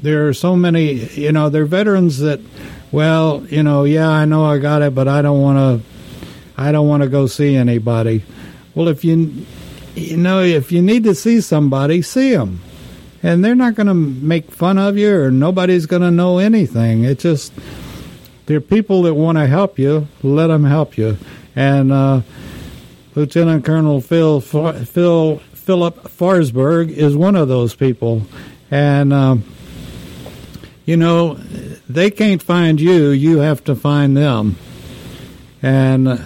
there 0.00 0.28
are 0.28 0.34
so 0.34 0.56
many, 0.56 0.92
you 1.14 1.32
know, 1.32 1.48
there 1.48 1.62
are 1.62 1.66
veterans 1.66 2.18
that 2.18 2.40
well, 2.94 3.44
you 3.50 3.64
know, 3.64 3.82
yeah, 3.82 4.08
I 4.08 4.24
know 4.24 4.44
I 4.44 4.58
got 4.58 4.80
it, 4.82 4.94
but 4.94 5.08
I 5.08 5.20
don't 5.20 5.42
want 5.42 5.58
to. 5.82 5.88
I 6.56 6.70
don't 6.70 6.86
want 6.86 7.02
to 7.02 7.08
go 7.08 7.26
see 7.26 7.56
anybody. 7.56 8.22
Well, 8.76 8.86
if 8.86 9.04
you, 9.04 9.46
you 9.96 10.16
know, 10.16 10.40
if 10.40 10.70
you 10.70 10.80
need 10.80 11.02
to 11.02 11.14
see 11.16 11.40
somebody, 11.40 12.02
see 12.02 12.36
them, 12.36 12.60
and 13.20 13.44
they're 13.44 13.56
not 13.56 13.74
going 13.74 13.88
to 13.88 13.94
make 13.94 14.52
fun 14.52 14.78
of 14.78 14.96
you, 14.96 15.12
or 15.12 15.32
nobody's 15.32 15.86
going 15.86 16.02
to 16.02 16.12
know 16.12 16.38
anything. 16.38 17.02
It's 17.02 17.24
just 17.24 17.52
there 18.46 18.58
are 18.58 18.60
people 18.60 19.02
that 19.02 19.14
want 19.14 19.38
to 19.38 19.48
help 19.48 19.76
you. 19.76 20.06
Let 20.22 20.46
them 20.46 20.62
help 20.62 20.96
you, 20.96 21.18
and 21.56 21.90
uh, 21.90 22.20
Lieutenant 23.16 23.64
Colonel 23.64 24.00
Phil 24.00 24.40
Phil 24.40 25.38
Philip 25.38 26.00
Forsberg 26.04 26.90
is 26.90 27.16
one 27.16 27.34
of 27.34 27.48
those 27.48 27.74
people, 27.74 28.22
and. 28.70 29.12
Um, 29.12 29.53
you 30.84 30.96
know, 30.96 31.34
they 31.88 32.10
can't 32.10 32.42
find 32.42 32.80
you, 32.80 33.10
you 33.10 33.38
have 33.38 33.64
to 33.64 33.74
find 33.74 34.16
them. 34.16 34.56
And 35.62 36.20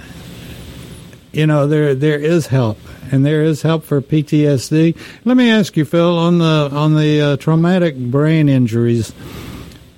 you 1.32 1.46
know, 1.46 1.66
there 1.66 1.94
there 1.94 2.18
is 2.18 2.48
help 2.48 2.78
and 3.12 3.24
there 3.24 3.42
is 3.42 3.62
help 3.62 3.84
for 3.84 4.00
PTSD. 4.00 4.96
Let 5.24 5.36
me 5.36 5.50
ask 5.50 5.76
you, 5.76 5.84
Phil, 5.84 6.18
on 6.18 6.38
the 6.38 6.70
on 6.72 6.96
the 6.96 7.20
uh, 7.20 7.36
traumatic 7.36 7.96
brain 7.96 8.48
injuries, 8.48 9.12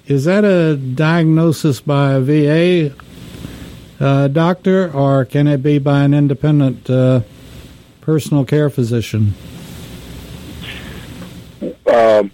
is 0.07 0.25
that 0.25 0.45
a 0.45 0.77
diagnosis 0.77 1.81
by 1.81 2.13
a 2.13 2.21
VA 2.21 2.95
uh, 4.01 4.29
doctor, 4.29 4.93
or 4.93 5.25
can 5.25 5.47
it 5.47 5.63
be 5.63 5.79
by 5.79 6.03
an 6.03 6.15
independent 6.15 6.89
uh, 6.89 7.21
personal 8.01 8.45
care 8.45 8.71
physician? 8.71 9.35
Um, 11.87 12.31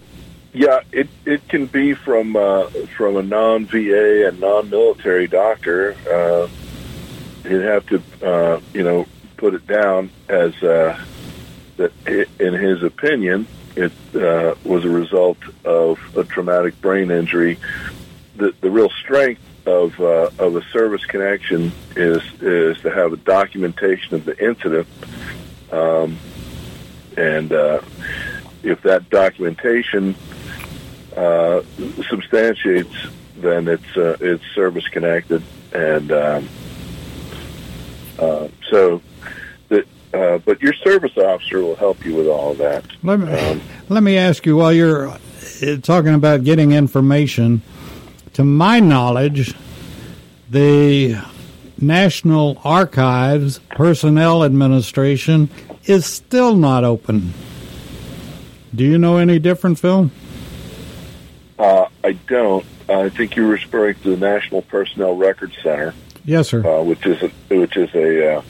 yeah, 0.56 0.80
it 0.90 1.08
it 1.26 1.46
can 1.48 1.66
be 1.66 1.92
from 1.92 2.34
uh, 2.34 2.68
from 2.96 3.16
a 3.16 3.22
non 3.22 3.66
VA 3.66 4.26
and 4.26 4.40
non 4.40 4.70
military 4.70 5.26
doctor. 5.26 5.94
Uh, 6.10 6.48
you'd 7.44 7.62
have 7.62 7.86
to 7.88 8.02
uh, 8.22 8.60
you 8.72 8.82
know 8.82 9.06
put 9.36 9.52
it 9.52 9.66
down 9.66 10.10
as 10.30 10.54
uh, 10.62 10.98
that 11.76 11.92
in 12.40 12.54
his 12.54 12.82
opinion 12.82 13.46
it 13.76 13.92
uh, 14.14 14.54
was 14.64 14.86
a 14.86 14.88
result 14.88 15.36
of 15.66 15.98
a 16.16 16.24
traumatic 16.24 16.80
brain 16.80 17.10
injury. 17.10 17.58
The 18.36 18.54
the 18.62 18.70
real 18.70 18.90
strength 18.90 19.42
of 19.66 20.00
uh, 20.00 20.30
of 20.38 20.56
a 20.56 20.62
service 20.70 21.04
connection 21.04 21.70
is 21.96 22.22
is 22.40 22.80
to 22.80 22.90
have 22.90 23.12
a 23.12 23.18
documentation 23.18 24.14
of 24.14 24.24
the 24.24 24.42
incident, 24.42 24.88
um, 25.70 26.16
and 27.14 27.52
uh, 27.52 27.82
if 28.62 28.80
that 28.82 29.10
documentation 29.10 30.16
uh, 31.16 31.62
substantiates, 32.08 32.94
then 33.36 33.68
it's 33.68 33.96
uh, 33.96 34.16
it's 34.20 34.44
service 34.54 34.86
connected, 34.88 35.42
and 35.72 36.12
um, 36.12 36.48
uh, 38.18 38.48
so 38.70 39.00
that. 39.68 39.86
Uh, 40.14 40.38
but 40.38 40.62
your 40.62 40.72
service 40.72 41.16
officer 41.18 41.60
will 41.60 41.76
help 41.76 42.02
you 42.04 42.14
with 42.14 42.26
all 42.26 42.52
of 42.52 42.58
that. 42.58 42.84
Let 43.02 43.20
me 43.20 43.32
um, 43.32 43.60
let 43.88 44.02
me 44.02 44.16
ask 44.16 44.46
you 44.46 44.56
while 44.56 44.72
you're 44.72 45.08
uh, 45.08 45.18
talking 45.82 46.14
about 46.14 46.44
getting 46.44 46.72
information. 46.72 47.62
To 48.34 48.44
my 48.44 48.80
knowledge, 48.80 49.54
the 50.50 51.16
National 51.78 52.60
Archives 52.64 53.58
Personnel 53.70 54.44
Administration 54.44 55.50
is 55.84 56.06
still 56.06 56.56
not 56.56 56.84
open. 56.84 57.32
Do 58.74 58.84
you 58.84 58.98
know 58.98 59.16
any 59.16 59.38
different, 59.38 59.78
Phil? 59.78 60.10
I 62.06 62.12
don't. 62.12 62.64
I 62.88 63.08
think 63.08 63.34
you're 63.34 63.48
referring 63.48 63.96
to 63.96 64.14
the 64.14 64.16
National 64.16 64.62
Personnel 64.62 65.16
Records 65.16 65.56
Center. 65.60 65.92
Yes, 66.24 66.50
sir. 66.50 66.64
Uh, 66.64 66.84
which 66.84 67.04
is 67.04 67.20
a, 67.20 67.28
which 67.52 67.76
is 67.76 67.92
a 67.96 68.36
uh, 68.36 68.42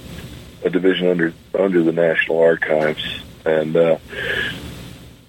a 0.63 0.69
division 0.69 1.09
under 1.09 1.33
under 1.59 1.83
the 1.83 1.93
National 1.93 2.41
Archives, 2.41 3.03
and 3.47 3.75
uh, 3.75 3.97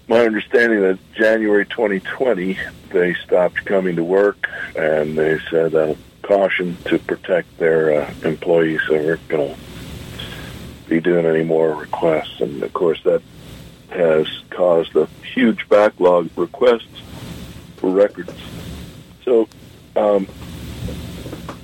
my 0.08 0.26
understanding 0.26 0.82
that 0.82 0.98
January 1.14 1.64
2020 1.64 2.58
they 2.90 3.14
stopped 3.14 3.64
coming 3.64 3.96
to 3.96 4.04
work, 4.04 4.46
and 4.76 5.16
they 5.16 5.38
said 5.50 5.74
uh, 5.74 5.94
caution 6.20 6.76
to 6.84 6.98
protect 6.98 7.56
their 7.56 8.02
uh, 8.02 8.14
employees, 8.24 8.82
so 8.86 8.92
we're 8.92 9.16
going 9.28 9.54
to 9.54 9.60
be 10.86 11.00
doing 11.00 11.24
any 11.24 11.44
more 11.44 11.74
requests, 11.74 12.42
and 12.42 12.62
of 12.62 12.74
course 12.74 13.02
that 13.04 13.22
has 13.88 14.26
caused 14.50 14.94
a 14.96 15.06
huge 15.22 15.66
backlog 15.70 16.26
of 16.26 16.36
requests 16.36 17.00
for 17.78 17.90
records. 17.90 18.32
So, 19.24 19.48
um, 19.96 20.28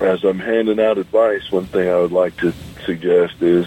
as 0.01 0.25
I'm 0.25 0.39
handing 0.39 0.81
out 0.81 0.99
advice, 0.99 1.51
one 1.51 1.67
thing 1.67 1.89
I 1.89 1.97
would 1.97 2.13
like 2.13 2.37
to 2.39 2.53
suggest 2.85 3.41
is 3.41 3.67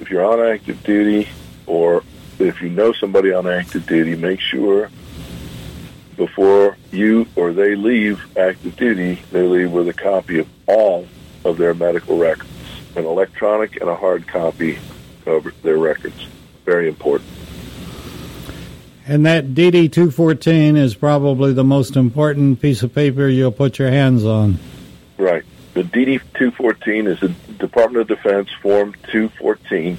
if 0.00 0.10
you're 0.10 0.24
on 0.24 0.40
active 0.40 0.82
duty 0.84 1.28
or 1.66 2.02
if 2.38 2.62
you 2.62 2.68
know 2.68 2.92
somebody 2.92 3.32
on 3.32 3.46
active 3.46 3.86
duty, 3.86 4.16
make 4.16 4.40
sure 4.40 4.90
before 6.16 6.76
you 6.92 7.26
or 7.36 7.52
they 7.52 7.74
leave 7.74 8.20
active 8.36 8.76
duty, 8.76 9.22
they 9.32 9.42
leave 9.42 9.72
with 9.72 9.88
a 9.88 9.92
copy 9.92 10.38
of 10.38 10.48
all 10.66 11.06
of 11.44 11.56
their 11.56 11.74
medical 11.74 12.18
records, 12.18 12.50
an 12.96 13.04
electronic 13.04 13.80
and 13.80 13.88
a 13.88 13.96
hard 13.96 14.26
copy 14.26 14.78
of 15.26 15.50
their 15.62 15.78
records. 15.78 16.26
Very 16.64 16.88
important. 16.88 17.28
And 19.10 19.26
that 19.26 19.54
DD 19.54 19.90
214 19.90 20.76
is 20.76 20.94
probably 20.94 21.52
the 21.52 21.64
most 21.64 21.96
important 21.96 22.60
piece 22.60 22.84
of 22.84 22.94
paper 22.94 23.26
you'll 23.26 23.50
put 23.50 23.76
your 23.76 23.90
hands 23.90 24.24
on. 24.24 24.60
Right. 25.18 25.42
The 25.74 25.82
DD 25.82 26.20
214 26.34 27.08
is 27.08 27.18
the 27.18 27.30
Department 27.58 28.02
of 28.02 28.06
Defense 28.16 28.50
Form 28.62 28.94
214, 29.10 29.98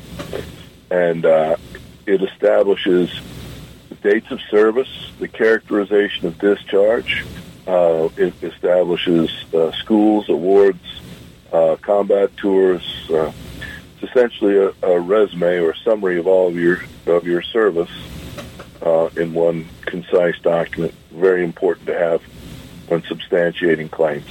and 0.92 1.26
uh, 1.26 1.58
it 2.06 2.22
establishes 2.22 3.12
the 3.90 3.96
dates 3.96 4.32
of 4.32 4.40
service, 4.50 5.12
the 5.20 5.28
characterization 5.28 6.28
of 6.28 6.40
discharge, 6.40 7.26
uh, 7.68 8.08
it 8.16 8.42
establishes 8.42 9.30
uh, 9.54 9.74
schools, 9.74 10.30
awards, 10.30 11.02
uh, 11.52 11.76
combat 11.82 12.38
tours. 12.38 13.10
Uh, 13.10 13.34
it's 14.00 14.10
essentially 14.10 14.56
a, 14.56 14.72
a 14.84 15.02
resume 15.02 15.60
or 15.60 15.76
summary 15.76 16.18
of 16.18 16.28
all 16.28 16.48
of 16.48 16.56
your 16.56 16.82
of 17.08 17.26
your 17.26 17.42
service 17.42 17.92
uh, 18.82 19.10
in 19.16 19.34
one 19.34 19.68
concise 19.82 20.40
document. 20.40 20.94
Very 21.12 21.44
important 21.44 21.88
to 21.88 21.98
have 21.98 22.22
when 22.88 23.02
substantiating 23.04 23.92
claims. 23.92 24.28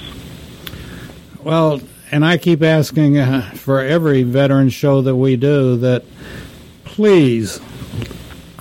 Well, 1.43 1.81
and 2.11 2.25
I 2.25 2.37
keep 2.37 2.61
asking 2.61 3.17
uh, 3.17 3.51
for 3.51 3.79
every 3.79 4.23
veteran 4.23 4.69
show 4.69 5.01
that 5.01 5.15
we 5.15 5.35
do 5.37 5.77
that 5.77 6.03
please, 6.83 7.59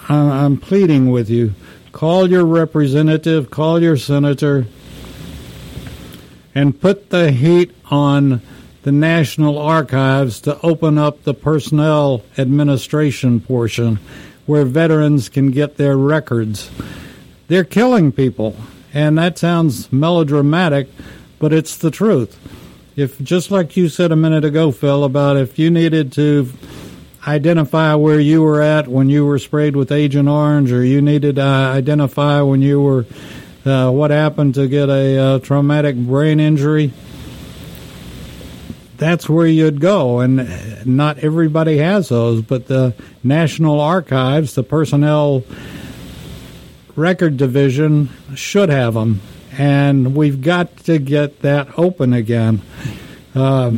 I'm 0.08 0.56
pleading 0.56 1.10
with 1.10 1.28
you, 1.28 1.54
call 1.92 2.30
your 2.30 2.44
representative, 2.44 3.50
call 3.50 3.82
your 3.82 3.96
senator, 3.96 4.66
and 6.54 6.80
put 6.80 7.10
the 7.10 7.32
heat 7.32 7.72
on 7.90 8.40
the 8.82 8.92
National 8.92 9.58
Archives 9.58 10.40
to 10.42 10.58
open 10.62 10.96
up 10.96 11.24
the 11.24 11.34
personnel 11.34 12.22
administration 12.38 13.40
portion 13.40 13.98
where 14.50 14.64
veterans 14.64 15.28
can 15.28 15.52
get 15.52 15.76
their 15.76 15.96
records. 15.96 16.72
They're 17.46 17.62
killing 17.62 18.10
people, 18.10 18.56
and 18.92 19.16
that 19.16 19.38
sounds 19.38 19.92
melodramatic, 19.92 20.88
but 21.38 21.52
it's 21.52 21.76
the 21.76 21.92
truth. 21.92 22.36
If 22.96 23.22
just 23.22 23.52
like 23.52 23.76
you 23.76 23.88
said 23.88 24.10
a 24.10 24.16
minute 24.16 24.44
ago, 24.44 24.72
Phil, 24.72 25.04
about 25.04 25.36
if 25.36 25.56
you 25.56 25.70
needed 25.70 26.10
to 26.14 26.50
identify 27.24 27.94
where 27.94 28.18
you 28.18 28.42
were 28.42 28.60
at 28.60 28.88
when 28.88 29.08
you 29.08 29.24
were 29.24 29.38
sprayed 29.38 29.76
with 29.76 29.92
Agent 29.92 30.28
Orange, 30.28 30.72
or 30.72 30.84
you 30.84 31.00
needed 31.00 31.36
to 31.36 31.42
identify 31.42 32.42
when 32.42 32.60
you 32.60 32.80
were 32.80 33.06
uh, 33.64 33.88
what 33.92 34.10
happened 34.10 34.56
to 34.56 34.66
get 34.66 34.88
a 34.88 35.16
uh, 35.16 35.38
traumatic 35.38 35.94
brain 35.94 36.40
injury, 36.40 36.92
that's 39.00 39.28
where 39.28 39.46
you'd 39.46 39.80
go. 39.80 40.20
And 40.20 40.86
not 40.86 41.18
everybody 41.18 41.78
has 41.78 42.10
those, 42.10 42.42
but 42.42 42.68
the 42.68 42.94
National 43.24 43.80
Archives, 43.80 44.54
the 44.54 44.62
Personnel 44.62 45.42
Record 46.94 47.36
Division, 47.36 48.10
should 48.36 48.68
have 48.68 48.94
them. 48.94 49.20
And 49.58 50.14
we've 50.14 50.42
got 50.42 50.76
to 50.84 50.98
get 50.98 51.40
that 51.40 51.76
open 51.78 52.12
again. 52.12 52.60
Uh, 53.34 53.72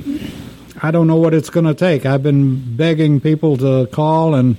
I 0.83 0.91
don't 0.91 1.07
know 1.07 1.17
what 1.17 1.33
it's 1.33 1.51
going 1.51 1.67
to 1.67 1.75
take. 1.75 2.05
I've 2.05 2.23
been 2.23 2.77
begging 2.77 3.21
people 3.21 3.57
to 3.59 3.87
call 3.87 4.35
and 4.35 4.57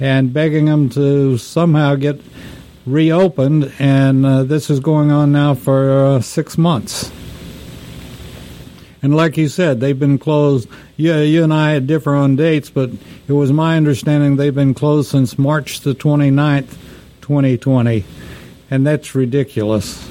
and 0.00 0.32
begging 0.32 0.66
them 0.66 0.88
to 0.90 1.36
somehow 1.38 1.96
get 1.96 2.20
reopened, 2.86 3.72
and 3.80 4.24
uh, 4.24 4.44
this 4.44 4.70
is 4.70 4.78
going 4.78 5.10
on 5.10 5.32
now 5.32 5.54
for 5.54 5.90
uh, 5.90 6.20
six 6.20 6.56
months. 6.56 7.10
And 9.00 9.14
like 9.16 9.36
you 9.36 9.48
said, 9.48 9.80
they've 9.80 9.98
been 9.98 10.18
closed. 10.18 10.68
Yeah, 10.96 11.20
you 11.20 11.44
and 11.44 11.54
I 11.54 11.78
differ 11.78 12.14
on 12.14 12.36
dates, 12.36 12.68
but 12.68 12.90
it 13.28 13.32
was 13.32 13.52
my 13.52 13.76
understanding 13.76 14.36
they've 14.36 14.54
been 14.54 14.74
closed 14.74 15.10
since 15.10 15.38
March 15.38 15.80
the 15.80 15.94
29th, 15.94 16.76
2020. 17.20 18.04
And 18.70 18.86
that's 18.86 19.14
ridiculous. 19.14 20.08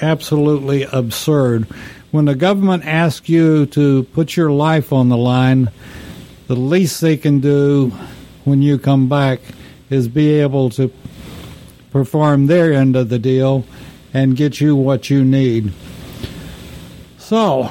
absolutely 0.00 0.84
absurd. 0.84 1.64
When 2.10 2.24
the 2.24 2.34
government 2.34 2.84
asks 2.86 3.28
you 3.28 3.66
to 3.66 4.04
put 4.04 4.36
your 4.36 4.50
life 4.50 4.92
on 4.92 5.08
the 5.08 5.16
line, 5.16 5.70
the 6.46 6.56
least 6.56 7.00
they 7.00 7.16
can 7.16 7.40
do 7.40 7.92
when 8.44 8.62
you 8.62 8.78
come 8.78 9.08
back 9.08 9.40
is 9.90 10.08
be 10.08 10.40
able 10.40 10.70
to 10.70 10.92
perform 11.90 12.46
their 12.46 12.72
end 12.72 12.96
of 12.96 13.08
the 13.08 13.18
deal 13.18 13.64
and 14.14 14.36
get 14.36 14.60
you 14.60 14.74
what 14.74 15.10
you 15.10 15.24
need. 15.24 15.72
So, 17.28 17.70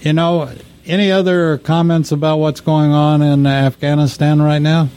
you 0.00 0.12
know, 0.12 0.48
any 0.86 1.10
other 1.10 1.58
comments 1.58 2.12
about 2.12 2.36
what's 2.36 2.60
going 2.60 2.92
on 2.92 3.20
in 3.20 3.48
Afghanistan 3.48 4.40
right 4.40 4.62
now? 4.62 4.90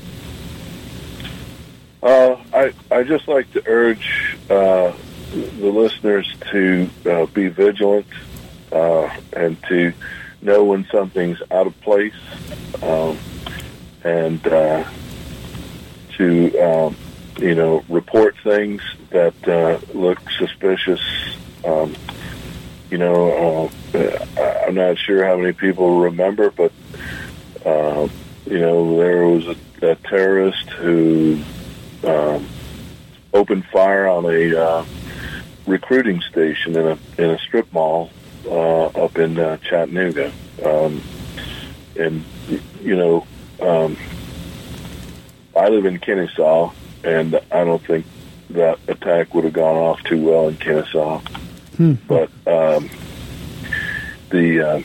Uh, 2.04 2.36
I 2.54 2.72
I 2.92 3.02
just 3.02 3.28
like 3.28 3.52
to 3.54 3.64
urge 3.66 4.38
uh, 4.48 4.94
the 5.32 5.72
listeners 5.72 6.32
to 6.52 6.88
uh, 7.08 7.26
be 7.26 7.48
vigilant 7.48 8.06
uh, 8.72 9.10
and 9.34 9.58
to 9.70 9.92
know 10.44 10.64
when 10.64 10.86
something's 10.92 11.42
out 11.50 11.66
of 11.66 11.82
place, 11.82 12.14
um, 12.84 13.18
and 14.04 14.48
uh, 14.48 14.84
to 16.18 16.60
um, 16.60 16.96
you 17.40 17.56
know 17.56 17.84
report 17.90 18.36
things 18.44 18.84
that 19.10 19.48
uh, 19.48 19.80
look 19.98 20.20
suspicious. 20.38 21.02
Um, 21.64 21.96
you 22.96 23.00
know, 23.00 23.70
uh, 23.94 24.64
I'm 24.66 24.76
not 24.76 24.98
sure 24.98 25.26
how 25.26 25.36
many 25.36 25.52
people 25.52 26.00
remember, 26.00 26.50
but 26.50 26.72
uh, 27.66 28.08
you 28.46 28.60
know 28.60 28.98
there 28.98 29.28
was 29.28 29.48
a, 29.48 29.92
a 29.92 29.96
terrorist 29.96 30.70
who 30.70 31.38
um, 32.06 32.48
opened 33.34 33.66
fire 33.66 34.08
on 34.08 34.24
a 34.24 34.56
uh, 34.58 34.86
recruiting 35.68 36.22
station 36.22 36.78
in 36.78 36.88
a 36.88 36.98
in 37.18 37.32
a 37.32 37.40
strip 37.40 37.74
mall 37.74 38.12
uh, 38.48 38.86
up 38.86 39.18
in 39.18 39.38
uh, 39.38 39.58
Chattanooga, 39.58 40.32
um, 40.64 41.02
and 42.00 42.24
you 42.82 42.96
know, 42.96 43.28
um, 43.60 43.98
I 45.54 45.68
live 45.68 45.86
in 45.86 46.00
Kennesaw, 46.00 46.72
and 47.04 47.36
I 47.52 47.66
don't 47.66 47.86
think 47.86 48.06
that 48.52 48.80
attack 48.88 49.34
would 49.34 49.44
have 49.44 49.52
gone 49.52 49.76
off 49.76 50.02
too 50.04 50.24
well 50.24 50.48
in 50.48 50.56
Kennesaw, 50.56 51.22
Hmm. 51.78 51.94
but 52.08 52.30
um, 52.48 52.90
the 54.30 54.62
uh, 54.62 54.82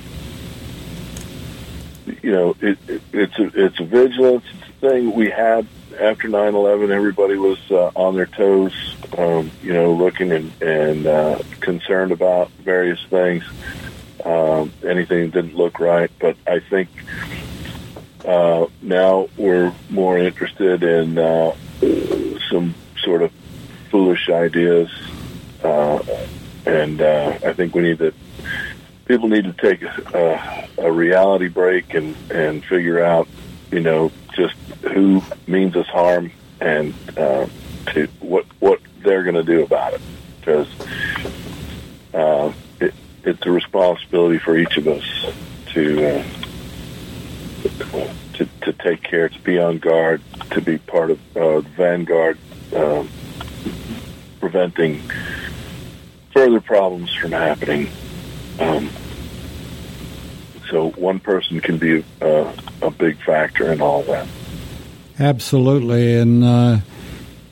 you 2.22 2.32
know 2.32 2.57
it, 2.61 2.78
it, 2.88 3.03
it's 3.12 3.38
a 3.38 3.64
it's 3.66 3.80
a 3.80 3.84
vigilance 3.84 4.45
thing 4.80 5.12
we 5.12 5.30
had 5.30 5.66
after 5.99 6.28
9/11. 6.28 6.91
Everybody 6.91 7.36
was 7.36 7.59
uh, 7.70 7.91
on 7.95 8.16
their 8.16 8.26
toes, 8.26 8.72
um, 9.16 9.51
you 9.62 9.72
know, 9.72 9.93
looking 9.93 10.32
and 10.32 10.62
and 10.62 11.07
uh, 11.07 11.38
concerned 11.61 12.12
about 12.12 12.51
various 12.53 13.03
things. 13.07 13.45
Um, 14.24 14.72
anything 14.84 15.30
didn't 15.30 15.55
look 15.55 15.80
right, 15.80 16.11
but 16.18 16.36
I 16.47 16.61
think 16.61 16.88
uh, 18.24 18.66
now 18.82 19.28
we're 19.36 19.72
more 19.88 20.18
interested 20.18 20.82
in 20.82 21.18
uh, 21.18 21.55
some 22.51 22.74
sort 23.03 23.22
of 23.22 23.32
foolish 23.91 24.28
ideas, 24.28 24.91
uh, 25.64 26.03
and 26.66 27.00
uh, 27.00 27.38
I 27.44 27.52
think 27.52 27.74
we 27.74 27.82
need 27.82 27.98
to. 27.98 28.12
People 29.06 29.28
need 29.28 29.44
to 29.44 29.52
take 29.52 29.82
a, 29.82 30.68
a 30.78 30.92
reality 30.92 31.48
break 31.48 31.94
and 31.94 32.14
and 32.30 32.64
figure 32.64 33.02
out, 33.02 33.28
you 33.70 33.80
know, 33.80 34.12
just 34.34 34.54
who 34.92 35.22
means 35.46 35.74
us 35.76 35.86
harm 35.86 36.30
and 36.61 36.94
uh, 37.18 37.46
to 37.92 38.06
what 38.20 38.46
what 38.61 38.80
they're 39.02 39.24
going 39.24 39.34
to 39.34 39.42
do 39.42 39.64
about 39.64 39.94
it, 39.94 40.00
because 40.38 40.68
uh, 42.14 42.52
it, 42.80 42.94
it's 43.24 43.44
a 43.46 43.50
responsibility 43.50 44.38
for 44.38 44.56
each 44.56 44.76
of 44.76 44.86
us 44.86 45.04
to. 45.72 46.18
Uh, 46.18 46.24
to, 48.34 48.48
to 48.62 48.72
take 48.72 49.02
care, 49.02 49.28
to 49.28 49.38
be 49.40 49.58
on 49.58 49.76
guard, 49.76 50.22
to 50.52 50.62
be 50.62 50.78
part 50.78 51.11
of 51.11 51.36
uh, 51.36 51.61
vanguard, 51.61 52.38
um, 52.74 53.06
preventing 54.40 55.02
further 56.33 56.61
problems 56.61 57.14
from 57.14 57.33
happening. 57.33 57.89
Um, 58.59 58.91
so 60.70 60.91
one 60.91 61.18
person 61.18 61.61
can 61.61 61.78
be 61.78 62.05
uh, 62.20 62.53
a 62.83 62.91
big 62.91 63.20
factor 63.22 63.72
in 63.72 63.81
all 63.81 64.03
that. 64.05 64.26
Absolutely, 65.18 66.16
and 66.16 66.45
uh, 66.45 66.78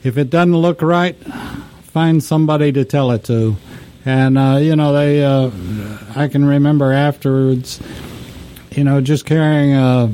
if 0.02 0.16
it 0.16 0.30
doesn't 0.30 0.56
look 0.56 0.80
right, 0.80 1.16
find 1.82 2.22
somebody 2.22 2.72
to 2.72 2.84
tell 2.84 3.10
it 3.10 3.24
to. 3.24 3.56
And 4.04 4.38
uh, 4.38 4.58
you 4.60 4.76
know, 4.76 4.92
they, 4.92 5.24
uh, 5.24 5.50
I 6.14 6.28
can 6.28 6.44
remember 6.44 6.92
afterwards, 6.92 7.80
you 8.70 8.84
know, 8.84 9.00
just 9.00 9.26
carrying 9.26 9.74
a, 9.74 10.04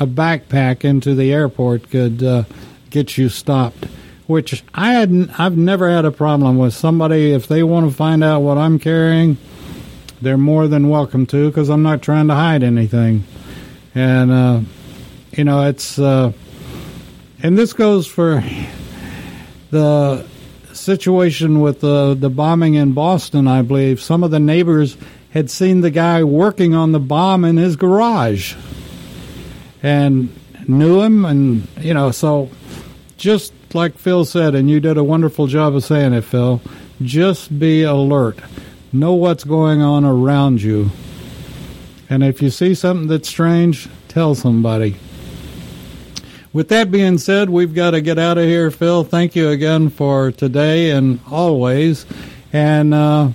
a 0.00 0.06
backpack 0.06 0.84
into 0.84 1.14
the 1.14 1.32
airport 1.32 1.90
could 1.90 2.22
uh, 2.22 2.44
get 2.90 3.18
you 3.18 3.28
stopped. 3.28 3.86
Which 4.26 4.64
I 4.74 4.94
hadn't, 4.94 5.38
I've 5.38 5.56
never 5.56 5.90
had 5.90 6.04
a 6.06 6.10
problem 6.10 6.56
with 6.56 6.72
somebody 6.72 7.32
if 7.32 7.46
they 7.46 7.62
want 7.62 7.88
to 7.90 7.94
find 7.94 8.24
out 8.24 8.40
what 8.40 8.56
I'm 8.56 8.78
carrying, 8.78 9.36
they're 10.22 10.38
more 10.38 10.66
than 10.66 10.88
welcome 10.88 11.26
to 11.26 11.50
because 11.50 11.68
I'm 11.68 11.82
not 11.82 12.00
trying 12.00 12.28
to 12.28 12.34
hide 12.34 12.62
anything. 12.62 13.24
And 13.94 14.30
uh, 14.30 14.60
you 15.32 15.44
know, 15.44 15.68
it's. 15.68 15.98
Uh, 15.98 16.32
and 17.42 17.58
this 17.58 17.74
goes 17.74 18.06
for 18.06 18.42
the 19.70 20.26
situation 20.72 21.60
with 21.60 21.80
the 21.80 22.14
the 22.14 22.30
bombing 22.30 22.74
in 22.74 22.92
Boston. 22.92 23.46
I 23.46 23.60
believe 23.60 24.00
some 24.00 24.24
of 24.24 24.30
the 24.30 24.40
neighbors 24.40 24.96
had 25.30 25.50
seen 25.50 25.82
the 25.82 25.90
guy 25.90 26.24
working 26.24 26.74
on 26.74 26.92
the 26.92 27.00
bomb 27.00 27.44
in 27.44 27.56
his 27.56 27.76
garage 27.76 28.54
and 29.82 30.34
knew 30.66 31.02
him, 31.02 31.24
and 31.24 31.68
you 31.80 31.92
know, 31.92 32.10
so 32.10 32.48
just 33.16 33.52
like 33.74 33.98
Phil 33.98 34.24
said, 34.24 34.54
and 34.54 34.70
you 34.70 34.80
did 34.80 34.96
a 34.96 35.04
wonderful 35.04 35.46
job 35.46 35.74
of 35.74 35.84
saying 35.84 36.12
it, 36.12 36.22
Phil. 36.22 36.60
Just 37.02 37.58
be 37.58 37.82
alert. 37.82 38.38
Know 38.92 39.14
what's 39.14 39.44
going 39.44 39.82
on 39.82 40.04
around 40.04 40.62
you. 40.62 40.90
And 42.08 42.22
if 42.22 42.40
you 42.42 42.50
see 42.50 42.74
something 42.74 43.08
that's 43.08 43.28
strange, 43.28 43.88
tell 44.08 44.34
somebody. 44.34 44.96
With 46.52 46.68
that 46.68 46.92
being 46.92 47.18
said, 47.18 47.50
we've 47.50 47.74
got 47.74 47.90
to 47.90 48.00
get 48.00 48.18
out 48.18 48.38
of 48.38 48.44
here, 48.44 48.70
Phil. 48.70 49.02
Thank 49.02 49.34
you 49.34 49.48
again 49.48 49.90
for 49.90 50.30
today 50.30 50.92
and 50.92 51.18
always. 51.28 52.06
And 52.52 52.94
uh, 52.94 53.30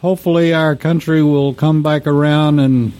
hopefully, 0.00 0.54
our 0.54 0.76
country 0.76 1.22
will 1.22 1.52
come 1.52 1.82
back 1.82 2.06
around 2.06 2.60
and 2.60 2.92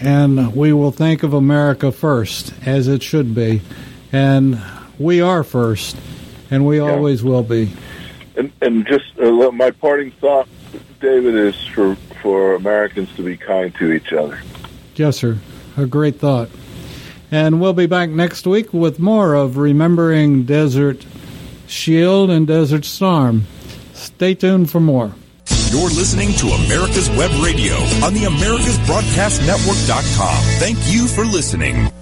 and 0.00 0.54
we 0.54 0.74
will 0.74 0.90
think 0.90 1.22
of 1.22 1.32
America 1.32 1.90
first, 1.90 2.52
as 2.66 2.86
it 2.86 3.02
should 3.02 3.34
be. 3.34 3.62
And 4.12 4.60
we 4.98 5.20
are 5.20 5.44
first, 5.44 5.96
and 6.50 6.66
we 6.66 6.78
always 6.78 7.22
will 7.22 7.42
be. 7.42 7.72
And, 8.36 8.52
and 8.60 8.86
just 8.86 9.18
uh, 9.18 9.50
my 9.50 9.70
parting 9.70 10.10
thought, 10.12 10.48
David, 11.00 11.34
is 11.34 11.56
for, 11.68 11.96
for 12.22 12.54
Americans 12.54 13.14
to 13.16 13.22
be 13.22 13.36
kind 13.36 13.74
to 13.76 13.92
each 13.92 14.12
other. 14.12 14.38
Yes, 14.94 15.18
sir. 15.18 15.38
A 15.76 15.86
great 15.86 16.16
thought. 16.16 16.48
And 17.30 17.60
we'll 17.60 17.72
be 17.72 17.86
back 17.86 18.10
next 18.10 18.46
week 18.46 18.72
with 18.72 18.98
more 18.98 19.34
of 19.34 19.56
Remembering 19.56 20.44
Desert 20.44 21.04
Shield 21.66 22.30
and 22.30 22.46
Desert 22.46 22.84
Storm. 22.84 23.44
Stay 23.92 24.34
tuned 24.34 24.70
for 24.70 24.80
more. 24.80 25.12
You're 25.70 25.90
listening 25.90 26.32
to 26.34 26.46
America's 26.46 27.10
Web 27.10 27.32
Radio 27.42 27.74
on 28.04 28.14
the 28.14 28.20
AmericasBroadcastNetwork.com. 28.20 30.42
Thank 30.60 30.78
you 30.86 31.08
for 31.08 31.24
listening. 31.24 31.90